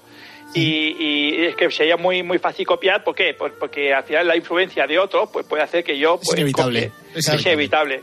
y, 0.54 0.96
y 0.98 1.44
es 1.46 1.56
que 1.56 1.70
sería 1.70 1.96
muy 1.96 2.22
muy 2.22 2.38
fácil 2.38 2.66
copiar, 2.66 3.04
¿por 3.04 3.14
qué? 3.14 3.34
Por- 3.34 3.58
porque 3.58 3.92
al 3.92 4.04
final 4.04 4.26
la 4.26 4.36
influencia 4.36 4.86
de 4.86 4.98
otros 4.98 5.28
pues 5.32 5.46
puede 5.46 5.62
hacer 5.62 5.84
que 5.84 5.98
yo 5.98 6.16
pues, 6.18 6.36
inevitable. 6.38 6.90
Es 7.14 7.28
Es 7.28 7.44
inevitable. 7.46 8.02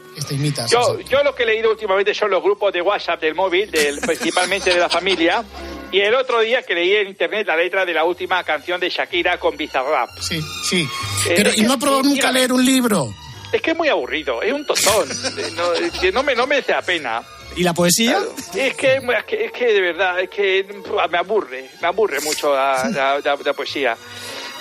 Yo, 0.72 1.00
yo 1.02 1.24
lo 1.24 1.34
que 1.36 1.44
he 1.44 1.46
leído 1.46 1.72
últimamente 1.72 2.14
son 2.14 2.30
los 2.32 2.42
grupos 2.44 2.72
de 2.74 2.82
WhatsApp 2.82 3.22
del 3.22 3.36
móvil, 3.36 3.70
del, 3.72 4.00
principalmente 4.00 4.74
de 4.74 4.80
la 4.80 4.90
familia. 4.90 5.44
Y 5.92 6.00
el 6.02 6.14
otro 6.16 6.42
día 6.42 6.62
que 6.64 6.74
leí 6.76 6.94
en 6.96 7.08
internet 7.08 7.48
la 7.48 7.56
letra 7.56 7.86
de 7.86 7.94
la 7.94 8.04
última 8.04 8.44
canción 8.44 8.80
de 8.82 8.90
Shakira 8.90 9.40
con 9.40 9.56
Bizarrap. 9.56 10.10
Sí, 10.20 10.42
sí. 10.68 10.82
Eh, 11.30 11.34
Pero, 11.38 11.50
es 11.52 11.58
¿y 11.58 11.62
no 11.64 11.74
ha 11.74 11.78
probado 11.78 12.04
nunca 12.04 12.32
leer 12.32 12.52
un 12.52 12.66
libro? 12.66 13.14
Es 13.54 13.62
que 13.62 13.72
es 13.72 13.78
muy 13.78 13.88
aburrido, 13.88 14.42
es 14.42 14.52
un 14.52 14.66
tostón. 14.66 15.08
Eh, 15.10 15.52
no, 15.56 15.74
es 15.74 15.92
que 15.94 16.12
no 16.12 16.24
me, 16.24 16.36
no 16.36 16.46
merece 16.48 16.74
la 16.74 16.82
pena. 16.82 17.22
¿Y 17.56 17.64
la 17.64 17.74
poesía? 17.74 18.20
Es 18.54 18.76
que, 18.76 18.96
es 18.96 19.24
que, 19.26 19.46
es 19.46 19.52
que 19.52 19.66
de 19.74 19.82
verdad, 19.82 20.20
es 20.20 20.30
que 20.30 20.66
me 21.10 21.18
aburre, 21.18 21.70
me 21.82 21.88
aburre 21.88 22.20
mucho 22.22 22.54
la, 22.54 22.90
la- 22.94 23.20
la- 23.24 23.38
la 23.44 23.54
poesía. 23.54 23.96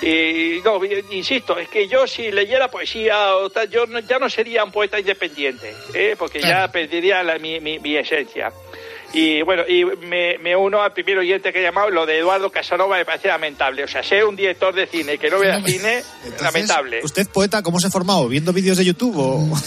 Y 0.01 0.59
no, 0.63 0.79
insisto, 1.11 1.57
es 1.57 1.67
que 1.69 1.87
yo 1.87 2.05
si 2.05 2.31
leyera 2.31 2.69
poesía 2.69 3.35
o 3.35 3.49
tal, 3.49 3.69
yo 3.69 3.85
no- 3.85 3.99
ya 3.99 4.19
no 4.19 4.29
sería 4.29 4.63
un 4.63 4.71
poeta 4.71 4.99
independiente, 4.99 5.73
¿eh? 5.93 6.15
porque 6.17 6.39
ya 6.41 6.69
perdería 6.71 7.23
la- 7.23 7.37
mi, 7.39 7.59
mi- 7.59 7.79
mi 7.79 7.95
esencia. 7.97 8.51
Y 9.13 9.41
bueno, 9.43 9.63
y 9.67 9.85
me, 9.85 10.37
me 10.39 10.55
uno 10.55 10.81
al 10.81 10.91
primer 10.91 11.17
oyente 11.19 11.53
que 11.53 11.59
he 11.59 11.63
llamado, 11.63 11.89
lo 11.89 12.05
de 12.05 12.17
Eduardo 12.19 12.49
Casanova 12.49 12.97
me 12.97 13.05
parece 13.05 13.29
lamentable. 13.29 13.83
O 13.83 13.87
sea, 13.87 14.03
ser 14.03 14.25
un 14.25 14.35
director 14.35 14.73
de 14.75 14.87
cine 14.87 15.17
que 15.17 15.29
no 15.29 15.39
vea 15.39 15.61
cine, 15.63 16.03
lamentable. 16.41 16.99
¿Usted 17.03 17.27
poeta 17.29 17.61
cómo 17.63 17.79
se 17.79 17.87
ha 17.87 17.91
formado? 17.91 18.27
¿Viendo 18.27 18.51
vídeos 18.51 18.77
de 18.77 18.83
YouTube 18.85 19.15
o 19.17 19.57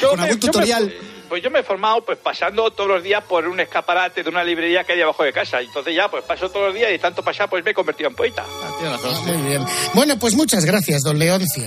Yo 0.00 0.10
con 0.10 0.20
me- 0.20 0.26
algún 0.26 0.40
yo 0.40 0.46
me- 0.46 0.52
tutorial? 0.52 0.94
Pues 1.32 1.42
yo 1.42 1.50
me 1.50 1.60
he 1.60 1.62
formado 1.62 2.04
pues 2.04 2.18
pasando 2.18 2.70
todos 2.72 2.90
los 2.90 3.02
días 3.02 3.24
por 3.24 3.48
un 3.48 3.58
escaparate 3.58 4.22
de 4.22 4.28
una 4.28 4.44
librería 4.44 4.84
que 4.84 4.92
hay 4.92 4.98
debajo 4.98 5.24
de 5.24 5.32
casa. 5.32 5.62
Entonces 5.62 5.96
ya 5.96 6.06
pues 6.10 6.22
paso 6.24 6.50
todos 6.50 6.66
los 6.66 6.74
días 6.74 6.90
y 6.90 6.92
de 6.92 6.98
tanto 6.98 7.22
pasar 7.24 7.48
pues 7.48 7.64
me 7.64 7.70
he 7.70 7.74
convertido 7.74 8.10
en 8.10 8.14
poeta. 8.14 8.44
Ah, 8.46 8.98
muy 9.24 9.48
bien. 9.48 9.64
Bueno, 9.94 10.18
pues 10.18 10.34
muchas 10.34 10.66
gracias, 10.66 11.00
don 11.00 11.18
Leoncio. 11.18 11.64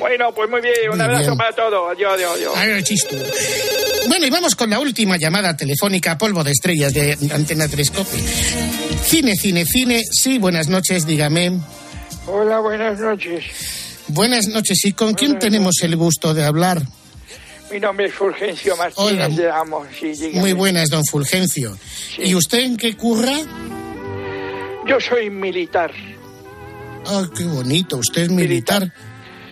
Bueno, 0.00 0.32
pues 0.34 0.48
muy 0.48 0.62
bien, 0.62 0.74
un 0.90 0.96
Muy 0.96 1.04
abrazo 1.04 1.22
bien. 1.22 1.36
para 1.36 1.52
todos. 1.52 1.92
Adiós, 1.92 2.14
adiós, 2.14 2.56
adiós. 2.56 2.84
Chisto. 2.84 3.14
Bueno, 4.08 4.24
y 4.24 4.30
vamos 4.30 4.56
con 4.56 4.70
la 4.70 4.78
última 4.80 5.18
llamada 5.18 5.54
telefónica 5.54 6.12
a 6.12 6.16
polvo 6.16 6.42
de 6.42 6.52
estrellas 6.52 6.94
de 6.94 7.18
Antena 7.30 7.68
Telescope. 7.68 8.08
Cine, 9.04 9.36
cine, 9.36 9.66
cine. 9.66 10.00
Sí, 10.10 10.38
buenas 10.38 10.68
noches, 10.68 11.06
dígame. 11.06 11.60
Hola, 12.26 12.58
buenas 12.60 12.98
noches. 13.00 13.44
Buenas 14.08 14.48
noches. 14.48 14.82
¿Y 14.86 14.94
con 14.94 15.12
quién 15.12 15.38
tenemos 15.38 15.74
el 15.82 15.94
gusto 15.94 16.32
de 16.32 16.42
hablar? 16.44 16.80
Mi 17.74 17.80
nombre 17.80 18.06
es 18.06 18.14
Fulgencio 18.14 18.76
Martínez 18.76 19.12
Hola. 19.14 19.28
de 19.30 19.50
Amos. 19.50 19.88
Sí. 19.98 20.30
Muy 20.34 20.52
buenas, 20.52 20.90
don 20.90 21.04
Fulgencio. 21.04 21.76
¿Y 22.18 22.32
usted 22.36 22.60
en 22.60 22.76
qué 22.76 22.96
curra? 22.96 23.32
Yo 24.86 25.00
soy 25.00 25.28
militar. 25.28 25.90
Ah, 27.04 27.24
qué 27.36 27.42
bonito. 27.42 27.96
Usted 27.96 28.22
es 28.22 28.30
militar. 28.30 28.92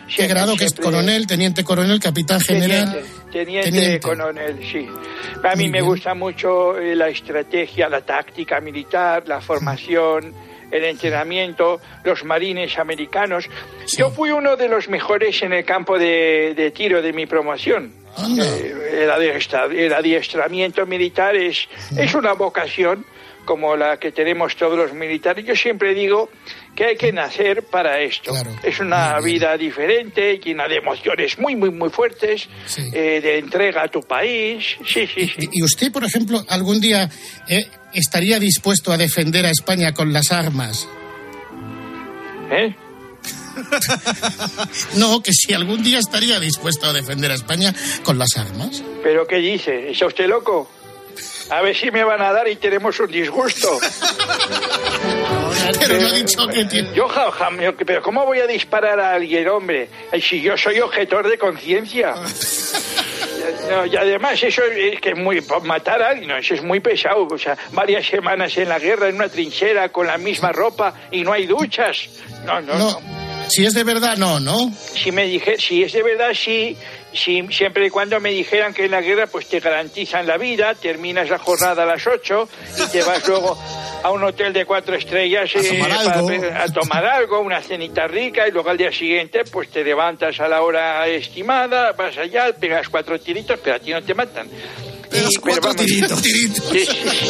¿Qué 0.06 0.12
Siempre, 0.14 0.34
grado 0.36 0.54
que 0.54 0.66
es 0.66 0.74
coronel, 0.74 1.26
teniente 1.26 1.64
coronel, 1.64 1.98
capitán 1.98 2.40
general? 2.40 2.92
Teniente, 2.92 3.32
teniente, 3.32 3.70
Teniente. 3.72 4.00
coronel, 4.00 4.60
sí. 4.70 4.86
A 5.42 5.56
mí 5.56 5.64
Muy 5.64 5.70
me 5.72 5.78
bien. 5.78 5.86
gusta 5.86 6.14
mucho 6.14 6.78
eh, 6.78 6.94
la 6.94 7.08
estrategia, 7.08 7.88
la 7.88 8.02
táctica 8.02 8.60
militar, 8.60 9.24
la 9.26 9.40
formación, 9.40 10.32
el 10.70 10.84
entrenamiento, 10.84 11.80
los 12.04 12.22
marines 12.24 12.78
americanos. 12.78 13.46
Yo 13.98 14.10
fui 14.12 14.30
uno 14.30 14.54
de 14.54 14.68
los 14.68 14.88
mejores 14.88 15.42
en 15.42 15.54
el 15.54 15.64
campo 15.64 15.98
de, 15.98 16.54
de 16.56 16.70
tiro 16.70 17.02
de 17.02 17.12
mi 17.12 17.26
promoción. 17.26 18.00
Eh, 18.18 19.02
el, 19.04 19.10
adiestra- 19.10 19.66
el 19.66 19.92
adiestramiento 19.92 20.86
militar 20.86 21.34
es, 21.36 21.68
es 21.96 22.14
una 22.14 22.32
vocación 22.34 23.04
como 23.44 23.74
la 23.76 23.96
que 23.98 24.12
tenemos 24.12 24.54
todos 24.54 24.78
los 24.78 24.92
militares. 24.92 25.44
Yo 25.44 25.56
siempre 25.56 25.94
digo 25.94 26.30
que 26.76 26.84
hay 26.84 26.96
que 26.96 27.12
nacer 27.12 27.64
para 27.64 28.00
esto. 28.00 28.32
Es 28.62 28.78
una 28.78 29.18
vida 29.20 29.56
diferente, 29.56 30.38
llena 30.38 30.68
de 30.68 30.76
emociones 30.76 31.36
muy, 31.40 31.56
muy, 31.56 31.70
muy 31.70 31.90
fuertes, 31.90 32.48
eh, 32.92 33.20
de 33.20 33.38
entrega 33.38 33.82
a 33.82 33.88
tu 33.88 34.00
país. 34.02 34.76
Sí, 34.86 35.08
sí, 35.08 35.26
sí. 35.26 35.48
¿Y 35.50 35.62
usted, 35.64 35.90
por 35.90 36.04
ejemplo, 36.04 36.44
algún 36.48 36.80
día 36.80 37.10
eh, 37.48 37.66
estaría 37.92 38.38
dispuesto 38.38 38.92
a 38.92 38.96
defender 38.96 39.44
a 39.44 39.50
España 39.50 39.92
con 39.92 40.12
las 40.12 40.30
armas? 40.30 40.86
¿Eh? 42.50 42.74
No, 44.96 45.22
que 45.22 45.32
si 45.32 45.52
algún 45.54 45.82
día 45.82 45.98
estaría 45.98 46.38
dispuesto 46.40 46.86
a 46.86 46.92
defender 46.92 47.30
a 47.30 47.34
España 47.34 47.74
con 48.04 48.18
las 48.18 48.36
armas. 48.36 48.82
¿Pero 49.02 49.26
qué 49.26 49.36
dice? 49.36 49.90
¿Está 49.90 50.06
usted 50.06 50.26
loco? 50.28 50.70
A 51.50 51.60
ver 51.60 51.76
si 51.76 51.90
me 51.90 52.04
van 52.04 52.22
a 52.22 52.32
dar 52.32 52.48
y 52.48 52.56
tenemos 52.56 52.98
un 53.00 53.10
disgusto. 53.10 53.68
Pero 55.80 56.00
no 56.00 56.06
ha 56.08 56.12
dicho 56.12 56.46
que 56.48 56.64
tiene... 56.64 56.94
Yo, 56.94 57.08
ja- 57.08 57.30
ja- 57.30 57.50
yo- 57.60 57.76
pero 57.76 58.02
¿cómo 58.02 58.24
voy 58.24 58.38
a 58.40 58.46
disparar 58.46 58.98
a 59.00 59.12
alguien, 59.14 59.46
hombre? 59.48 59.88
Si 60.20 60.40
yo 60.40 60.56
soy 60.56 60.80
objetor 60.80 61.28
de 61.28 61.38
conciencia. 61.38 62.14
No, 63.68 63.86
y 63.86 63.96
además 63.96 64.40
eso 64.42 64.62
es 64.64 65.00
que 65.00 65.10
es 65.10 65.18
muy 65.18 65.42
matar 65.64 66.00
a 66.02 66.10
alguien, 66.10 66.28
no, 66.28 66.36
eso 66.36 66.54
es 66.54 66.62
muy 66.62 66.80
pesado. 66.80 67.26
O 67.28 67.38
sea, 67.38 67.56
varias 67.72 68.06
semanas 68.06 68.56
en 68.56 68.68
la 68.68 68.78
guerra, 68.78 69.08
en 69.08 69.16
una 69.16 69.28
trinchera, 69.28 69.88
con 69.90 70.06
la 70.06 70.16
misma 70.18 70.52
ropa 70.52 70.94
y 71.10 71.22
no 71.22 71.32
hay 71.32 71.46
duchas. 71.46 72.08
No, 72.44 72.60
no, 72.60 72.76
no. 72.78 73.00
Si 73.48 73.64
es 73.64 73.74
de 73.74 73.84
verdad, 73.84 74.16
no, 74.16 74.40
¿no? 74.40 74.72
Si 74.94 75.12
me 75.12 75.26
dije, 75.26 75.56
si 75.58 75.82
es 75.82 75.92
de 75.92 76.02
verdad, 76.02 76.32
sí. 76.34 76.76
Si, 77.12 77.42
siempre 77.48 77.86
y 77.86 77.90
cuando 77.90 78.18
me 78.20 78.30
dijeran 78.30 78.72
que 78.72 78.86
en 78.86 78.90
la 78.92 79.02
guerra 79.02 79.26
pues 79.26 79.46
te 79.46 79.60
garantizan 79.60 80.26
la 80.26 80.38
vida, 80.38 80.74
terminas 80.74 81.28
la 81.28 81.38
jornada 81.38 81.82
a 81.82 81.86
las 81.86 82.06
8 82.06 82.48
y 82.78 82.90
te 82.90 83.02
vas 83.02 83.28
luego 83.28 83.58
a 84.02 84.10
un 84.10 84.24
hotel 84.24 84.54
de 84.54 84.64
cuatro 84.64 84.96
estrellas 84.96 85.50
A 85.54 85.58
eh, 85.60 85.68
tomar 85.68 85.90
para 86.04 86.64
a 86.64 86.68
tomar 86.68 87.04
algo, 87.04 87.40
una 87.40 87.60
cenita 87.60 88.06
rica 88.06 88.48
y 88.48 88.50
luego 88.50 88.70
al 88.70 88.78
día 88.78 88.90
siguiente 88.90 89.42
pues 89.44 89.68
te 89.68 89.84
levantas 89.84 90.40
a 90.40 90.48
la 90.48 90.62
hora 90.62 91.06
estimada, 91.06 91.92
vas 91.92 92.16
allá, 92.16 92.50
pegas 92.58 92.88
cuatro 92.88 93.20
tiritos, 93.20 93.60
pero 93.62 93.76
a 93.76 93.78
ti 93.78 93.90
no 93.90 94.02
te 94.02 94.14
matan. 94.14 94.48
Y- 95.12 95.38
pero 95.44 95.60
vamos, 95.60 95.82
Sí, 95.82 96.86
sí, 96.86 96.86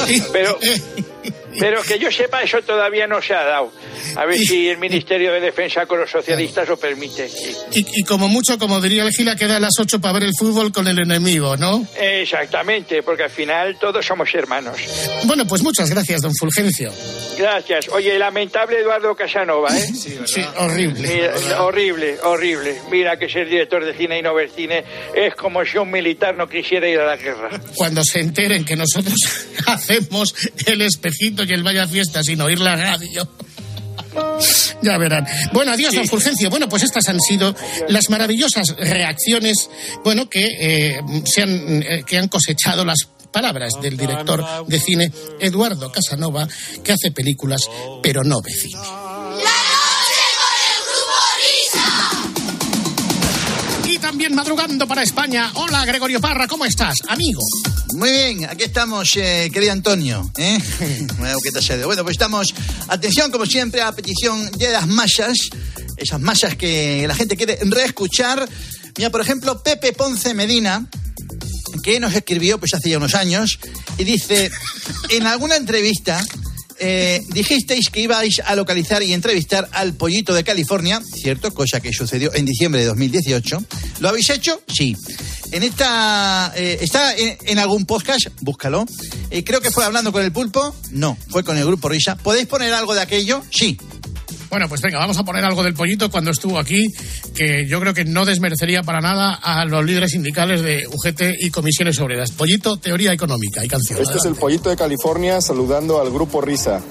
sí, 0.07 0.22
pero, 0.33 0.59
pero 1.58 1.82
que 1.82 1.98
yo 1.98 2.10
sepa, 2.10 2.42
eso 2.42 2.60
todavía 2.62 3.06
no 3.06 3.20
se 3.22 3.34
ha 3.34 3.44
dado. 3.44 3.72
A 4.16 4.24
ver 4.26 4.38
si 4.38 4.68
el 4.68 4.78
Ministerio 4.78 5.32
de 5.32 5.40
Defensa 5.40 5.86
con 5.86 6.00
los 6.00 6.10
socialistas 6.10 6.68
lo 6.68 6.76
permite. 6.76 7.28
sí. 7.28 7.54
Y, 7.72 8.00
y 8.00 8.02
como 8.04 8.28
mucho, 8.28 8.58
como 8.58 8.80
diría 8.80 9.04
el 9.04 9.12
Gila, 9.12 9.36
queda 9.36 9.56
a 9.56 9.60
las 9.60 9.74
8 9.78 10.00
para 10.00 10.14
ver 10.14 10.24
el 10.24 10.32
fútbol 10.38 10.72
con 10.72 10.86
el 10.88 10.98
enemigo, 10.98 11.56
¿no? 11.56 11.86
Exactamente, 11.98 13.02
porque 13.02 13.24
al 13.24 13.30
final 13.30 13.78
todos 13.78 14.04
somos 14.04 14.32
hermanos. 14.34 14.76
Bueno, 15.24 15.46
pues 15.46 15.62
muchas 15.62 15.90
gracias, 15.90 16.20
don 16.20 16.33
Fulgencio. 16.35 16.92
Gracias. 17.42 17.88
Oye, 17.88 18.16
lamentable 18.20 18.78
Eduardo 18.78 19.16
Casanova, 19.16 19.76
¿eh? 19.76 19.84
Sí, 19.92 20.14
horrible. 20.58 21.08
Mira, 21.08 21.62
horrible, 21.64 22.16
horrible. 22.22 22.80
Mira 22.88 23.16
que 23.16 23.28
ser 23.28 23.48
director 23.48 23.84
de 23.84 23.94
cine 23.94 24.20
y 24.20 24.22
no 24.22 24.32
ver 24.32 24.48
cine 24.48 24.84
es 25.12 25.34
como 25.34 25.64
si 25.64 25.76
un 25.76 25.90
militar 25.90 26.36
no 26.36 26.48
quisiera 26.48 26.88
ir 26.88 27.00
a 27.00 27.06
la 27.06 27.16
guerra. 27.16 27.50
Cuando 27.74 28.04
se 28.04 28.20
enteren 28.20 28.64
que 28.64 28.76
nosotros 28.76 29.16
hacemos 29.66 30.36
el 30.66 30.82
espejito 30.82 31.42
y 31.42 31.52
el 31.52 31.64
vaya 31.64 31.88
fiesta 31.88 32.22
sin 32.22 32.40
oír 32.40 32.60
la 32.60 32.76
radio. 32.76 33.28
Ya 34.82 34.98
verán. 34.98 35.26
Bueno, 35.52 35.72
adiós, 35.72 35.94
don 35.94 36.06
Fulgencio. 36.06 36.50
Bueno, 36.50 36.68
pues 36.68 36.82
estas 36.82 37.08
han 37.08 37.20
sido 37.20 37.54
las 37.88 38.10
maravillosas 38.10 38.74
reacciones, 38.76 39.70
bueno, 40.04 40.28
que, 40.28 40.44
eh, 40.44 41.00
se 41.24 41.42
han, 41.42 41.82
eh, 41.82 42.02
que 42.04 42.18
han 42.18 42.28
cosechado 42.28 42.84
las 42.84 43.08
palabras 43.33 43.72
del 43.80 43.96
director 43.96 44.44
de 44.66 44.80
cine 44.80 45.12
Eduardo 45.40 45.90
Casanova, 45.90 46.46
que 46.85 46.92
hace 46.92 47.10
películas, 47.10 47.62
pero 48.02 48.22
no 48.22 48.40
ve 48.42 48.52
cine. 48.52 48.80
Y 53.87 53.98
también 53.98 54.35
madrugando 54.35 54.87
para 54.87 55.02
España. 55.02 55.50
Hola, 55.54 55.85
Gregorio 55.85 56.20
Parra, 56.20 56.46
¿cómo 56.46 56.64
estás, 56.64 56.96
amigo? 57.08 57.40
Muy 57.94 58.10
bien, 58.10 58.44
aquí 58.48 58.64
estamos, 58.64 59.16
eh, 59.16 59.50
querido 59.52 59.72
Antonio. 59.72 60.30
¿eh? 60.37 60.58
Bueno, 61.18 61.37
¿qué? 61.42 61.85
Bueno, 61.85 62.02
pues 62.04 62.14
estamos, 62.14 62.54
atención, 62.88 63.30
como 63.30 63.46
siempre, 63.46 63.83
a 63.83 63.92
petición 63.92 64.50
de 64.52 64.70
las 64.70 64.87
masas, 64.87 65.38
esas 65.96 66.20
masas 66.20 66.56
que 66.56 67.06
la 67.06 67.14
gente 67.14 67.37
quiere 67.37 67.58
reescuchar. 67.62 68.48
Mira, 68.96 69.10
por 69.10 69.20
ejemplo, 69.20 69.62
Pepe 69.62 69.92
Ponce 69.92 70.35
Medina, 70.35 70.87
que 71.83 72.00
nos 72.00 72.14
escribió 72.14 72.58
pues 72.58 72.75
hace 72.75 72.90
ya 72.90 72.98
unos 72.98 73.14
años, 73.14 73.58
y 73.98 74.04
dice, 74.04 74.50
en 75.10 75.27
alguna 75.27 75.56
entrevista 75.56 76.25
eh, 76.85 77.23
dijisteis 77.29 77.90
que 77.90 78.00
ibais 78.00 78.40
a 78.44 78.56
localizar 78.56 79.04
y 79.04 79.12
entrevistar 79.12 79.68
al 79.70 79.94
pollito 79.94 80.35
de 80.35 80.42
California, 80.42 81.00
cierto, 81.14 81.54
cosa 81.54 81.81
que 81.81 81.92
sucedió 81.92 82.35
en 82.35 82.44
diciembre 82.44 82.81
de 82.81 82.88
2018. 82.88 83.62
¿Lo 84.00 84.08
habéis 84.08 84.31
hecho? 84.31 84.60
Sí. 84.66 84.96
En 85.52 85.62
esta 85.62 86.52
eh, 86.56 86.79
está 86.81 87.14
en, 87.16 87.58
algún 87.60 87.87
podcast, 87.87 88.27
búscalo. 88.40 88.85
Eh, 89.31 89.44
creo 89.44 89.60
que 89.60 89.70
fue 89.70 89.85
hablando 89.85 90.10
con 90.10 90.25
el 90.25 90.33
pulpo. 90.33 90.75
No, 90.90 91.16
fue 91.29 91.44
con 91.44 91.56
el 91.56 91.64
grupo 91.64 91.88
Risa. 91.88 92.16
¿Podéis 92.16 92.48
poner 92.48 92.73
algo 92.73 92.94
de 92.94 93.02
aquello? 93.02 93.44
Sí. 93.50 93.79
Bueno, 94.53 94.69
pues 94.69 94.83
venga, 94.83 94.98
vamos 94.98 95.17
a 95.17 95.25
poner 95.25 95.42
algo 95.46 95.63
del 95.63 95.73
pollito 95.73 96.11
cuando 96.11 96.31
estuvo 96.31 96.59
aquí, 96.59 96.92
que 97.35 97.67
yo 97.67 97.81
creo 97.81 97.94
que 97.94 98.05
no 98.05 98.27
desmerecería 98.27 98.83
para 98.83 99.00
nada 99.00 99.33
a 99.33 99.65
los 99.65 99.83
líderes 99.83 100.11
sindicales 100.11 100.61
de 100.61 100.87
UGT 100.87 101.40
y 101.40 101.50
comisiones 101.50 101.98
obreras. 102.00 102.33
Pollito, 102.33 102.77
teoría 102.77 103.15
económica 103.15 103.65
y 103.65 103.69
canción. 103.69 103.98
Este 104.03 104.19
es 104.19 104.25
el 104.27 104.35
pollito 104.35 104.69
de 104.69 104.77
California 104.77 105.40
saludando 105.40 106.03
al 106.03 106.11
grupo 106.11 106.42
Risa. 106.42 106.83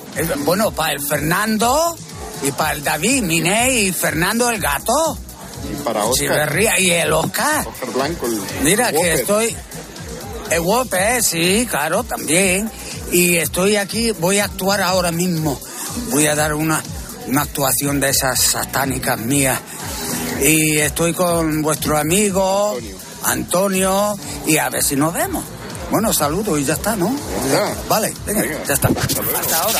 Bueno, 0.43 0.71
para 0.71 0.93
el 0.93 1.01
Fernando 1.01 1.95
y 2.41 2.51
para 2.51 2.71
el 2.71 2.83
David, 2.83 3.21
Miné 3.21 3.81
y 3.81 3.91
Fernando 3.91 4.49
el 4.49 4.59
gato. 4.59 5.19
Y 5.71 5.83
para 5.83 6.03
Oscar. 6.05 6.59
Y 6.79 6.89
el 6.89 7.13
Oscar. 7.13 7.67
Oscar 7.67 7.93
Blanco. 7.93 8.25
el 8.25 8.39
Mira 8.63 8.91
que 8.91 9.13
estoy. 9.13 9.55
El 10.49 10.61
Whopper, 10.61 11.21
sí, 11.21 11.67
claro, 11.69 12.03
también. 12.05 12.71
Y 13.11 13.35
estoy 13.35 13.75
aquí, 13.75 14.13
voy 14.13 14.39
a 14.39 14.45
actuar 14.45 14.81
ahora 14.81 15.11
mismo. 15.11 15.61
Voy 16.09 16.25
a 16.25 16.35
dar 16.35 16.53
una, 16.53 16.81
una 17.27 17.41
actuación 17.41 17.99
de 17.99 18.09
esas 18.09 18.39
satánicas 18.39 19.19
mías. 19.19 19.59
Y 20.41 20.77
estoy 20.77 21.13
con 21.13 21.61
vuestro 21.61 21.97
amigo 21.97 22.77
Antonio, 23.23 24.17
y 24.47 24.57
a 24.57 24.69
ver 24.69 24.83
si 24.83 24.95
nos 24.95 25.13
vemos. 25.13 25.43
Bueno, 25.91 26.13
saludo 26.13 26.57
y 26.57 26.63
ya 26.63 26.73
está, 26.73 26.95
¿no? 26.95 27.15
Vale, 27.89 28.13
venga, 28.25 28.43
ya 28.65 28.73
está. 28.73 28.87
Hasta 28.87 29.57
ahora. 29.61 29.79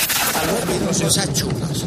cosas 0.85 1.33
chulas. 1.33 1.85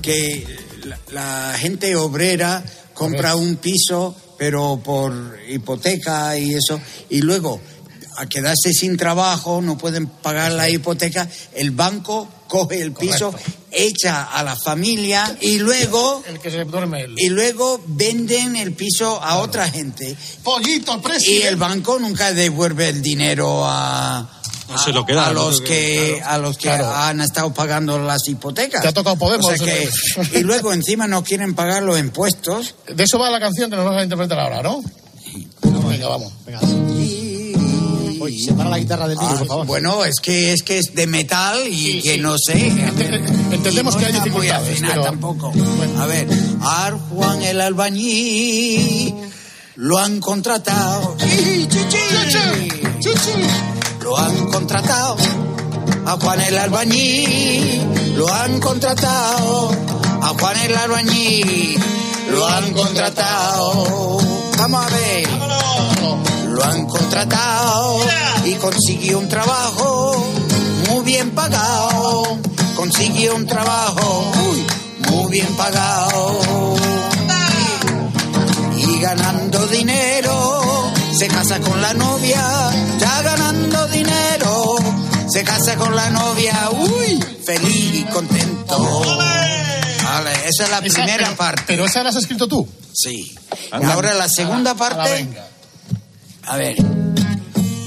Que 0.00 0.46
la, 0.84 0.98
la 1.10 1.58
gente 1.58 1.96
obrera 1.96 2.62
compra 2.94 3.34
un 3.34 3.56
piso, 3.56 4.14
pero 4.38 4.80
por 4.82 5.38
hipoteca 5.48 6.38
y 6.38 6.54
eso, 6.54 6.80
y 7.10 7.20
luego 7.20 7.60
a 8.16 8.26
quedarse 8.26 8.72
sin 8.72 8.96
trabajo, 8.96 9.60
no 9.60 9.76
pueden 9.76 10.06
pagar 10.06 10.52
la 10.52 10.70
hipoteca, 10.70 11.28
el 11.54 11.72
banco 11.72 12.28
coge 12.48 12.80
el 12.80 12.92
piso, 12.92 13.34
echa 13.70 14.24
a 14.24 14.42
la 14.42 14.56
familia 14.56 15.36
y 15.40 15.58
luego 15.58 16.22
El 16.26 16.38
que 16.40 16.50
se 16.50 16.64
duerme 16.64 17.06
y 17.16 17.28
luego 17.28 17.80
venden 17.86 18.56
el 18.56 18.72
piso 18.72 19.22
a 19.22 19.38
otra 19.38 19.68
gente. 19.68 20.16
Pollito, 20.42 21.00
Y 21.26 21.42
el 21.42 21.56
banco 21.56 21.98
nunca 21.98 22.32
devuelve 22.32 22.88
el 22.88 23.02
dinero 23.02 23.62
a, 23.64 24.28
No 24.68 24.78
se 24.78 24.92
lo 24.92 25.04
queda, 25.04 25.26
a 25.28 25.32
¿no? 25.32 25.42
los 25.50 25.60
que 25.60 26.22
a 26.24 26.38
los 26.38 26.56
que 26.56 26.64
claro. 26.68 26.94
han 26.94 27.20
estado 27.20 27.52
pagando 27.52 27.98
las 27.98 28.26
hipotecas. 28.28 28.82
Te 28.82 28.88
ha 28.88 28.92
tocado 28.92 29.16
Podemos, 29.16 29.46
O 29.46 29.56
sea 29.56 29.66
que- 29.66 30.38
y 30.38 30.42
luego 30.42 30.72
encima 30.72 31.06
no 31.06 31.22
quieren 31.22 31.54
pagar 31.54 31.82
los 31.82 31.98
impuestos. 31.98 32.74
De 32.92 33.04
eso 33.04 33.18
va 33.18 33.30
la 33.30 33.40
canción 33.40 33.70
que 33.70 33.76
nos 33.76 33.84
vas 33.84 33.98
a 33.98 34.02
interpretar 34.04 34.38
ahora, 34.40 34.62
¿no? 34.62 34.82
Venga, 35.88 36.08
vamos. 36.08 36.32
Venga. 36.44 36.60
Uy, 38.26 38.38
separa 38.42 38.68
la 38.70 38.78
guitarra 38.78 39.06
del 39.08 39.16
micro, 39.18 39.34
Ah, 39.34 39.38
por 39.38 39.46
favor. 39.48 39.66
Bueno, 39.66 40.04
es 40.04 40.16
que 40.20 40.52
es 40.52 40.62
que 40.62 40.78
es 40.78 40.94
de 40.94 41.06
metal 41.06 41.60
y 41.68 42.02
que 42.02 42.18
no 42.18 42.36
sé. 42.38 42.66
Entendemos 43.52 43.94
no 43.94 44.00
que 44.00 44.06
hay 44.06 44.12
dificultades, 44.12 44.70
afinada 44.72 44.94
pero- 44.94 45.04
tampoco. 45.04 45.52
A 45.98 46.06
ver, 46.06 46.26
Ar 46.60 46.94
Juan 47.10 47.42
el 47.42 47.60
albañil 47.60 49.14
lo 49.76 49.98
han 49.98 50.20
contratado. 50.20 51.16
Lo 54.02 54.16
han 54.18 54.46
contratado. 54.50 55.16
A 56.06 56.12
Juan 56.20 56.40
el 56.40 56.58
albañil 56.58 57.82
lo 58.16 58.32
han 58.32 58.60
contratado. 58.60 59.70
A 60.22 60.28
Juan 60.38 60.56
el 60.64 60.74
albañil 60.76 61.78
lo 62.30 62.46
han 62.46 62.72
contratado. 62.72 64.18
Vamos 64.58 64.86
a 64.86 64.96
ver. 64.96 65.28
Lo 66.56 66.64
han 66.64 66.86
contratado 66.86 67.98
y 68.46 68.54
consiguió 68.54 69.18
un 69.18 69.28
trabajo 69.28 70.26
muy 70.88 71.04
bien 71.04 71.30
pagado. 71.32 72.38
Consiguió 72.74 73.36
un 73.36 73.46
trabajo 73.46 74.32
uy, 74.48 74.66
muy 75.12 75.30
bien 75.32 75.54
pagado. 75.56 76.38
Y 78.78 79.00
ganando 79.00 79.66
dinero, 79.66 80.90
se 81.12 81.28
casa 81.28 81.60
con 81.60 81.80
la 81.82 81.92
novia. 81.92 82.42
Ya 82.98 83.20
ganando 83.22 83.86
dinero, 83.88 84.76
se 85.28 85.44
casa 85.44 85.76
con 85.76 85.94
la 85.94 86.08
novia. 86.10 86.70
Uy, 86.72 87.22
feliz 87.44 87.94
y 87.96 88.04
contento. 88.04 89.02
Vale, 90.04 90.30
esa 90.48 90.64
es 90.64 90.70
la 90.70 90.78
Esa- 90.78 90.80
primera 90.80 91.24
pero- 91.24 91.36
parte. 91.36 91.62
Pero 91.66 91.84
esa 91.84 92.02
la 92.02 92.08
has 92.10 92.16
escrito 92.16 92.48
tú. 92.48 92.66
Sí. 92.94 93.34
Ahora 93.72 94.14
la 94.14 94.28
segunda 94.30 94.74
parte. 94.74 95.28
A 95.28 95.55
ver. 96.54 96.76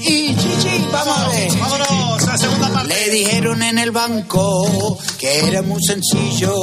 Y 0.02 0.36
chichi, 0.36 0.86
vamos 0.92 1.18
a 1.18 1.28
ver. 1.28 1.50
Vámonos, 1.58 2.26
la 2.26 2.36
segunda 2.36 2.68
parte. 2.68 2.94
Le 2.94 3.10
dijeron 3.10 3.62
en 3.62 3.78
el 3.78 3.90
banco 3.90 4.98
que 5.18 5.48
era 5.48 5.62
muy 5.62 5.82
sencillo. 5.82 6.54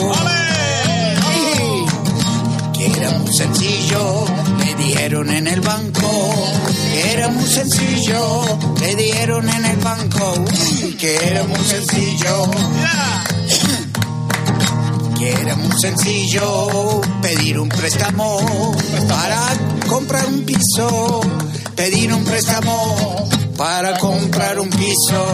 Que 2.73 2.85
era 2.85 3.11
muy 3.11 3.33
sencillo. 3.33 4.25
Le 4.59 4.75
dijeron 4.75 5.31
en 5.31 5.47
el 5.47 5.61
banco 5.61 6.35
que 6.93 7.13
era 7.13 7.29
muy 7.29 7.47
sencillo. 7.47 8.43
Le 8.79 8.95
dijeron 8.95 9.49
en 9.49 9.65
el 9.65 9.77
banco 9.77 10.33
uy, 10.37 10.93
que 10.93 11.15
era 11.15 11.43
muy 11.43 11.63
sencillo. 11.65 12.51
Que 15.17 15.31
era 15.31 15.55
muy 15.55 15.71
sencillo 15.81 17.01
pedir 17.21 17.59
un 17.59 17.69
préstamo 17.69 18.75
para 19.09 19.41
comprar 19.87 20.25
un 20.27 20.45
piso. 20.45 21.21
Pedir 21.75 22.13
un 22.13 22.23
préstamo 22.23 23.27
para 23.57 23.97
comprar 23.97 24.59
un 24.59 24.69
piso. 24.69 25.25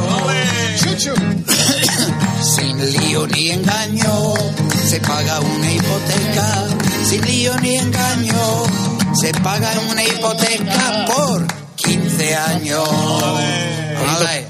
Sin 2.55 2.77
lío 2.91 3.27
ni 3.27 3.51
engaño, 3.51 4.33
se 4.85 4.99
paga 5.01 5.39
una 5.41 5.71
hipoteca. 5.71 6.67
Sin 7.05 7.25
lío 7.25 7.57
ni 7.59 7.75
engaño, 7.75 8.63
se 9.19 9.33
paga 9.33 9.73
una 9.91 10.03
hipoteca 10.03 11.05
por 11.07 11.45
15 11.75 12.35
años. 12.35 13.92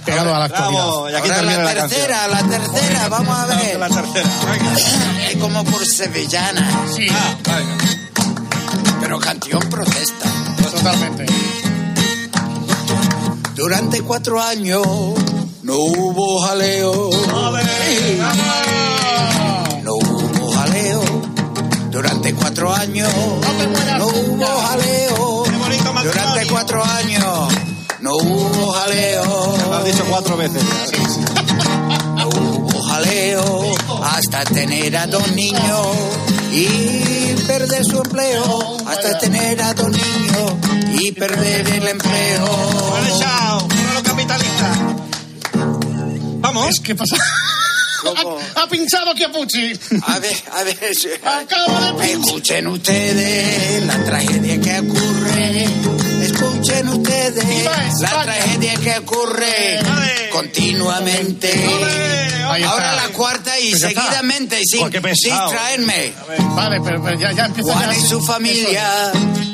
Pegado 0.06 0.36
a 0.36 0.40
la 0.40 0.46
actualidad. 0.46 0.84
Bravo, 0.84 1.10
y 1.10 1.14
aquí 1.14 1.30
Ahora 1.30 1.36
termina 1.36 1.64
la 1.64 1.74
tercera, 1.74 2.28
la 2.28 2.44
tercera, 2.44 3.08
vamos 3.10 3.38
a 3.38 3.46
ver. 3.46 3.80
La 3.80 3.90
tercera, 3.90 4.30
venga. 4.52 4.74
Es 5.30 5.38
como 5.38 5.64
por 5.66 5.86
sevillana. 5.86 6.88
Sí. 6.96 7.08
Ah, 7.12 7.36
venga. 7.46 7.78
Pero 9.02 9.20
canción 9.20 9.62
protesta. 9.70 10.26
Totalmente. 10.72 11.26
Durante 13.56 14.02
cuatro 14.02 14.42
años 14.42 14.82
no 15.62 15.76
hubo 15.76 16.42
jaleo. 16.42 17.10
No 19.84 19.94
hubo 19.94 20.52
jaleo. 20.52 21.02
Durante 21.92 22.34
cuatro 22.34 22.74
años 22.74 23.10
no 23.98 24.08
hubo 24.08 24.46
jaleo. 24.46 25.44
Durante 26.04 26.48
cuatro 26.48 26.84
años 26.84 27.13
hubo 28.44 28.72
jaleo. 28.72 29.58
Lo 29.66 29.74
has 29.74 29.86
dicho 29.86 30.06
cuatro 30.10 30.38
veces. 30.38 30.64
Hubo 32.26 32.82
jaleo. 32.84 33.76
hasta 34.04 34.44
tener 34.46 34.96
a 34.98 35.08
dos 35.08 35.32
niños 35.32 35.88
y 36.52 37.34
perder 37.48 37.84
su 37.84 37.98
empleo, 37.98 38.78
hasta 38.86 39.18
tener 39.20 39.62
a 39.62 39.74
dos 39.74 39.90
niños 39.90 40.54
y 41.00 41.12
perder 41.12 41.68
el 41.68 41.88
empleo. 41.88 42.46
Vale, 42.92 43.10
chao. 43.20 43.68
Uno 43.92 44.04
capitalista. 44.04 44.74
Vamos. 46.40 46.80
¿Qué 46.84 46.96
pasa? 46.96 47.16
Ha, 48.06 48.62
ha 48.62 48.68
pinchado 48.68 49.14
Chiapucci. 49.16 49.72
A 50.06 50.20
ver, 50.20 50.36
a 50.52 50.64
ver. 50.64 50.78
Acaba 51.24 51.92
de 51.94 52.12
Escuchen 52.12 52.68
ustedes 52.68 53.84
la 53.86 54.04
tragedia 54.04 54.60
que 54.60 54.80
ocurre. 54.80 55.68
Ustedes 57.42 58.00
la 58.02 58.24
tragedia 58.24 58.74
que 58.76 58.98
ocurre 59.00 59.80
continuamente. 60.32 61.66
Ahora 62.68 62.94
la 62.96 63.08
cuarta 63.10 63.60
y 63.60 63.72
Pues 63.72 63.82
seguidamente 63.82 64.60
y 64.62 64.66
sin 64.66 64.82
distraerme. 64.90 66.14
Vale, 66.56 66.82
pero, 66.84 67.02
pero 67.04 67.20
ya, 67.20 67.32
ya 67.32 67.46
empieza 67.46 67.74
Juan 67.74 67.92
ya. 67.92 67.98
y 67.98 68.02
su 68.02 68.22
familia 68.22 69.12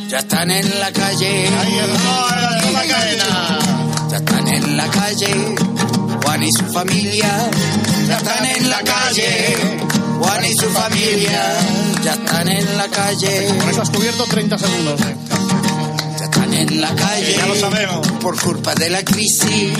ya 0.09 0.19
están 0.19 0.51
en 0.51 0.79
la 0.79 0.91
calle. 0.91 1.49
Ya 4.09 4.17
están 4.17 4.47
en 4.47 4.77
la 4.77 4.87
calle. 4.89 5.55
Juan 6.23 6.43
y 6.43 6.51
su 6.51 6.65
familia 6.73 7.49
ya 8.07 8.17
están 8.17 8.45
en 8.45 8.69
la 8.69 8.81
calle. 8.83 9.57
Juan 10.19 10.45
y 10.45 10.53
su 10.55 10.69
familia 10.71 11.41
ya 12.03 12.13
están 12.13 12.49
en 12.49 12.77
la 12.77 12.87
calle. 12.89 13.47
Con 13.59 13.69
eso 13.69 13.81
has 13.81 13.89
cubierto 13.89 14.25
30 14.25 14.57
segundos. 14.57 14.99
eh. 15.01 15.15
En 16.59 16.81
la 16.81 16.93
calle. 16.93 17.35
Ya 17.37 17.45
lo 17.47 17.55
sabemos. 17.55 18.05
Por 18.19 18.37
culpa 18.37 18.75
de 18.75 18.89
la 18.89 19.03
crisis 19.03 19.71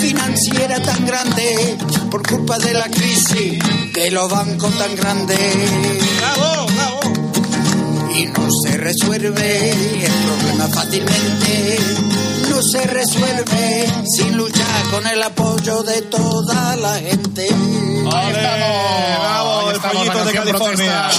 financiera 0.00 0.80
tan 0.80 1.04
grande. 1.06 1.76
Por 2.10 2.26
culpa 2.26 2.58
de 2.58 2.72
la 2.72 2.88
crisis 2.88 3.58
de 3.92 4.10
los 4.10 4.30
bancos 4.30 4.76
tan 4.78 4.96
grandes. 4.96 5.38
Bravo, 6.18 6.66
bravo. 6.74 7.00
Y 8.16 8.24
no 8.26 8.48
se 8.64 8.78
resuelve 8.78 9.70
el 9.70 10.12
problema 10.24 10.68
fácilmente. 10.68 11.78
No 12.52 12.62
se 12.62 12.86
resuelve 12.86 13.86
sin 14.14 14.36
luchar 14.36 14.82
con 14.90 15.06
el 15.06 15.22
apoyo 15.22 15.82
de 15.84 16.02
toda 16.02 16.76
la 16.76 16.94
gente. 16.96 17.46
Ahí 17.48 18.32
estamos. 18.34 19.20
bravo, 19.20 19.60
Ahí 19.60 19.68
el 19.70 19.76
estamos, 19.76 19.96
pollito 19.96 20.24
de 20.26 20.32
California. 20.34 21.08
Ahí, 21.08 21.16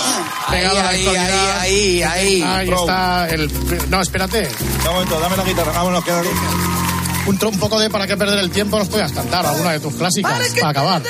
Pegada 0.51 0.79
a 0.79 0.84
la 0.84 0.89
ahí, 0.89 1.07
ahí, 1.07 2.03
ahí, 2.03 2.43
ahí. 2.43 2.69
Está 2.69 3.29
el. 3.29 3.89
No, 3.89 4.01
espérate. 4.01 4.47
Un 4.88 4.93
momento, 4.93 5.19
dame 5.19 5.38
la 5.38 5.43
guitarra. 5.43 5.71
Vámonos, 5.71 6.03
queda 6.03 6.21
Un, 7.25 7.39
tro- 7.39 7.49
un 7.49 7.59
poco 7.59 7.79
de 7.79 7.89
para 7.89 8.05
qué 8.05 8.15
perder 8.15 8.38
el 8.38 8.51
tiempo 8.51 8.77
nos 8.77 8.88
puedas 8.88 9.11
cantar 9.11 9.43
alguna 9.43 9.71
de 9.71 9.79
tus 9.79 9.95
clásicas 9.95 10.31
para, 10.59 10.69
acabar. 10.69 11.01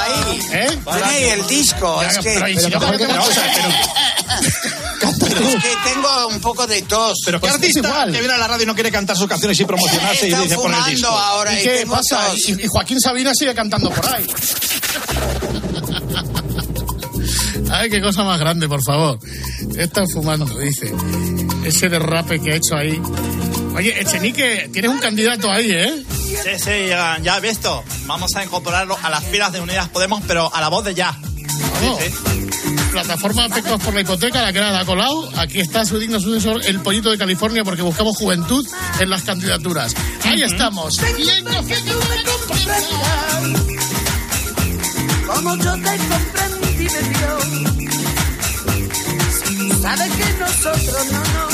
Ahí. 0.00 0.40
¿Eh? 0.52 0.78
Tenéis 0.84 1.32
el 1.32 1.46
disco. 1.46 2.02
Ya, 2.02 2.08
es 2.08 2.18
que, 2.18 2.30
pero 2.34 2.44
ahí 2.44 2.56
sí, 2.58 2.66
pero 2.66 2.80
yo 2.80 2.86
creo 2.86 2.98
que 2.98 3.06
vamos 3.06 3.30
no, 3.36 3.42
a 3.42 4.83
ver, 5.00 5.42
es 5.42 5.54
que 5.62 5.92
tengo 5.92 6.28
un 6.28 6.40
poco 6.40 6.66
de 6.66 6.82
tos. 6.82 7.18
Pero 7.24 7.38
¿qué 7.38 7.42
Pues 7.42 7.52
es 7.54 7.58
artista 7.60 7.88
igual. 7.88 8.12
que 8.12 8.18
viene 8.18 8.34
a 8.34 8.38
la 8.38 8.48
radio 8.48 8.62
y 8.64 8.66
no 8.66 8.74
quiere 8.74 8.90
cantar 8.90 9.16
sus 9.16 9.26
canciones 9.28 9.58
y 9.60 9.64
promocionarse 9.64 10.28
y 10.28 10.34
dice 10.34 10.56
poner 10.56 10.82
disco? 10.84 11.08
ahora 11.08 11.52
¿Y 11.54 11.60
y 11.60 11.62
qué 11.62 11.86
pasa? 11.88 12.26
tos. 12.30 12.48
Y, 12.48 12.62
y 12.64 12.66
Joaquín 12.66 13.00
Sabina 13.00 13.32
sigue 13.34 13.54
cantando 13.54 13.90
por 13.90 14.06
ahí. 14.14 14.26
Ay, 17.70 17.90
qué 17.90 18.00
cosa 18.00 18.22
más 18.24 18.38
grande, 18.38 18.68
por 18.68 18.82
favor. 18.82 19.18
Está 19.76 20.04
fumando, 20.12 20.46
dice. 20.58 20.92
Ese 21.64 21.88
derrape 21.88 22.40
que 22.40 22.52
ha 22.52 22.56
hecho 22.56 22.76
ahí. 22.76 23.00
Oye, 23.74 24.00
Echenique, 24.00 24.68
tienes 24.72 24.90
un 24.90 24.98
candidato 25.00 25.50
ahí, 25.50 25.70
¿eh? 25.72 26.04
Sí, 26.10 26.50
sí, 26.58 26.70
ya, 26.88 27.18
ya 27.22 27.38
he 27.38 27.40
visto. 27.40 27.82
Vamos 28.06 28.34
a 28.36 28.44
incorporarlo 28.44 28.96
a 29.02 29.10
las 29.10 29.24
filas 29.24 29.50
de 29.52 29.60
Unidas 29.60 29.88
Podemos, 29.88 30.22
pero 30.26 30.54
a 30.54 30.60
la 30.60 30.68
voz 30.68 30.84
de 30.84 30.94
ya. 30.94 31.16
Vamos. 31.82 31.98
Plataforma 32.94 33.44
Afectos 33.46 33.82
por 33.82 33.92
la 33.92 34.02
Hipoteca, 34.02 34.40
la 34.40 34.52
que 34.52 34.58
era 34.58 34.70
la 34.70 34.84
colado. 34.84 35.28
Aquí 35.36 35.58
está 35.58 35.84
su 35.84 35.98
digno 35.98 36.20
sucesor, 36.20 36.64
el 36.64 36.78
pollito 36.80 37.10
de 37.10 37.18
California, 37.18 37.64
porque 37.64 37.82
buscamos 37.82 38.16
juventud 38.16 38.64
en 39.00 39.10
las 39.10 39.24
candidaturas. 39.24 39.96
Ahí 40.22 40.42
estamos. 40.42 41.00
Bien, 41.16 41.44
no 41.44 41.60
sé 41.64 41.74
que 41.74 41.90
no 41.90 41.98
me 41.98 42.22
comprendas. 42.22 42.84
Como 45.26 45.56
yo 45.56 45.72
te 45.74 45.98
comprendí, 46.06 46.84
me 46.84 47.02
dio. 47.10 47.38
Sabes 49.82 50.12
que 50.12 50.32
nosotros 50.38 51.06
no, 51.10 51.22
no, 51.34 51.48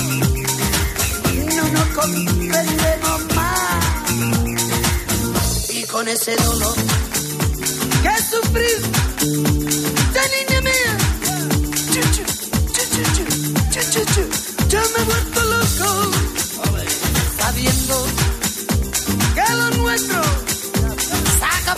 no 1.57 1.64
nos 1.72 1.88
comprendemos 1.97 3.34
más. 3.34 3.80
Y 5.70 5.84
con 5.84 6.07
ese 6.07 6.36
dolor 6.36 6.76
que 8.03 8.22
sufrí, 8.30 8.72
de 10.12 10.22
niña 10.36 10.61
mía, 10.61 11.10
ya 14.68 14.80
me 14.80 15.01
he 15.01 15.05
vuelto 15.05 15.44
loco, 15.44 16.11
sabiendo 17.38 18.07
que 19.34 19.53
lo 19.55 19.70
nuestro 19.82 20.22
saca 21.40 21.74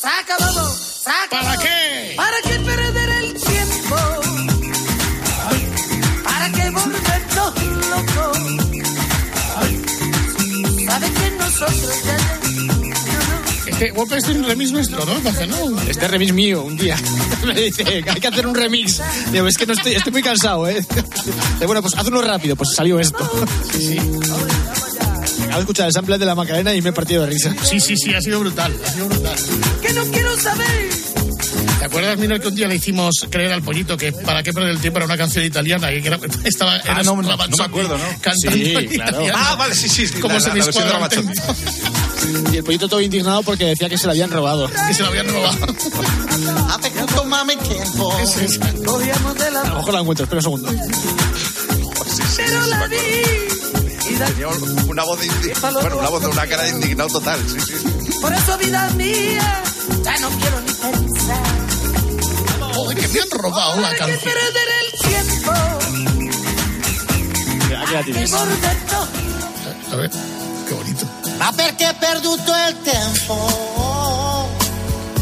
saca 0.00 0.36
saca. 1.02 1.40
¿Para 1.42 1.56
qué? 1.58 2.14
¿Para 2.16 2.36
qué 2.42 2.60
perder 2.60 3.08
el 3.08 3.34
tiempo? 3.34 3.96
¿Para 6.24 6.52
qué 6.52 6.70
locos? 7.90 8.38
¿Sabes 10.86 11.10
que 11.10 11.30
nosotros? 11.38 12.07
Este, 13.80 13.92
Wolpe, 13.92 14.16
este 14.16 14.32
es 14.32 14.36
un 14.38 14.44
remix 14.44 14.72
nuestro, 14.72 15.04
¿no? 15.06 15.12
Porque 15.20 15.46
no. 15.46 15.80
Este 15.82 16.08
remix 16.08 16.32
mío, 16.32 16.62
un 16.62 16.76
día. 16.76 16.96
Me 17.46 17.54
dice 17.54 17.84
hay 18.08 18.20
que 18.20 18.26
hacer 18.26 18.44
un 18.46 18.54
remix. 18.54 19.00
Digo, 19.30 19.46
es 19.46 19.56
que 19.56 19.66
no 19.66 19.72
estoy, 19.74 19.94
estoy 19.94 20.12
muy 20.12 20.22
cansado, 20.22 20.66
¿eh? 20.68 20.84
De, 21.60 21.66
bueno, 21.66 21.80
pues 21.80 21.94
haz 21.96 22.06
uno 22.08 22.20
rápido, 22.20 22.56
pues 22.56 22.70
salió 22.74 22.98
esto. 22.98 23.18
Sí, 23.72 23.78
sí. 23.98 23.98
Acabo 25.42 25.54
de 25.54 25.60
escuchar 25.60 25.86
el 25.86 25.92
sample 25.92 26.18
de 26.18 26.26
la 26.26 26.34
Macarena 26.34 26.74
y 26.74 26.82
me 26.82 26.88
he 26.90 26.92
partido 26.92 27.22
de 27.22 27.30
risa. 27.30 27.54
Sí, 27.62 27.78
sí, 27.78 27.96
sí, 27.96 28.12
ha 28.14 28.20
sido 28.20 28.40
brutal. 28.40 28.74
Ha 28.84 28.90
sido 28.90 29.06
brutal. 29.08 29.36
que 29.80 29.92
no 29.92 30.04
quiero 30.06 30.36
saber? 30.40 30.88
¿Te 31.78 31.84
acuerdas, 31.84 32.18
Mino, 32.18 32.38
que 32.40 32.48
un 32.48 32.54
día 32.56 32.66
le 32.66 32.74
hicimos 32.74 33.26
creer 33.30 33.52
al 33.52 33.62
pollito 33.62 33.96
que 33.96 34.10
para 34.12 34.42
qué 34.42 34.52
perder 34.52 34.70
el 34.72 34.80
tiempo 34.80 34.98
era 34.98 35.06
una 35.06 35.16
canción 35.16 35.44
italiana? 35.44 35.88
Que 35.90 35.98
era, 36.04 36.18
estaba, 36.44 36.74
Ah, 36.74 36.80
era 36.84 37.02
no, 37.04 37.14
no, 37.22 37.36
no 37.36 37.56
me 37.56 37.64
acuerdo, 37.64 37.96
¿no? 37.96 38.04
Cantando 38.20 38.56
Sí, 38.56 38.72
claro. 38.72 38.82
italiano. 39.22 39.38
Ah, 39.40 39.54
vale, 39.56 39.74
sí, 39.76 39.88
sí. 39.88 40.08
sí, 40.08 40.14
Como 40.20 40.34
la- 40.34 40.40
se 40.40 40.48
la 40.48 40.54
me 40.54 40.60
Y 42.52 42.56
el 42.56 42.64
pollito 42.64 42.88
todo 42.88 43.00
indignado 43.00 43.42
porque 43.42 43.64
decía 43.66 43.88
que 43.88 43.96
se 43.98 44.06
la 44.06 44.12
habían 44.12 44.30
robado. 44.30 44.68
Que 44.88 44.94
se 44.94 45.02
lo 45.02 45.08
habían 45.08 45.28
robado. 45.28 45.58
Hace 46.74 46.90
que 46.92 47.00
tomame 47.14 47.56
tiempo. 47.56 48.12
A 48.12 48.20
lo 48.80 49.62
la 49.64 49.74
mejor 49.74 49.94
la 49.94 50.00
encuentro, 50.00 50.24
espera 50.24 50.38
un 50.38 50.42
segundo. 50.42 50.70
pero 52.36 52.66
la 52.66 52.86
vi. 52.86 52.96
Tenía 54.18 54.48
una 54.88 55.04
voz 55.04 55.20
de 55.20 55.26
indi- 55.28 55.72
bueno, 55.80 55.98
una 55.98 56.08
voz 56.08 56.20
de 56.22 56.26
una 56.28 56.46
cara 56.46 56.62
de 56.64 56.70
indignado 56.70 57.08
total. 57.10 57.38
Sí, 57.48 57.60
sí. 57.60 57.74
Por 58.20 58.32
eso, 58.32 58.58
vida 58.58 58.90
mía, 58.96 59.62
ya 60.02 60.18
no 60.18 60.28
quiero 60.30 60.60
ni 60.62 60.72
pensar. 60.72 61.42
Joder, 62.74 62.98
que 62.98 63.08
me 63.08 63.20
han 63.20 63.30
robado 63.30 63.76
la 63.76 63.82
¿Para 63.82 63.92
qué 63.94 63.98
canción. 63.98 64.34
perder 64.34 64.68
el 64.82 64.92
tiempo? 65.10 65.52
Aquí 67.82 67.92
la 67.94 67.98
Que 68.04 68.12
tienes. 68.12 68.30
volvernos 68.30 69.08
A 69.92 69.96
ver, 69.96 70.10
qué 70.68 70.74
bonito. 70.74 71.06
Ma 71.38 71.52
perché 71.54 71.84
hai 71.84 71.94
perduto 71.94 72.52
il 72.68 72.76
tempo? 72.82 74.48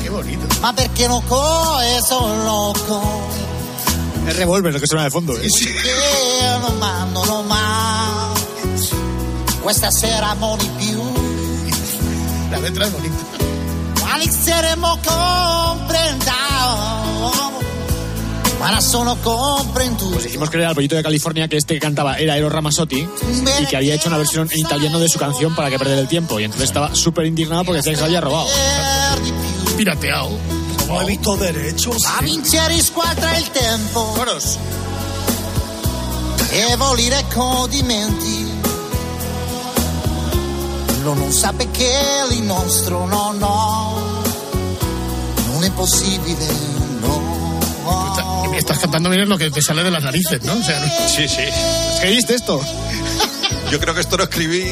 Qué 0.02 0.08
bonito. 0.10 0.46
Ma 0.60 0.72
perché 0.72 1.06
non 1.06 1.22
coi 1.26 2.00
sono 2.02 2.42
loco? 2.42 3.28
Es 4.26 4.36
Revolver 4.36 4.72
lo 4.72 4.80
que 4.80 4.86
suena 4.86 5.04
de 5.04 5.10
fondo. 5.10 5.36
¿eh? 5.36 5.46
Perché 5.48 6.58
non 6.60 6.78
mandano 6.78 7.42
mai? 7.42 8.34
Questa 9.60 9.90
sera 9.90 10.34
mo 10.34 10.56
di 10.56 10.70
più. 10.78 11.02
La 12.50 12.58
letra 12.58 12.86
es 12.86 12.92
bonita. 12.92 13.24
Quali 14.00 14.30
saremo 14.30 14.98
comprendiamo? 18.66 18.70
Ma 18.70 18.80
sono 18.80 19.16
comprendo. 19.22 20.10
Pues 20.10 20.24
dijimos 20.24 20.50
que 20.50 20.56
era 20.58 20.70
el 20.70 20.74
pollito 20.74 20.96
de 20.96 21.02
California 21.02 21.48
que 21.48 21.56
este 21.56 21.74
que 21.74 21.80
cantaba 21.80 22.18
era 22.18 22.36
Eros 22.36 22.52
Ramazzotti 22.52 23.06
y 23.60 23.66
que 23.66 23.76
había 23.76 23.94
hecho 23.94 24.08
una 24.08 24.18
versión 24.18 24.48
en 24.50 24.58
italiano 24.58 24.98
de 24.98 25.08
su 25.08 25.18
canción 25.18 25.54
para 25.54 25.70
que 25.70 25.78
perder 25.78 25.98
el 25.98 26.08
tiempo. 26.08 26.38
Y 26.40 26.44
entonces 26.44 26.68
estaba 26.68 26.94
súper 26.94 27.26
indignado 27.26 27.64
porque 27.64 27.78
decía 27.78 27.92
que 27.92 27.98
se 27.98 28.04
había 28.04 28.20
robado. 28.20 28.48
Pirateado. 29.76 30.30
Ho 30.88 31.04
visto 31.04 31.36
derechos. 31.36 32.04
A 32.06 32.22
vincere 32.22 32.74
in 32.74 32.82
squadra 32.82 33.38
il 33.38 33.48
tempo. 33.50 34.14
Coros. 34.14 34.58
E 36.50 36.76
volire 36.76 37.24
godimenti. 37.34 38.54
Lo 41.02 41.14
non 41.14 41.30
sa 41.32 41.52
perché 41.52 42.24
il 42.30 42.42
nostro 42.42 43.06
no, 43.06 43.32
no. 43.32 44.22
Non 45.52 45.64
è 45.64 45.70
possibile, 45.70 46.46
no. 46.46 46.75
Estás 48.56 48.78
cantando 48.78 49.10
bien 49.10 49.28
lo 49.28 49.38
que 49.38 49.50
te 49.50 49.62
sale 49.62 49.82
de 49.82 49.90
las 49.90 50.02
narices, 50.02 50.42
¿no? 50.42 50.54
O 50.54 50.62
sea, 50.62 50.80
Sí, 51.08 51.28
sí. 51.28 51.44
¿Qué 52.00 52.10
viste 52.10 52.34
esto? 52.34 52.60
Yo 53.70 53.80
creo 53.80 53.94
que 53.94 54.00
esto 54.00 54.16
lo 54.16 54.24
escribí 54.24 54.62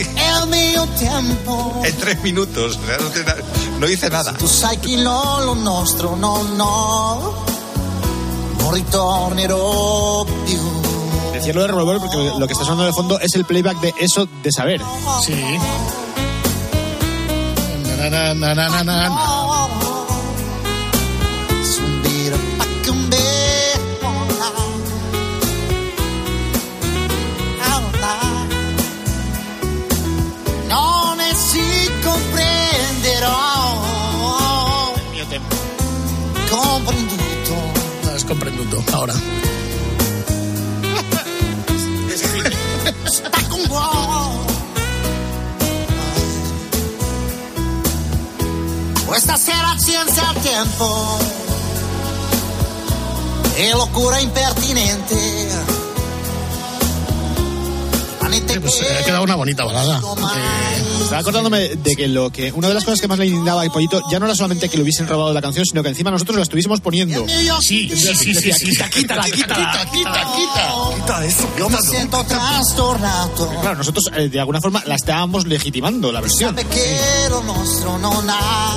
en 1.85 1.97
tres 1.99 2.23
minutos. 2.23 2.79
No, 2.79 3.79
no 3.81 3.87
dice 3.87 4.09
nada. 4.09 4.33
Tu 4.35 4.47
sai 4.47 4.79
no, 4.97 5.41
lo 5.41 5.55
nostro 5.55 6.17
no, 6.17 6.43
no. 6.45 7.45
Non 8.65 8.73
ritornerò 8.73 10.25
più. 10.45 10.61
Decía 11.33 11.53
lo 11.53 11.63
de 11.63 11.67
Revolver 11.67 11.99
porque 11.99 12.17
lo 12.39 12.47
que 12.47 12.53
está 12.53 12.65
sonando 12.65 12.85
de 12.85 12.93
fondo 12.93 13.19
es 13.21 13.35
el 13.35 13.45
playback 13.45 13.79
de 13.81 13.93
eso 13.99 14.27
de 14.43 14.51
saber. 14.51 14.81
Sí. 15.23 15.35
Na, 18.11 18.33
na, 18.35 18.55
na, 18.55 19.44
Comprenduto. 36.55 37.57
No, 38.05 38.11
es 38.15 38.25
comprenduto. 38.25 38.85
Ahora. 38.93 39.15
Sta 43.07 43.43
con 43.49 43.67
voi. 43.69 44.39
Questa 49.05 49.37
sera 49.37 49.75
scienza 49.79 50.29
al 50.29 50.37
tempo 50.37 51.19
e 53.57 53.71
locura 53.71 54.21
impertinente. 54.21 55.84
Sí, 58.35 58.59
pues 58.61 58.81
eh, 58.81 58.99
ha 59.01 59.05
quedado 59.05 59.23
una 59.25 59.35
bonita 59.37 59.65
balada. 59.65 59.99
Eh, 59.99 61.03
Estaba 61.03 61.19
acordándome 61.21 61.69
de 61.77 61.97
que 61.97 62.09
lo 62.09 62.31
que 62.31 62.51
una 62.53 62.69
de 62.69 62.75
las 62.75 62.85
cosas 62.85 63.01
que 63.01 63.09
más 63.09 63.19
le 63.19 63.27
indignaba 63.27 63.63
al 63.63 63.71
pollito 63.71 64.03
ya 64.11 64.19
no 64.19 64.27
era 64.27 64.35
solamente 64.35 64.69
que 64.69 64.77
le 64.77 64.83
hubiesen 64.83 65.07
robado 65.07 65.33
la 65.33 65.41
canción, 65.43 65.65
sino 65.67 65.83
que 65.83 65.91
encima 65.91 66.11
nosotros 66.11 66.37
la 66.37 66.43
estuviésemos 66.43 66.81
poniendo. 66.81 67.27
Sí, 67.61 67.89
sí, 67.91 68.15
sí, 68.15 68.35
sí, 68.35 68.53
sí. 68.53 68.71
Quita, 68.71 68.89
quítala, 68.91 69.25
quítala, 69.25 69.87
quita, 69.93 70.33
quita. 70.35 70.95
Quita 70.97 71.25
eso. 71.27 71.49
Yo 71.59 71.69
me 71.69 71.79
siento 71.83 72.25
trastornato. 72.25 73.49
Claro, 73.61 73.77
nosotros 73.77 74.05
eh, 74.17 74.29
de 74.29 74.41
alguna 74.41 74.61
forma 74.61 74.83
la 74.87 74.95
estábamos 74.97 75.47
legitimando 75.47 76.11
la 76.11 76.21
versión. 76.21 76.57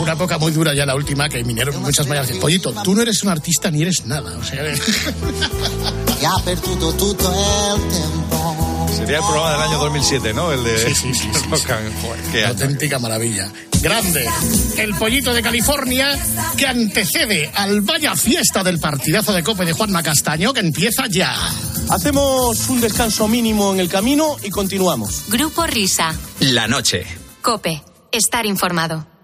Una 0.02 0.14
época 0.14 0.38
muy 0.38 0.52
dura 0.52 0.74
ya 0.74 0.86
la 0.86 0.96
última 0.96 1.30
que 1.30 1.42
vinieron 1.44 1.82
muchas 1.82 2.08
maneras 2.08 2.28
de 2.28 2.36
pollito, 2.36 2.74
tú 2.84 2.94
no 2.94 3.02
eres 3.02 3.24
un 3.24 3.30
artista 3.30 3.72
ni 3.72 3.82
eres 3.82 4.06
nada. 4.06 4.38
O 4.38 4.44
sea, 4.44 4.64
E 6.20 6.26
ha 6.26 6.36
perduto 6.44 6.94
tutto 6.94 7.32
il 7.32 7.88
tempo. 7.90 8.57
Sería 8.98 9.18
el 9.18 9.24
programa 9.24 9.52
del 9.52 9.62
año 9.62 9.78
2007, 9.78 10.34
¿no? 10.34 10.52
El 10.52 10.64
de 10.64 10.76
Sí, 10.76 10.96
sí, 10.96 11.14
sí, 11.14 11.30
qué 12.32 12.46
auténtica 12.46 12.98
maravilla. 12.98 13.48
Grande. 13.80 14.28
El 14.78 14.96
pollito 14.96 15.36
de 15.36 15.44
California 15.44 16.18
que 16.58 16.66
antecede 16.66 17.52
al 17.54 17.82
vaya 17.82 18.16
fiesta 18.16 18.64
del 18.64 18.80
partidazo 18.80 19.34
de 19.34 19.44
cope 19.44 19.66
de 19.66 19.74
Juanma 19.74 20.02
Castaño 20.02 20.52
que 20.52 20.62
empieza 20.62 21.06
ya. 21.08 21.36
Hacemos 21.92 22.70
un 22.70 22.82
descanso 22.82 23.28
mínimo 23.28 23.72
en 23.72 23.82
el 23.82 23.88
camino 23.88 24.36
y 24.44 24.50
continuamos. 24.50 25.26
Grupo 25.28 25.68
Risa. 25.68 26.16
La 26.40 26.68
noche. 26.68 27.06
Cope. 27.44 27.84
Estar 28.12 28.48
informado. 28.48 29.17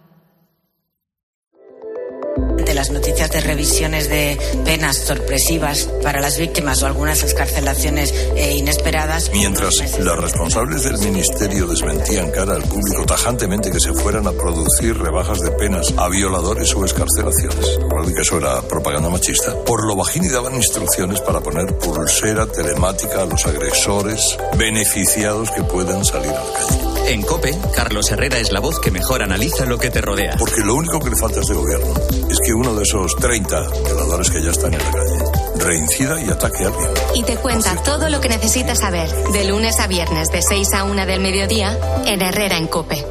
Ante 2.63 2.75
las 2.75 2.91
noticias 2.91 3.29
de 3.29 3.41
revisiones 3.41 4.07
de 4.07 4.39
penas 4.63 4.95
sorpresivas 4.95 5.89
para 6.01 6.21
las 6.21 6.37
víctimas 6.37 6.81
o 6.81 6.85
algunas 6.85 7.21
escarcelaciones 7.21 8.13
eh, 8.37 8.55
inesperadas. 8.55 9.29
Mientras 9.33 9.99
las 9.99 10.17
responsables 10.17 10.83
del 10.85 10.97
ministerio 10.99 11.67
desmentían 11.67 12.31
cara 12.31 12.55
al 12.55 12.63
público 12.63 13.05
tajantemente 13.05 13.69
que 13.69 13.81
se 13.81 13.91
fueran 13.91 14.27
a 14.27 14.31
producir 14.31 14.97
rebajas 14.97 15.41
de 15.41 15.51
penas 15.51 15.93
a 15.97 16.07
violadores 16.07 16.73
o 16.73 16.85
escarcelaciones, 16.85 17.79
recuerden 17.81 18.15
que 18.15 18.21
eso 18.21 18.37
era 18.37 18.61
propaganda 18.61 19.09
machista, 19.09 19.61
por 19.65 19.85
lo 19.85 19.97
bajín 19.97 20.23
y 20.23 20.29
daban 20.29 20.55
instrucciones 20.55 21.19
para 21.19 21.41
poner 21.41 21.77
pulsera 21.79 22.45
telemática 22.45 23.23
a 23.23 23.25
los 23.25 23.45
agresores 23.45 24.37
beneficiados 24.57 25.51
que 25.51 25.63
puedan 25.63 26.05
salir 26.05 26.31
a 26.31 26.45
la 26.45 26.53
calle. 26.53 26.82
En 27.05 27.21
Cope, 27.21 27.57
Carlos 27.75 28.09
Herrera 28.11 28.39
es 28.39 28.51
la 28.51 28.59
voz 28.59 28.79
que 28.79 28.89
mejor 28.89 29.21
analiza 29.21 29.65
lo 29.65 29.77
que 29.77 29.89
te 29.89 30.01
rodea. 30.01 30.35
Porque 30.37 30.61
lo 30.61 30.75
único 30.75 30.99
que 30.99 31.09
le 31.09 31.15
falta 31.15 31.39
a 31.39 31.41
este 31.41 31.53
gobierno 31.53 31.93
es 32.29 32.37
que 32.45 32.53
uno 32.53 32.73
de 32.75 32.83
esos 32.83 33.15
30 33.17 33.69
violadores 33.85 34.29
que 34.29 34.41
ya 34.41 34.51
están 34.51 34.73
en 34.73 34.79
la 34.79 34.91
calle 34.91 35.43
reincida 35.57 36.21
y 36.21 36.29
ataque 36.29 36.63
a 36.63 36.67
alguien. 36.67 36.89
Y 37.15 37.23
te 37.23 37.35
cuenta 37.37 37.75
todo 37.83 38.09
lo 38.09 38.21
que 38.21 38.29
necesitas 38.29 38.79
saber 38.79 39.09
de 39.31 39.45
lunes 39.45 39.79
a 39.79 39.87
viernes 39.87 40.29
de 40.29 40.41
6 40.41 40.73
a 40.73 40.83
1 40.85 41.05
del 41.05 41.19
mediodía 41.19 41.77
en 42.05 42.21
Herrera 42.21 42.57
en 42.57 42.67
Cope. 42.67 43.05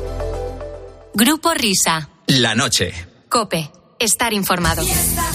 Grupo 1.15 1.53
Risa. 1.53 2.09
La 2.27 2.55
noche. 2.55 2.93
Cope. 3.29 3.71
Estar 4.03 4.33
informado. 4.33 4.83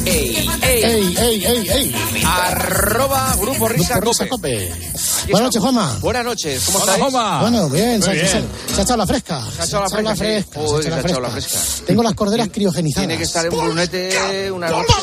¡Ey, 0.03 0.49
¡Ey, 0.61 1.15
ey, 1.17 1.45
ey, 1.45 1.69
ey! 1.69 1.95
Arroba 2.25 3.33
Grupo 3.39 3.69
Risa 3.69 3.95
Grupo 3.95 4.11
Risa 4.11 4.27
Cope. 4.27 4.67
Cope. 4.67 4.91
Buenas 5.31 5.41
noches, 5.47 5.61
Juanma. 5.61 5.97
Buenas 6.01 6.25
noches, 6.25 6.63
¿cómo 6.65 6.79
Hola, 6.79 6.93
estáis? 6.95 7.11
Juanma. 7.13 7.41
Bueno, 7.41 7.69
bien, 7.69 8.01
se, 8.03 8.09
Muy 8.09 8.17
se- 8.17 8.23
bien. 8.23 8.47
se 8.73 8.79
ha 8.81 8.83
echado 8.83 8.97
la 8.97 9.07
fresca. 9.07 9.41
Se 9.55 9.61
ha 9.61 9.65
echado 9.65 9.83
la 9.83 9.89
fresca, 9.89 10.15
se 10.15 10.25
ha 10.25 10.99
echado 10.99 11.21
la 11.21 11.29
fresca. 11.29 11.59
Tengo 11.85 12.03
las 12.03 12.13
corderas 12.13 12.49
criogenizadas. 12.51 13.07
Tiene 13.07 13.17
que 13.17 13.23
estar 13.23 13.45
en 13.45 13.53
un 13.53 13.59
brunete 13.65 14.51
una 14.51 14.69
noche. 14.69 14.93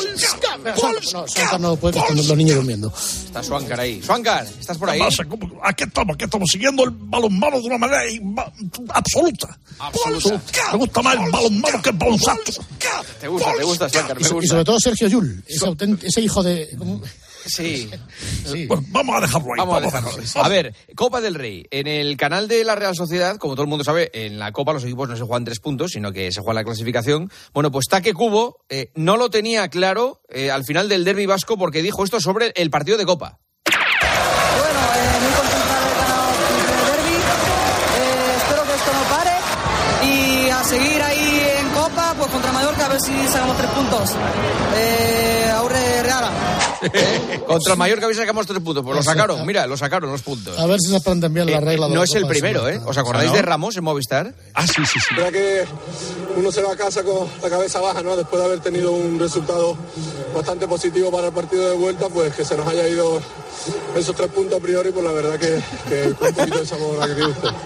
No, 0.65 1.27
Suancar 1.27 1.59
no 1.59 1.75
puede, 1.75 1.93
que 1.93 1.99
están 1.99 2.17
los 2.17 2.37
niños 2.37 2.55
durmiendo. 2.55 2.93
Está 2.97 3.43
Suancar 3.43 3.79
ahí. 3.79 4.01
Suancar, 4.01 4.47
¿estás 4.59 4.77
por 4.77 4.89
ahí? 4.89 4.99
¿Qué 4.99 5.05
pasa? 5.05 5.25
¿Cómo? 5.25 5.59
Aquí 5.63 5.83
estamos, 5.83 6.15
aquí 6.15 6.25
estamos 6.25 6.49
siguiendo 6.51 6.83
el 6.83 6.91
balonmano 6.91 7.59
de 7.59 7.67
una 7.67 7.77
manera 7.77 8.01
absoluta. 8.89 9.57
Absoluta. 9.79 10.41
Me 10.71 10.77
gusta 10.77 11.01
más 11.01 11.15
el 11.15 11.31
balonmano 11.31 11.81
que 11.81 11.89
el 11.89 11.97
baloncesto. 11.97 12.65
Te 13.19 13.27
gusta, 13.27 13.53
te 13.53 13.63
gusta, 13.63 13.89
Suancar, 13.89 14.17
Y, 14.19 14.23
me 14.23 14.47
sobre 14.47 14.65
todo 14.65 14.79
Sergio 14.79 15.07
Yul, 15.07 15.43
ese 15.47 16.21
hijo 16.21 16.41
de... 16.41 16.69
¿cómo? 17.45 18.03
Sí. 18.45 18.65
Bueno, 18.67 18.83
vamos 18.89 19.15
a 19.15 19.21
dejarlo 19.21 19.47
ahí. 19.53 19.57
Vamos 19.57 19.75
a 19.75 19.79
vamos 19.79 19.93
a 19.93 20.21
dejarlo. 20.21 20.45
A 20.45 20.49
ver, 20.49 20.75
Copa 20.95 21.21
del 21.21 21.35
Rey. 21.35 21.65
En 21.71 21.87
el 21.87 22.17
canal 22.17 22.47
de 22.47 22.63
la 22.63 22.75
Real 22.75 22.95
Sociedad, 22.95 23.37
como 23.37 23.55
todo 23.55 23.63
el 23.63 23.69
mundo 23.69 23.83
sabe, 23.83 24.09
en 24.13 24.39
la 24.39 24.51
Copa 24.51 24.73
los 24.73 24.83
equipos 24.83 25.07
no 25.09 25.15
se 25.15 25.23
juegan 25.23 25.45
tres 25.45 25.59
puntos, 25.59 25.91
sino 25.91 26.11
que 26.11 26.31
se 26.31 26.41
juega 26.41 26.61
la 26.61 26.63
clasificación. 26.63 27.31
Bueno, 27.53 27.71
pues 27.71 27.87
Taque 27.87 28.13
Cubo 28.13 28.57
eh, 28.69 28.91
no 28.95 29.17
lo 29.17 29.29
tenía 29.29 29.67
claro 29.69 30.21
eh, 30.29 30.51
al 30.51 30.63
final 30.65 30.89
del 30.89 31.03
derby 31.03 31.25
vasco 31.25 31.57
porque 31.57 31.81
dijo 31.81 32.03
esto 32.03 32.19
sobre 32.19 32.51
el 32.55 32.69
partido 32.69 32.97
de 32.97 33.05
Copa. 33.05 33.39
Bueno, 33.65 34.79
eh, 34.95 35.19
muy 35.21 35.33
haber 35.75 35.97
ganado 35.97 36.29
el. 36.29 37.15
Eh, 37.97 38.35
espero 38.37 38.63
que 38.63 38.73
esto 38.73 38.91
no 38.93 39.03
pare 39.15 39.31
y 40.05 40.49
a 40.49 40.63
seguir 40.63 41.01
ahí 41.01 41.47
en 41.59 41.69
Copa, 41.69 42.15
pues 42.17 42.31
contra 42.31 42.51
Mallorca, 42.51 42.85
a 42.85 42.89
ver 42.89 43.01
si 43.01 43.27
sacamos 43.27 43.57
tres 43.57 43.69
puntos. 43.71 44.11
Eh, 44.75 45.51
Contra 47.47 47.73
el 47.73 47.79
Mallorca 47.79 48.05
habéis 48.05 48.19
sacamos 48.19 48.45
tres 48.45 48.59
puntos. 48.61 48.83
Pues 48.83 48.95
lo 48.97 49.03
sacaron, 49.03 49.45
mira, 49.45 49.65
lo 49.67 49.77
sacaron 49.77 50.11
los 50.11 50.21
puntos. 50.21 50.57
A 50.59 50.65
ver 50.65 50.79
si 50.79 50.89
se 50.89 50.95
aprenden 50.97 51.33
bien 51.33 51.45
la 51.49 51.57
Eh, 51.57 51.61
regla. 51.61 51.87
de 51.87 51.93
no 51.95 52.03
es 52.03 52.13
el 52.15 52.27
primero, 52.27 52.67
¿eh? 52.69 52.79
¿Os 52.85 52.97
acordáis 52.97 53.29
¿Ah, 53.29 53.31
no? 53.31 53.37
de 53.37 53.41
Ramos 53.41 53.77
en 53.77 53.83
Movistar? 53.83 54.33
Ah, 54.53 54.65
sí, 54.67 54.85
sí, 54.85 54.99
sí. 54.99 55.15
Verdad 55.15 55.31
que 55.31 55.65
uno 56.37 56.51
se 56.51 56.61
va 56.61 56.73
a 56.73 56.75
casa 56.77 57.03
con 57.03 57.27
la 57.41 57.49
cabeza 57.49 57.79
baja, 57.79 58.01
¿no? 58.03 58.15
Después 58.15 58.39
de 58.41 58.45
haber 58.47 58.59
tenido 58.59 58.91
un 58.91 59.19
resultado 59.19 59.77
bastante 60.35 60.67
positivo 60.67 61.11
para 61.11 61.27
el 61.27 61.33
partido 61.33 61.69
de 61.69 61.75
vuelta, 61.75 62.07
pues 62.09 62.33
que 62.35 62.43
se 62.45 62.55
nos 62.57 62.67
haya 62.67 62.87
ido 62.87 63.19
esos 63.95 64.15
tres 64.15 64.29
puntos 64.29 64.59
a 64.59 64.61
priori, 64.61 64.91
pues 64.91 65.03
la 65.05 65.11
verdad 65.11 65.39
que, 65.39 66.07
un 66.07 66.13
poquito 66.35 66.59
de 66.59 66.65
sabor 66.65 67.01
agridulce. 67.01 67.47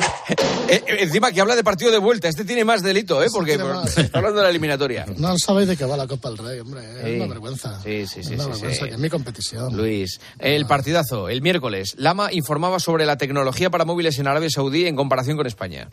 Eh, 0.70 0.84
eh, 0.86 0.98
encima 1.00 1.32
que 1.32 1.42
habla 1.42 1.56
de 1.56 1.64
partido 1.64 1.90
de 1.90 1.98
vuelta. 1.98 2.28
Este 2.28 2.46
tiene 2.46 2.64
más 2.64 2.84
delito, 2.84 3.24
¿eh? 3.24 3.28
Porque 3.34 3.56
tiene 3.58 3.74
más. 3.74 3.98
está 3.98 4.20
hablando 4.20 4.38
de 4.38 4.44
la 4.44 4.50
eliminatoria. 4.52 5.08
No 5.18 5.36
sabéis 5.40 5.68
de 5.68 5.76
qué 5.76 5.84
va 5.86 5.98
la 5.98 6.06
Copa 6.06 6.30
del 6.30 6.38
Rey, 6.38 6.60
hombre. 6.60 6.82
Es 7.00 7.06
Sí. 7.06 7.16
una 7.16 7.26
vergüenza. 7.26 7.80
Sí, 7.84 8.06
sí, 8.06 8.24
sí. 8.24 8.29
Es 8.36 8.46
una 8.46 8.56
sí, 8.56 8.66
sí. 8.74 8.86
que 8.86 8.92
es 8.92 8.98
mi 8.98 9.10
competición. 9.10 9.76
Luis, 9.76 10.20
el 10.40 10.66
partidazo, 10.66 11.30
el 11.30 11.42
miércoles. 11.42 11.96
Lama 11.98 12.32
informaba 12.32 12.80
sobre 12.80 13.06
la 13.06 13.18
tecnología 13.18 13.70
para 13.70 13.86
móviles 13.86 14.18
en 14.20 14.28
Arabia 14.28 14.50
Saudí 14.50 14.86
en 14.88 14.96
comparación 14.96 15.38
con 15.38 15.48
España. 15.48 15.88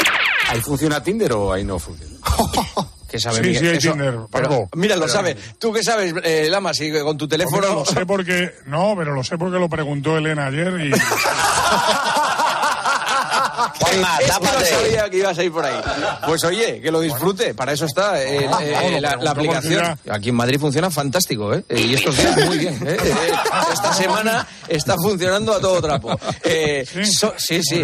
¿Ahí 0.49 0.61
funciona 0.61 1.03
Tinder 1.03 1.33
o 1.33 1.53
ahí 1.53 1.65
no 1.65 1.79
funciona? 1.79 2.15
¿Qué 3.09 3.21
sabe 3.21 3.37
Sí, 3.37 3.43
Miguel? 3.43 3.59
sí 3.61 3.67
hay 3.69 3.77
Eso- 3.77 3.91
Tinder, 3.93 4.15
pero- 4.33 4.49
Paco. 4.49 4.69
mira, 4.75 4.97
lo 4.97 5.03
Pero- 5.03 5.13
sabe. 5.13 5.37
¿Tú 5.59 5.73
qué 5.73 5.83
sabes, 5.83 6.13
eh, 6.25 6.49
Lama? 6.51 6.75
Si 6.75 6.93
con 6.93 7.17
tu 7.17 7.29
teléfono... 7.29 7.67
lo 7.75 7.85
sé 7.85 8.05
porque. 8.05 8.53
No, 8.67 8.95
pero 8.97 9.15
lo 9.15 9.23
sé 9.23 9.39
porque 9.39 9.59
lo 9.59 9.69
preguntó 9.69 10.17
Elena 10.19 10.47
ayer 10.47 10.73
y. 10.87 10.91
Juanma, 13.81 14.19
tápate. 14.27 14.59
No 14.71 14.79
sabía 14.79 15.11
que 15.11 15.17
ibas 15.19 15.39
a 15.39 15.43
ir 15.45 15.53
por 15.53 15.65
ahí. 15.65 15.81
Pues 16.27 16.45
oye, 16.45 16.81
que 16.81 16.91
lo 16.91 17.01
disfrute. 17.01 17.55
Para 17.55 17.73
eso 17.73 17.85
está 17.87 18.23
eh, 18.23 18.49
Ah, 18.51 18.59
eh, 18.65 19.01
la, 19.01 19.17
la 19.17 19.31
aplicación. 19.33 19.99
Aquí 20.11 20.31
en 20.31 20.35
Madrid 20.35 20.59
funciona 20.59 20.91
fantástico, 20.91 21.53
¿eh? 21.55 21.65
Eh, 21.69 21.81
Y 21.81 21.95
estos 21.95 22.17
días 22.17 22.37
muy 22.47 22.59
bien. 22.59 22.75
¿eh? 22.87 22.97
Eh, 23.03 23.15
Esta 23.73 23.93
semana 23.95 24.47
está 24.69 24.97
funcionando 24.97 25.53
a 25.53 25.61
todo 25.61 25.81
trapo. 25.83 26.19
Eh, 26.45 26.85
so- 27.05 27.35
sí, 27.37 27.61
sí. 27.63 27.83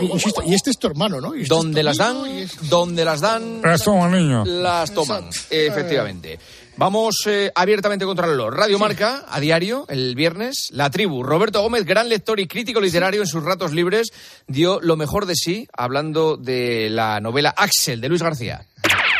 Y- 0.00 0.06
Insisto, 0.06 0.42
y 0.44 0.54
este 0.54 0.70
es 0.70 0.78
tu 0.78 0.88
hermano, 0.88 1.20
¿no? 1.20 1.28
Este 1.32 1.42
es 1.44 1.48
Donde 1.48 1.82
las 1.82 1.96
dan, 1.98 2.16
donde 2.62 3.04
las 3.04 3.20
dan, 3.20 3.62
Las 3.62 3.82
toman, 3.84 4.10
niño. 4.10 4.44
las 4.44 4.92
toman, 4.92 5.30
efectivamente. 5.50 6.38
Vamos 6.76 7.22
eh, 7.26 7.52
abiertamente 7.54 8.04
contra 8.04 8.26
el 8.26 8.32
olor. 8.32 8.56
Radio 8.56 8.80
Marca, 8.80 9.24
a 9.28 9.38
diario, 9.38 9.86
el 9.88 10.16
viernes. 10.16 10.70
La 10.72 10.90
tribu. 10.90 11.22
Roberto 11.22 11.62
Gómez, 11.62 11.84
gran 11.84 12.08
lector 12.08 12.40
y 12.40 12.48
crítico 12.48 12.80
literario 12.80 13.20
en 13.20 13.28
sus 13.28 13.44
ratos 13.44 13.72
libres, 13.72 14.12
dio 14.48 14.80
lo 14.80 14.96
mejor 14.96 15.26
de 15.26 15.36
sí 15.36 15.68
hablando 15.72 16.36
de 16.36 16.88
la 16.90 17.20
novela 17.20 17.54
Axel, 17.56 18.00
de 18.00 18.08
Luis 18.08 18.22
García. 18.22 18.66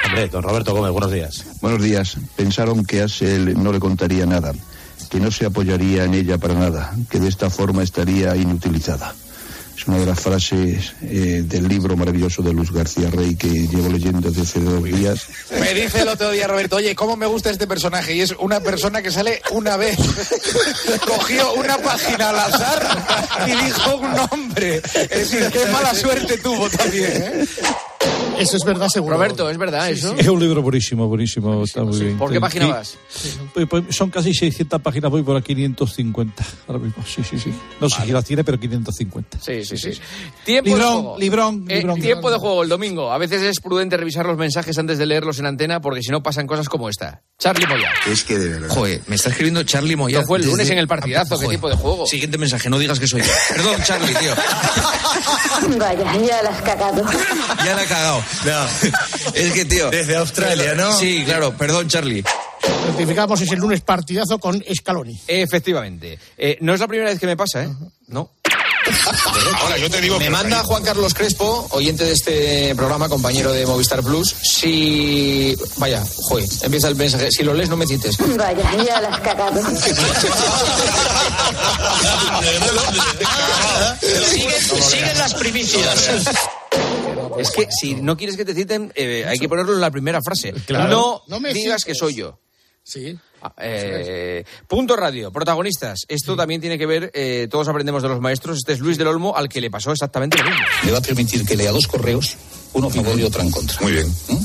Hombre, 0.05 0.29
don 0.29 0.43
Roberto 0.43 0.75
Gómez, 0.75 0.91
buenos 0.91 1.13
días. 1.13 1.45
Buenos 1.61 1.81
días. 1.81 2.17
Pensaron 2.37 2.85
que 2.85 3.03
Axel 3.03 3.63
no 3.63 3.73
le 3.73 3.79
contaría 3.79 4.27
nada, 4.27 4.53
que 5.09 5.21
no 5.21 5.31
se 5.31 5.47
apoyaría 5.47 6.05
en 6.05 6.15
ella 6.15 6.39
para 6.39 6.55
nada, 6.55 6.93
que 7.09 7.21
de 7.21 7.29
esta 7.29 7.51
forma 7.51 7.85
estaría 7.85 8.35
inutilizada. 8.37 9.15
Es 9.77 9.87
una 9.89 9.99
de 9.99 10.07
las 10.07 10.20
frases 10.20 10.93
eh, 11.03 11.43
del 11.45 11.68
libro 11.68 11.97
maravilloso 11.97 12.43
de 12.43 12.53
Luz 12.53 12.70
García 12.72 13.11
Rey 13.11 13.35
que 13.35 13.49
llevo 13.49 13.89
leyendo 13.89 14.20
desde 14.20 14.43
hace 14.43 14.61
dos 14.61 14.85
días. 14.85 15.27
Me 15.59 15.75
dice 15.75 16.03
el 16.03 16.09
otro 16.09 16.31
día 16.31 16.47
Roberto, 16.47 16.77
oye, 16.77 16.95
¿cómo 16.95 17.16
me 17.16 17.27
gusta 17.27 17.51
este 17.51 17.66
personaje? 17.66 18.14
Y 18.14 18.20
es 18.20 18.33
una 18.39 18.61
persona 18.61 19.03
que 19.03 19.11
sale 19.11 19.43
una 19.51 19.77
vez. 19.77 19.97
Cogió 21.07 21.55
una 21.55 21.79
página 21.79 22.31
al 22.31 22.39
azar 22.39 23.05
y 23.47 23.64
dijo 23.64 23.97
un 23.97 24.14
nombre. 24.14 24.77
Es 24.79 25.31
decir, 25.31 25.51
qué 25.53 25.66
mala 25.66 25.95
suerte 25.95 26.39
tuvo 26.39 26.68
también, 26.70 27.12
¿eh? 27.12 27.45
Eso 28.39 28.57
es 28.57 28.64
verdad, 28.64 28.89
seguro. 28.89 29.14
Roberto, 29.16 29.49
¿es 29.51 29.57
verdad 29.59 29.89
eso? 29.91 30.14
Es 30.16 30.26
un 30.28 30.41
libro 30.41 30.62
buenísimo, 30.62 31.07
buenísimo, 31.09 31.64
está 31.64 31.82
muy 31.82 31.99
bien. 31.99 32.18
¿Por 32.18 32.32
qué 32.32 32.41
página 32.41 32.66
Sí. 32.66 32.70
vas? 32.72 32.97
Pues- 33.55 33.66
pues 33.68 33.85
son 33.97 34.11
casi 34.11 34.32
600 34.35 34.80
páginas, 34.82 35.11
voy 35.11 35.22
por 35.22 35.37
a 35.37 35.41
550 35.43 36.45
ahora 36.68 36.78
mismo. 36.80 37.05
Sí, 37.07 37.22
sí, 37.28 37.39
sí. 37.39 37.53
No 37.80 37.89
sé 37.89 38.03
si 38.05 38.12
las 38.12 38.24
tiene, 38.24 38.45
pero 38.45 38.59
550. 38.59 39.39
Sí, 39.41 39.64
sí, 39.64 39.76
sí. 39.76 39.93
Tiempo 40.45 40.70
Librón, 40.70 40.80
de 40.97 41.01
juego. 41.03 41.18
librón, 41.18 41.64
Eh, 41.68 41.76
librón. 41.78 42.01
tiempo 42.01 42.30
de 42.30 42.39
juego 42.39 42.62
el 42.62 42.68
domingo. 42.68 43.12
A 43.12 43.18
veces 43.18 43.43
es 43.43 43.61
prudente 43.61 43.97
revisar 43.97 44.26
los 44.26 44.37
mensajes 44.37 44.76
antes 44.78 44.99
de 44.99 45.07
leerlos 45.07 45.39
en 45.39 45.47
antena 45.47 45.80
porque 45.80 46.03
si 46.03 46.11
no 46.11 46.22
pasan 46.22 46.47
cosas 46.47 46.68
como 46.68 46.89
esta. 46.89 47.22
Charlie 47.39 47.66
Moya. 47.66 47.91
Es 48.07 48.24
que 48.24 48.39
de 48.39 48.49
verdad. 48.49 48.68
Joder, 48.68 49.03
me 49.09 49.16
está 49.16 49.28
escribiendo 49.30 49.62
Charlie 49.64 49.97
Moya. 49.97 50.20
No 50.20 50.26
fue 50.26 50.39
el 50.39 50.47
lunes 50.47 50.68
en 50.70 50.78
el 50.78 50.87
partidazo, 50.89 51.39
¿qué 51.39 51.49
tipo 51.49 51.68
de 51.68 51.76
juego? 51.76 52.07
Siguiente 52.07 52.39
mensaje, 52.39 52.70
no 52.70 52.78
digas 52.78 52.99
que 52.99 53.07
soy 53.07 53.22
yo. 53.22 53.32
Perdón, 53.57 53.80
Charlie, 53.85 54.14
tío. 54.14 54.32
Vaya, 55.78 56.16
ya 56.26 56.43
la 56.43 56.51
has 56.51 56.62
cagado. 56.62 57.03
Ya 57.64 57.74
la 57.74 57.82
he 57.82 57.87
cagado. 57.87 58.22
No. 58.45 58.66
Es 59.35 59.53
que, 59.53 59.64
tío. 59.64 59.91
Desde 59.91 60.16
Australia, 60.16 60.75
¿no? 60.75 60.97
Sí, 60.97 61.22
claro, 61.25 61.57
perdón, 61.57 61.89
Charlie. 61.89 62.22
Certificamos 62.87 63.41
es 63.41 63.51
el 63.53 63.59
lunes 63.59 63.81
partidazo 63.81 64.39
con 64.39 64.62
Scaloni. 64.75 65.18
Efectivamente. 65.27 66.18
Eh, 66.37 66.59
no 66.61 66.75
es 66.75 66.81
la 66.81 66.89
primera 66.89 67.11
vez 67.11 67.18
que 67.18 67.27
me 67.27 67.37
pasa, 67.37 67.64
¿eh? 67.64 67.68
No. 68.09 68.31
Ahora, 69.61 69.78
yo 69.78 69.89
te 69.91 70.01
digo 70.01 70.18
Me 70.18 70.30
manda 70.30 70.62
Juan 70.64 70.82
Carlos 70.82 71.14
Crespo, 71.14 71.66
oyente 71.70 72.05
de 72.05 72.12
este 72.12 72.74
programa, 72.74 73.09
compañero 73.09 73.53
de 73.53 73.66
Movistar 73.66 74.03
Plus. 74.03 74.35
Si. 74.43 75.57
Vaya, 75.76 76.05
joder, 76.16 76.49
empieza 76.62 76.89
el 76.89 76.97
mensaje. 76.97 77.30
Si 77.30 77.43
lo 77.43 77.55
lees, 77.55 77.68
no 77.68 77.76
me 77.76 77.87
cites. 77.87 78.16
Vaya, 78.37 78.85
ya 78.85 79.01
la 79.01 79.09
has 79.09 79.20
cagado. 79.20 79.61
siguen, 84.30 84.82
siguen 84.82 85.18
las 85.18 85.35
primicias. 85.35 86.09
Es 87.39 87.51
que 87.51 87.66
si 87.70 87.95
no 87.97 88.16
quieres 88.16 88.37
que 88.37 88.45
te 88.45 88.55
citen, 88.55 88.93
eh, 88.95 89.24
hay 89.28 89.39
que 89.39 89.49
ponerlo 89.49 89.72
en 89.74 89.80
la 89.80 89.91
primera 89.91 90.20
frase. 90.22 90.53
Claro. 90.66 90.89
No, 90.89 91.22
No 91.26 91.41
me 91.41 91.53
digas 91.53 91.82
cites. 91.82 91.85
que 91.85 91.95
soy 91.95 92.14
yo. 92.14 92.39
Sí. 92.85 93.18
Ah, 93.41 93.53
eh, 93.59 94.45
punto 94.68 94.95
radio, 94.95 95.32
protagonistas. 95.32 96.01
Esto 96.07 96.37
también 96.37 96.61
tiene 96.61 96.76
que 96.76 96.85
ver, 96.85 97.11
eh, 97.14 97.49
todos 97.51 97.66
aprendemos 97.68 98.03
de 98.03 98.11
los 98.11 98.20
maestros. 98.20 98.59
Este 98.59 98.74
es 98.74 98.80
Luis 98.80 98.99
del 98.99 99.07
Olmo, 99.07 99.35
al 99.37 99.49
que 99.49 99.61
le 99.61 99.70
pasó 99.70 99.91
exactamente 99.91 100.37
lo 100.37 100.45
mismo. 100.45 100.64
Le 100.85 100.93
va 100.93 100.99
a 100.99 101.01
permitir 101.01 101.47
que 101.47 101.57
lea 101.57 101.72
dos 101.72 101.87
correos, 101.87 102.37
uno 102.74 102.89
a 102.89 102.91
favor 102.91 103.18
y 103.18 103.22
otro 103.22 103.41
en 103.41 103.51
contra. 103.51 103.80
Muy 103.80 103.93
bien. 103.93 104.07
¿Mm? 104.28 104.37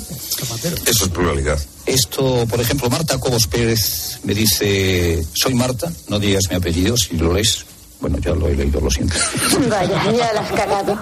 Eso 0.86 1.06
es 1.06 1.12
pluralidad. 1.12 1.60
Esto, 1.86 2.46
por 2.50 2.62
ejemplo, 2.62 2.90
Marta 2.90 3.20
Cobos 3.20 3.48
Pérez 3.48 4.20
me 4.24 4.34
dice, 4.34 5.22
soy 5.34 5.54
Marta, 5.54 5.92
no 6.08 6.18
digas 6.18 6.44
mi 6.50 6.56
apellido 6.56 6.96
si 6.96 7.18
lo 7.18 7.34
lees. 7.34 7.66
Bueno, 8.00 8.18
ya 8.20 8.34
lo 8.34 8.48
he 8.48 8.56
leído, 8.56 8.80
lo 8.80 8.90
siento. 8.90 9.16
Vaya, 9.70 10.12
ya 10.12 10.34
la 10.34 10.40
has 10.40 10.52
cagado. 10.54 11.00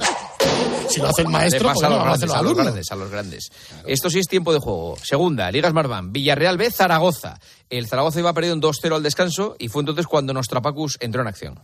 Si 0.89 0.99
lo 0.99 1.07
hace 1.09 1.21
el 1.23 1.27
maestro, 1.29 1.71
pues 1.73 1.83
a 1.83 1.89
no 1.89 1.95
los 1.95 1.99
a 1.99 2.05
grandes, 2.05 2.21
los 2.29 2.31
a 2.31 2.41
los 2.41 2.45
alumnos. 2.45 2.65
grandes, 2.65 2.91
a 2.91 2.95
los 2.95 3.11
grandes. 3.11 3.51
Esto 3.85 4.09
sí 4.09 4.19
es 4.19 4.27
tiempo 4.27 4.53
de 4.53 4.59
juego. 4.59 4.97
Segunda, 5.03 5.51
Ligas 5.51 5.73
Marván, 5.73 6.11
Villarreal 6.11 6.57
B, 6.57 6.71
Zaragoza. 6.71 7.39
El 7.69 7.87
Zaragoza 7.87 8.19
iba 8.19 8.33
perdido 8.33 8.53
en 8.53 8.61
2-0 8.61 8.95
al 8.95 9.03
descanso 9.03 9.55
y 9.59 9.67
fue 9.67 9.81
entonces 9.81 10.07
cuando 10.07 10.33
Nostrapacus 10.33 10.97
entró 10.99 11.21
en 11.21 11.27
acción. 11.27 11.59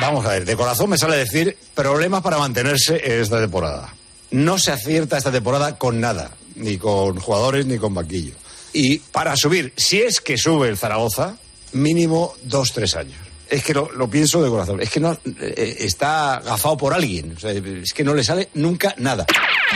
Vamos 0.00 0.24
a 0.26 0.30
ver, 0.30 0.44
de 0.44 0.56
corazón 0.56 0.90
me 0.90 0.98
sale 0.98 1.16
decir 1.16 1.56
problemas 1.74 2.22
para 2.22 2.38
mantenerse 2.38 3.00
en 3.04 3.20
esta 3.22 3.40
temporada. 3.40 3.94
No 4.30 4.58
se 4.58 4.72
acierta 4.72 5.18
esta 5.18 5.30
temporada 5.30 5.78
con 5.78 6.00
nada, 6.00 6.30
ni 6.56 6.78
con 6.78 7.20
jugadores 7.20 7.66
ni 7.66 7.78
con 7.78 7.94
banquillo. 7.94 8.34
Y 8.72 8.98
para 8.98 9.36
subir, 9.36 9.72
si 9.76 10.00
es 10.00 10.20
que 10.20 10.36
sube 10.36 10.68
el 10.68 10.76
Zaragoza, 10.76 11.36
mínimo 11.72 12.34
dos, 12.42 12.72
tres 12.72 12.96
años. 12.96 13.18
Es 13.48 13.62
que 13.64 13.74
lo, 13.74 13.90
lo 13.92 14.08
pienso 14.08 14.42
de 14.42 14.50
corazón. 14.50 14.80
Es 14.80 14.90
que 14.90 15.00
no 15.00 15.12
eh, 15.40 15.76
está 15.80 16.40
gafado 16.44 16.76
por 16.76 16.94
alguien. 16.94 17.34
O 17.36 17.40
sea, 17.40 17.50
es 17.52 17.92
que 17.92 18.02
no 18.04 18.14
le 18.14 18.24
sale 18.24 18.48
nunca 18.54 18.94
nada. 18.98 19.26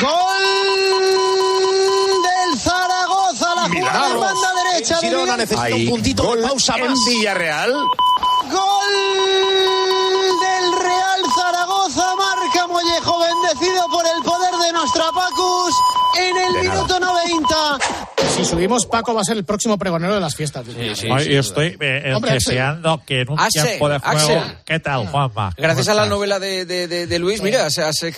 ¡Gol 0.01 0.13
del 2.23 2.59
Zaragoza! 2.61 3.55
La 3.55 3.63
jugada 3.63 3.67
en 3.67 3.73
Milagros. 3.75 4.21
banda 4.21 4.49
derecha. 4.73 5.01
de 5.01 5.07
Girona 5.09 5.37
necesita 5.37 5.75
un 5.77 5.89
puntito 5.89 6.35
de 6.37 6.43
pausa 6.43 6.77
en 6.77 6.91
más. 6.91 7.05
Villarreal. 7.07 7.73
¡Gol 8.51 8.95
del 10.41 10.73
Real 10.81 11.21
Zaragoza! 11.37 12.07
Marca 12.17 12.67
Mollejo, 12.67 13.19
bendecido 13.19 13.87
por 13.89 14.05
el 14.07 14.23
poder 14.23 14.55
de 14.65 14.73
Nostrapacus 14.73 15.75
en 16.19 16.37
el 16.37 16.53
De 16.55 16.63
nada. 16.69 16.75
minuto 16.75 17.01
90. 17.01 17.79
Si 18.39 18.45
subimos, 18.45 18.87
Paco 18.87 19.15
va 19.15 19.23
a 19.23 19.25
ser 19.25 19.37
el 19.37 19.45
próximo 19.45 19.77
pregonero 19.79 20.15
de 20.15 20.21
las 20.21 20.37
fiestas. 20.37 20.65
Ay, 21.11 21.35
estoy 21.35 21.77
eh, 21.81 22.13
Hombre, 22.15 22.35
deseando 22.35 23.03
que 23.05 23.23
en 23.23 23.31
un 23.33 23.41
Axel, 23.41 23.65
tiempo 23.65 23.89
de 23.89 23.99
juego. 23.99 24.17
Axel. 24.17 24.57
¿Qué 24.65 24.79
tal, 24.79 25.09
Juanma? 25.09 25.53
Gracias 25.57 25.89
a 25.89 25.93
¿Cómo 25.93 26.05
la 26.05 26.09
novela 26.09 26.39
de, 26.39 26.65
de- 26.65 26.87
de- 26.87 27.07
de 27.09 27.19
Luis, 27.19 27.43
mira, 27.43 27.69
se 27.69 27.83
has 27.83 28.01
eh, 28.05 28.15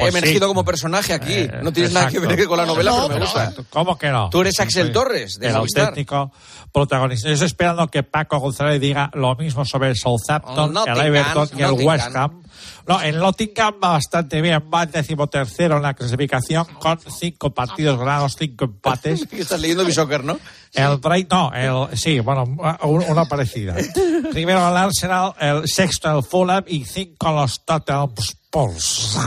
emergido 0.00 0.40
sí. 0.40 0.48
como 0.48 0.64
personaje 0.64 1.12
aquí. 1.12 1.48
no 1.62 1.72
tienes 1.72 1.92
nada 1.92 2.08
que 2.08 2.16
exacto. 2.16 2.36
ver 2.36 2.46
con 2.48 2.58
la 2.58 2.66
novela, 2.66 2.90
No, 2.90 2.96
pero 3.06 3.20
me 3.20 3.26
pero- 3.26 3.46
gusta. 3.46 3.62
¿Cómo 3.70 3.96
que 3.96 4.08
no? 4.10 4.28
Tú 4.28 4.40
eres 4.40 4.58
Axel 4.58 4.90
Torres, 4.90 5.38
de 5.38 5.46
el 5.48 5.54
Movistar. 5.54 5.84
auténtico 5.90 6.32
protagonista. 6.72 7.28
Yo 7.28 7.34
estoy 7.34 7.46
esperando 7.46 7.86
que 7.86 8.02
Paco 8.02 8.38
González 8.40 8.80
diga 8.80 9.08
lo 9.14 9.36
mismo 9.36 9.64
sobre 9.64 9.90
el 9.90 9.96
Southampton, 9.96 10.76
Oh, 10.76 10.84
el 10.84 10.98
Everton 11.00 11.48
y 11.56 11.62
el. 11.62 11.70
West 11.72 12.08
Ham. 12.16 12.42
No, 12.86 13.00
el 13.00 13.18
Nottingham 13.18 13.74
va 13.82 13.90
bastante 13.92 14.40
bien, 14.40 14.62
va 14.72 14.86
decimotercero 14.86 15.76
en 15.76 15.82
la 15.82 15.94
clasificación 15.94 16.64
con 16.80 16.98
cinco 17.00 17.52
partidos 17.52 17.98
ganados, 17.98 18.36
cinco 18.38 18.64
empates. 18.66 19.26
Estás 19.32 19.60
leyendo 19.60 19.84
mi 19.84 19.92
soccer, 19.92 20.24
¿no? 20.24 20.38
El 20.72 20.96
Bright, 20.98 21.30
no, 21.30 21.52
el, 21.52 21.96
sí, 21.96 22.20
bueno, 22.20 22.44
un- 22.82 23.04
una 23.08 23.24
parecida. 23.24 23.76
Primero 24.32 24.66
el 24.68 24.76
Arsenal, 24.76 25.32
el 25.40 25.68
sexto 25.68 26.16
el 26.18 26.24
Fulham 26.24 26.64
y 26.66 26.84
cinco 26.84 27.32
los 27.32 27.64
Tottenham 27.64 28.12
Spurs. 28.18 29.18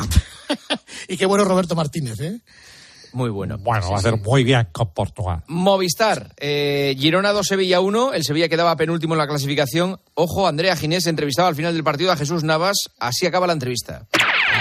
y 1.08 1.18
qué 1.18 1.26
bueno 1.26 1.44
Roberto 1.46 1.76
Martínez, 1.76 2.20
¿eh? 2.22 2.40
Muy 3.14 3.30
bueno. 3.30 3.58
Bueno, 3.60 3.90
va 3.90 3.96
a 3.96 4.00
hacer 4.00 4.18
muy 4.18 4.44
bien 4.44 4.68
con 4.72 4.90
Portugal. 4.92 5.44
Movistar, 5.48 6.34
eh, 6.38 6.96
Girona 6.98 7.32
2, 7.32 7.46
Sevilla 7.46 7.80
1. 7.80 8.14
El 8.14 8.24
Sevilla 8.24 8.50
quedaba 8.50 8.76
penúltimo 8.76 9.14
en 9.14 9.20
la 9.20 9.28
clasificación. 9.28 10.00
Ojo, 10.16 10.48
Andrea 10.48 10.76
Ginés 10.76 11.06
entrevistaba 11.06 11.48
al 11.48 11.56
final 11.56 11.74
del 11.74 11.84
partido 11.84 12.12
a 12.12 12.18
Jesús 12.18 12.44
Navas. 12.44 12.90
Así 13.00 13.26
acaba 13.26 13.48
la 13.48 13.54
entrevista. 13.54 14.08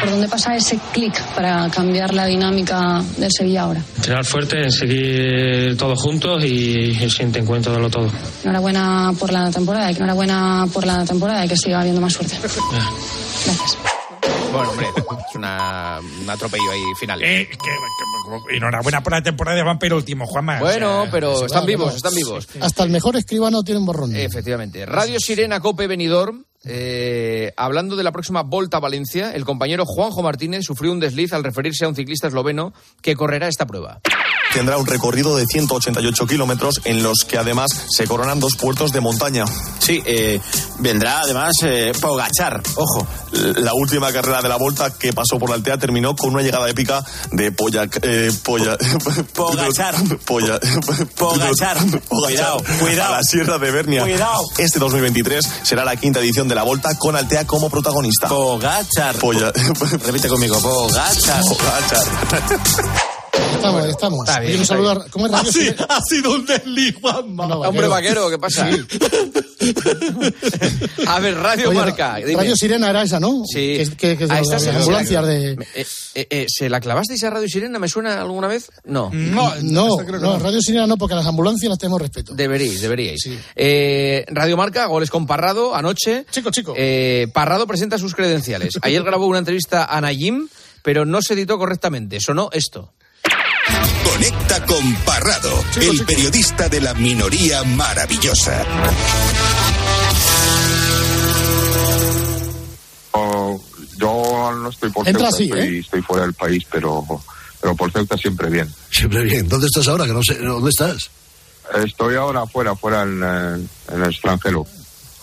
¿Por 0.01 0.11
dónde 0.11 0.29
pasa 0.29 0.57
ese 0.57 0.79
clic 0.93 1.19
para 1.35 1.69
cambiar 1.71 2.13
la 2.13 2.27
dinámica 2.27 3.03
del 3.17 3.31
Sevilla 3.31 3.63
ahora? 3.63 3.83
Entrenar 3.97 4.25
fuerte, 4.25 4.63
en 4.63 4.73
seguir 4.73 5.77
todos 5.77 6.01
juntos 6.01 6.45
y 6.45 6.97
el 7.01 7.11
siguiente 7.11 7.39
encuentro 7.39 7.73
darlo 7.73 7.89
todo. 7.89 8.11
Enhorabuena 8.43 9.13
por 9.19 9.33
la 9.33 9.51
temporada 9.51 9.91
y 9.91 9.95
que 9.95 10.01
enhorabuena 10.01 10.67
por 10.73 10.87
la 10.87 11.05
temporada 11.05 11.45
y 11.45 11.49
que 11.49 11.57
siga 11.57 11.81
habiendo 11.81 12.01
más 12.01 12.13
suerte. 12.13 12.37
Gracias. 12.41 13.92
Bueno, 14.53 14.71
hombre, 14.71 14.87
es 15.29 15.35
una, 15.37 16.01
un 16.23 16.31
atropello 16.31 16.71
ahí 16.73 16.83
final. 17.01 17.23
Eh, 17.23 17.49
que- 17.49 17.57
que- 17.59 18.57
enhorabuena 18.57 19.03
por 19.03 19.13
la 19.13 19.23
temporada, 19.23 19.63
van 19.65 19.79
penúltimo, 19.79 20.27
Juanma. 20.27 20.59
Bueno, 20.61 21.01
O 21.01 21.03
sea, 21.03 21.11
pero 21.11 21.47
están 21.47 21.67
vivos, 21.67 21.95
están 21.97 22.15
vivos. 22.15 22.49
Hasta 22.61 22.85
el 22.85 22.91
mejor 22.91 23.17
escribano 23.17 23.63
tiene 23.63 23.81
un 23.81 23.87
borrón. 23.87 24.15
Efectivamente. 24.15 24.87
Radio 24.87 25.19
Sirena 25.21 25.61
Cope 25.61 25.87
Benidorm. 25.87 26.45
Eh, 26.65 27.53
hablando 27.57 27.97
de 27.97 28.05
la 28.05 28.13
próxima 28.13 28.43
Volta 28.43 28.77
a 28.77 28.81
Valencia, 28.81 29.33
el 29.33 29.45
compañero 29.45 29.85
Juanjo 29.85 30.23
Martínez 30.23 30.65
sufrió 30.65 30.93
un 30.93 31.01
desliz 31.01 31.33
al 31.33 31.45
referirse 31.45 31.85
a 31.85 31.89
un 31.89 31.97
ciclista 31.97 32.29
esloveno 32.29 32.73
que 33.01 33.17
correrá 33.17 33.49
esta 33.49 33.67
prueba. 33.67 34.01
Tendrá 34.53 34.77
un 34.77 34.87
recorrido 34.87 35.35
de 35.37 35.47
188 35.47 36.27
kilómetros 36.27 36.83
en 36.85 37.03
los 37.03 37.25
que 37.27 37.39
además 37.39 37.71
se 37.89 38.07
coronan 38.07 38.39
dos 38.39 38.55
puertos 38.57 38.93
de 38.93 39.01
montaña. 39.01 39.47
Sí, 39.79 40.03
eh, 40.05 40.41
vendrá 40.79 41.21
además 41.23 41.55
eh, 41.65 41.93
Pogachar, 41.99 42.63
ojo. 42.77 43.07
La 43.33 43.73
última 43.73 44.13
carrera 44.13 44.43
de 44.43 44.51
la 44.51 44.57
Volta 44.57 44.91
que 44.91 45.15
pasó 45.15 45.39
por 45.39 45.49
la 45.49 45.55
Altea 45.55 45.79
terminó 45.79 46.15
con 46.15 46.35
una 46.35 46.43
llegada 46.43 46.69
épica 46.69 47.03
de 47.31 47.51
Polla... 47.51 47.89
Eh, 48.03 48.31
polla 48.45 48.77
Pogachar. 49.35 49.95
Polla... 50.27 50.61
Pogachar. 51.17 51.79
Cuidado, 52.09 52.63
cuidado. 52.79 53.15
A 53.15 53.17
la 53.17 53.23
Sierra 53.23 53.57
de 53.57 53.71
Bernia. 53.71 54.03
Cuidado. 54.03 54.43
Este 54.59 54.79
2023 54.79 55.49
será 55.63 55.87
la 55.87 55.97
quinta 55.97 56.21
edición 56.21 56.47
de 56.49 56.52
la 56.55 56.63
Volta 56.63 56.91
con 56.99 57.17
Altea 57.17 57.47
como 57.47 57.69
protagonista. 57.71 58.29
Pogachar. 58.29 59.17
Polla... 59.17 59.53
Repite 60.05 60.29
conmigo, 60.29 60.61
Pogachar. 60.61 61.43
Pogachar. 61.45 63.12
Estamos, 63.33 63.87
estamos. 63.87 64.29
Está 64.29 64.41
bien, 64.41 64.65
saludo 64.67 64.95
bien. 64.97 65.07
¿Cómo 65.11 65.27
es 65.27 65.33
Radio 65.33 65.49
Ha 65.49 65.53
sido, 65.53 65.65
Sirena? 65.73 65.87
ha 65.89 66.01
sido 66.03 66.35
un 66.35 66.47
desliz, 66.47 66.95
Juanma. 67.01 67.47
No, 67.47 67.61
Hombre 67.61 67.89
vaquero, 67.89 68.29
¿qué 68.31 68.39
pasa? 68.39 68.69
A 71.07 71.21
ver, 71.21 71.37
Radio 71.37 71.71
Oye, 71.71 71.79
Marca. 71.79 72.17
dime. 72.17 72.35
Radio 72.37 72.57
Sirena 72.57 72.91
era 72.91 73.03
esa, 73.03 73.21
¿no? 73.21 73.43
Sí. 73.47 73.79
Que, 73.79 73.89
que- 73.97 74.17
que 74.17 74.25
es 74.25 74.29
de 74.29 74.35
Ah, 74.35 74.39
las 74.39 74.43
esta 74.47 74.59
se 74.59 74.73
la- 74.73 74.79
ambulancias 74.79 75.27
de... 75.27 75.53
Eh, 75.53 75.87
eh, 76.15 76.27
eh, 76.31 76.47
¿Se 76.49 76.69
la 76.69 76.81
clavasteis 76.81 77.23
a 77.25 77.31
Radio 77.31 77.49
Sirena? 77.49 77.79
¿Me 77.79 77.89
suena 77.89 78.21
alguna 78.21 78.49
vez? 78.49 78.71
No. 78.85 79.11
No, 79.13 79.55
no, 79.63 80.03
no, 80.03 80.39
Radio 80.39 80.61
Sirena 80.61 80.87
no, 80.87 80.97
porque 80.97 81.15
a 81.15 81.17
las 81.17 81.27
ambulancias 81.27 81.69
las 81.71 81.79
tenemos 81.79 82.01
respeto. 82.01 82.35
Deberíais, 82.35 82.81
deberíais. 82.81 83.29
Eh, 83.57 84.25
Radio 84.29 84.57
Marca, 84.57 84.87
goles 84.87 85.11
con 85.11 85.27
Parrado 85.27 85.75
anoche. 85.75 86.27
Chico, 86.31 86.51
chico. 86.51 86.75
Eh, 86.77 87.29
Parrado 87.33 87.67
presenta 87.67 87.99
sus 87.99 88.15
credenciales. 88.15 88.75
Ayer 88.83 89.03
grabó 89.03 89.27
una 89.27 89.39
entrevista 89.39 89.85
a 89.85 90.01
Nayim, 90.01 90.49
pero 90.83 91.05
no 91.05 91.23
se 91.23 91.35
editó 91.35 91.59
correctamente. 91.59 92.21
Sonó 92.21 92.51
esto. 92.53 92.93
Conecta 94.05 94.65
con 94.67 94.95
Parrado, 95.05 95.65
el 95.81 96.05
periodista 96.05 96.69
de 96.69 96.81
la 96.81 96.95
minoría 96.95 97.63
maravillosa. 97.65 98.65
Oh, 103.13 103.61
yo 103.99 104.53
no 104.57 104.69
estoy 104.69 104.91
por 104.91 105.07
Entra 105.07 105.31
Ceuta, 105.31 105.37
así, 105.37 105.45
estoy, 105.45 105.61
¿eh? 105.61 105.79
estoy 105.81 106.03
fuera 106.03 106.23
del 106.25 106.35
país, 106.35 106.65
pero, 106.71 107.05
pero 107.61 107.77
por 107.77 107.93
Ceuta 107.93 108.17
siempre 108.17 108.51
bien. 108.51 108.73
Siempre 108.91 109.23
bien. 109.25 109.49
¿Dónde 109.49 109.67
estás 109.67 109.89
ahora? 109.89 110.07
Que 110.07 110.13
no 110.13 110.23
sé, 110.23 110.39
¿dónde 110.39 110.71
estás? 110.71 111.11
Estoy 111.85 112.17
ahora 112.17 112.47
fuera, 112.47 112.75
fuera 112.75 113.03
en, 113.03 113.23
eh, 113.23 113.67
en 113.93 114.03
el 114.03 114.11
extranjero. 114.11 114.67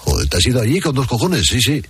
Joder, 0.02 0.28
¿te 0.30 0.38
has 0.38 0.46
ido 0.48 0.62
allí 0.62 0.80
con 0.80 0.96
dos 0.96 1.08
cojones? 1.08 1.46
Sí, 1.48 1.60
sí. 1.62 1.82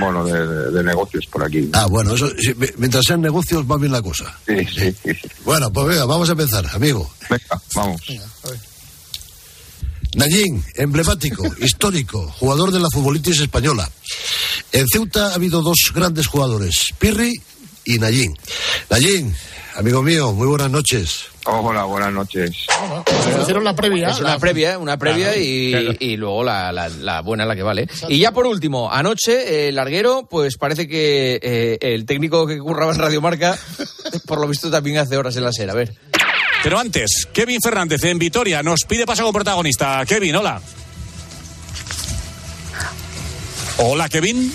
Bueno, 0.00 0.24
de, 0.24 0.46
de- 0.46 0.70
de 0.70 0.82
negocios 0.84 1.26
por 1.26 1.44
aquí. 1.44 1.68
Ah, 1.74 1.86
bueno, 1.86 2.14
eso, 2.14 2.28
sí, 2.38 2.52
mi- 2.56 2.66
mientras 2.78 3.04
sean 3.06 3.20
negocios 3.20 3.64
va 3.70 3.76
bien 3.76 3.92
la 3.92 4.02
cosa. 4.02 4.36
Sí, 4.46 4.54
sí, 4.74 4.94
sí. 5.04 5.28
Bueno, 5.44 5.70
pues 5.72 5.86
venga, 5.88 6.04
vamos 6.06 6.28
a 6.28 6.32
empezar, 6.32 6.66
amigo. 6.72 7.10
Venga, 7.28 7.62
vamos. 7.74 8.00
Nayín, 10.14 10.64
emblemático, 10.74 11.44
histórico, 11.60 12.26
jugador 12.38 12.72
de 12.72 12.80
la 12.80 12.88
futbolitis 12.90 13.40
española. 13.40 13.88
En 14.72 14.86
Ceuta 14.88 15.28
ha 15.28 15.34
habido 15.34 15.62
dos 15.62 15.92
grandes 15.94 16.26
jugadores, 16.26 16.86
Pirri 16.98 17.34
y 17.84 17.98
Nayín. 17.98 18.34
Nayín, 18.90 19.34
amigo 19.76 20.02
mío, 20.02 20.32
muy 20.32 20.46
buenas 20.48 20.70
noches. 20.70 21.26
Hola, 21.50 21.84
buenas 21.84 22.12
noches. 22.12 22.66
Hicieron 23.40 23.64
la 23.64 23.74
previa. 23.74 24.10
Es 24.10 24.20
una 24.20 24.38
previa, 24.38 24.78
una 24.78 24.98
previa 24.98 25.28
Claro, 25.28 25.40
y, 25.42 25.70
claro. 25.70 25.92
y 25.98 26.16
luego 26.16 26.44
la, 26.44 26.70
la- 26.72 26.88
la 26.90 27.22
buena, 27.22 27.46
la 27.46 27.56
que 27.56 27.62
vale. 27.62 27.88
Y 28.08 28.18
ya 28.18 28.32
por 28.32 28.46
último, 28.46 28.92
anoche, 28.92 29.68
eh, 29.68 29.72
Larguero, 29.72 30.26
pues 30.30 30.58
parece 30.58 30.86
que 30.86 31.38
eh, 31.42 31.78
el 31.80 32.04
técnico 32.04 32.46
que 32.46 32.58
curraba 32.58 32.92
en 32.92 32.98
Radio 32.98 33.20
Marca, 33.22 33.56
por 34.26 34.40
lo 34.40 34.46
visto 34.48 34.70
también 34.70 34.98
hace 34.98 35.16
horas 35.16 35.36
en 35.36 35.44
la 35.44 35.52
SER. 35.52 35.70
A 35.70 35.74
ver. 35.74 35.94
Pero 36.62 36.78
antes, 36.78 37.26
Kevin 37.32 37.60
Fernández 37.62 38.04
en 38.04 38.18
Vitoria 38.18 38.62
nos 38.62 38.84
pide 38.84 39.06
paso 39.06 39.22
como 39.22 39.32
protagonista. 39.32 40.04
Kevin, 40.06 40.36
hola. 40.36 40.60
Hola, 43.78 44.08
Kevin. 44.08 44.52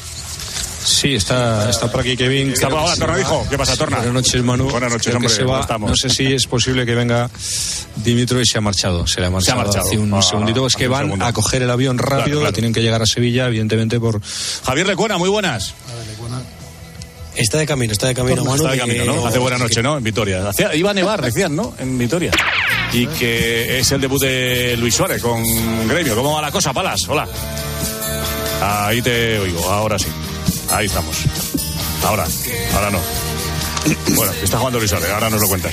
Sí, 0.86 1.16
está, 1.16 1.70
está 1.70 1.90
por 1.92 2.02
aquí 2.02 2.18
Kevin. 2.18 2.52
Está 2.52 2.68
por 2.70 2.80
ahora, 2.80 2.96
Torna 2.96 3.18
dijo. 3.18 3.46
¿Qué 3.50 3.58
pasa, 3.58 3.76
Torna? 3.78 3.98
Buenas 3.98 4.14
noches, 4.14 4.44
Manu. 4.44 4.70
Buenas 4.70 4.92
noches, 4.92 5.08
Creo 5.08 5.20
que 5.20 5.26
hombre, 5.28 5.34
se 5.36 5.44
va. 5.44 5.48
¿cómo 5.52 5.62
estamos? 5.62 5.90
No 5.92 5.96
sé 5.96 6.10
si 6.10 6.34
es 6.34 6.46
posible 6.48 6.86
que 6.86 6.94
venga 6.96 7.30
Dimitro 7.96 8.42
y 8.42 8.46
se 8.46 8.58
ha 8.58 8.62
marchado. 8.62 9.08
Se 9.08 9.22
le 9.22 9.28
ha 9.28 9.30
Se 9.30 9.52
ha 9.52 9.56
marchado, 9.56 9.58
marchado. 9.64 9.88
hace 9.88 9.98
un 9.98 10.14
Ah, 10.14 10.22
segundito. 10.22 10.68
Es 10.68 10.76
que 10.76 10.88
van 10.88 11.06
segundo. 11.06 11.26
a 11.26 11.32
coger 11.34 11.62
el 11.62 11.72
avión 11.72 11.98
rápido, 11.98 12.24
Claro, 12.24 12.40
claro. 12.42 12.54
tienen 12.54 12.74
que 12.74 12.82
llegar 12.82 13.02
a 13.02 13.06
Sevilla, 13.06 13.48
evidentemente 13.48 14.00
por... 14.00 14.22
Javier 14.66 14.88
Lecuona, 14.88 15.18
muy 15.18 15.30
buenas. 15.30 15.74
Está 17.36 17.58
de 17.58 17.66
camino, 17.66 17.94
está 17.94 18.08
de 18.08 18.14
camino, 18.14 18.44
Manu. 18.44 18.58
Está 18.58 18.72
de 18.74 18.78
camino, 18.78 19.06
¿no? 19.06 19.26
Hace 19.26 19.40
buena 19.40 19.58
noche, 19.58 19.82
¿no? 19.82 19.98
En 19.98 20.04
Vitoria. 20.04 20.52
Iba 20.76 20.92
a 20.92 20.94
nevar, 20.94 21.22
decían, 21.22 21.56
¿no? 21.56 21.74
En 21.80 21.98
Vitoria. 21.98 22.32
Y 22.92 23.08
que 23.08 23.80
es 23.80 23.92
el 23.92 24.02
debut 24.02 24.22
de 24.22 24.76
Luis 24.78 24.94
Suárez 24.94 25.20
con 25.22 25.42
Gremio. 25.88 26.16
¿Cómo 26.16 26.34
va 26.36 26.42
la 26.42 26.52
cosa, 26.52 26.72
Palas? 26.74 27.02
Hola. 27.08 27.28
Ahí 28.62 29.02
te 29.02 29.40
oigo, 29.40 29.68
ahora 29.72 29.98
sí. 29.98 30.08
Ahí 30.74 30.88
estamos. 30.88 31.16
Ahora, 32.04 32.28
ahora 32.74 32.90
no. 32.90 33.00
Bueno, 34.16 34.34
está 34.42 34.58
jugando 34.58 34.80
Luis 34.80 34.90
Suárez, 34.90 35.10
ahora 35.12 35.30
nos 35.30 35.40
lo 35.40 35.48
cuentas. 35.48 35.72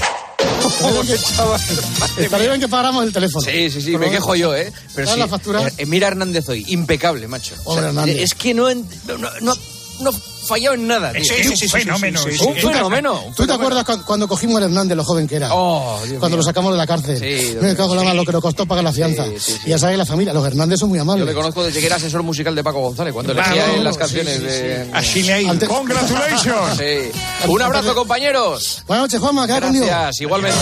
Estaría 2.18 2.48
bien 2.48 2.60
que 2.60 2.68
pagáramos 2.68 3.04
el 3.04 3.12
teléfono. 3.12 3.44
Sí, 3.44 3.70
sí, 3.70 3.80
sí, 3.80 3.92
Pero 3.92 4.00
me 4.00 4.10
quejo 4.10 4.34
yo, 4.34 4.54
¿eh? 4.54 4.70
Pero 4.94 5.06
¿Sabes 5.06 5.14
sí, 5.14 5.18
la 5.20 5.28
factura? 5.28 5.72
eh, 5.78 5.86
mira 5.86 6.08
Hernández 6.08 6.48
hoy, 6.50 6.64
impecable, 6.68 7.26
macho. 7.28 7.54
Hombre, 7.64 7.86
Hernández. 7.86 8.16
Es 8.18 8.34
que 8.34 8.52
no, 8.52 8.72
no, 8.74 9.18
no, 9.40 9.54
no, 10.00 10.10
fallado 10.50 10.74
en 10.74 10.86
nada, 10.86 11.12
tío. 11.12 11.24
Sí, 11.24 11.42
sí, 11.44 11.56
sí, 11.56 11.68
fenómeno. 11.68 12.20
Un 12.22 12.54
fenómeno. 12.56 13.24
¿Tú 13.34 13.46
te 13.46 13.52
acuerdas 13.52 13.84
cu- 13.84 14.02
cuando 14.04 14.28
cogimos 14.28 14.60
a 14.60 14.64
Hernández, 14.66 14.96
lo 14.96 15.04
joven 15.04 15.26
que 15.26 15.36
era? 15.36 15.48
Oh, 15.54 15.98
Dios 16.04 16.18
cuando 16.18 16.36
mío. 16.36 16.36
lo 16.38 16.42
sacamos 16.42 16.72
de 16.72 16.78
la 16.78 16.86
cárcel. 16.86 17.18
Sí, 17.18 17.56
Me 17.60 17.74
cago 17.74 17.92
en 17.92 17.98
la 17.98 18.04
mano 18.04 18.16
lo 18.16 18.24
que 18.26 18.32
nos 18.32 18.42
costó 18.42 18.66
pagar 18.66 18.84
la 18.84 18.92
fianza. 18.92 19.24
Sí, 19.24 19.34
sí, 19.38 19.52
sí. 19.52 19.58
Y 19.66 19.70
ya 19.70 19.78
sabes, 19.78 19.96
la 19.96 20.04
familia, 20.06 20.32
los 20.34 20.46
Hernández 20.46 20.78
son 20.80 20.88
muy 20.90 20.98
Yo 20.98 21.02
amables. 21.02 21.26
le 21.26 21.34
conozco 21.34 21.64
desde 21.64 21.80
que 21.80 21.86
era 21.86 21.96
asesor 21.96 22.22
musical 22.22 22.54
de 22.54 22.62
Paco 22.64 22.80
González, 22.80 23.12
cuando 23.14 23.32
Claro, 23.32 23.52
elegía 23.54 23.74
en 23.76 23.84
las 23.84 23.96
canciones 23.96 24.36
sí, 24.36 24.42
de... 24.42 24.84
sí. 24.84 24.90
Así 24.92 25.22
le 25.22 25.66
¡Congratulations! 25.66 26.78
Sí. 26.78 27.10
Un 27.48 27.62
abrazo, 27.62 27.94
compañeros. 27.94 28.82
Buenas 28.86 29.04
noches, 29.04 29.20
Juanma, 29.20 29.46
queda. 29.46 29.60
Gracias, 29.60 30.20
igualmente. 30.20 30.58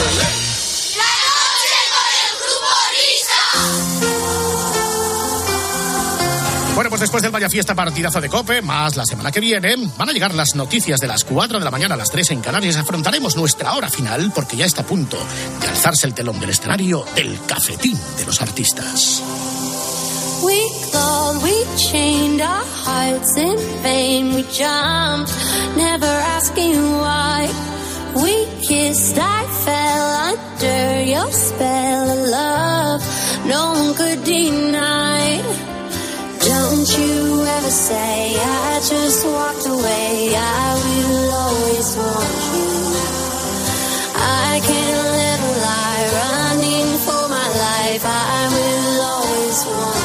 Después 7.01 7.23
del 7.23 7.31
Vaya 7.31 7.49
Fiesta 7.49 7.77
partidazo 7.77 8.21
de 8.21 8.29
Cope, 8.29 8.61
más 8.61 8.97
la 8.97 9.05
semana 9.05 9.31
que 9.31 9.39
viene, 9.39 9.77
van 9.97 10.09
a 10.09 10.13
llegar 10.13 10.35
las 10.35 10.57
noticias 10.57 10.99
de 10.99 11.07
las 11.07 11.23
4 11.23 11.61
de 11.61 11.65
la 11.65 11.71
mañana 11.71 11.95
a 11.95 11.99
las 11.99 12.11
3 12.11 12.33
en 12.33 12.41
Canarias. 12.41 12.77
Afrontaremos 12.77 13.37
nuestra 13.37 13.75
hora 13.75 13.89
final 13.89 14.33
porque 14.35 14.57
ya 14.57 14.67
está 14.67 14.83
a 14.83 14.85
punto 14.85 15.17
de 15.61 15.69
alzarse 15.69 16.09
el 16.09 16.15
telón 16.15 16.41
del 16.41 16.51
escenario 16.51 17.05
del 17.15 17.39
cafetín 17.47 17.97
de 18.17 18.27
los 18.27 18.43
artistas. 18.43 19.23
We 20.43 20.59
clawed, 20.91 21.43
we 21.43 21.55
chained 21.77 22.41
our 22.41 22.65
hearts 22.85 23.37
in 23.37 23.57
vain. 23.83 24.35
We 24.35 24.43
jumped, 24.53 25.33
never 25.77 26.07
asking 26.07 26.75
why. 26.99 27.49
We 28.17 28.47
kissed, 28.67 29.19
I 29.19 29.45
fell 29.65 30.35
under 30.35 31.03
your 31.05 31.31
spell 31.31 32.11
of 32.11 32.29
love. 32.29 33.03
No 33.47 33.73
one 33.73 33.95
could 33.95 34.25
deny. 34.25 35.68
Don't 36.41 36.89
you 36.99 37.45
ever 37.45 37.71
say 37.71 38.37
I 38.39 38.81
just 38.81 39.27
walked 39.27 39.67
away. 39.67 40.35
I 40.37 40.75
will 40.85 41.33
always 41.45 41.97
want 41.97 42.39
you. 42.55 42.69
I 44.15 44.61
can't 44.69 45.03
live 45.19 45.43
a 45.51 45.55
lie 45.67 46.05
running 46.19 46.91
for 47.07 47.29
my 47.29 47.49
life. 47.67 48.05
I 48.05 48.49
will 48.55 49.01
always 49.13 49.67
want 49.67 49.98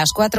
las 0.00 0.12
4 0.12 0.38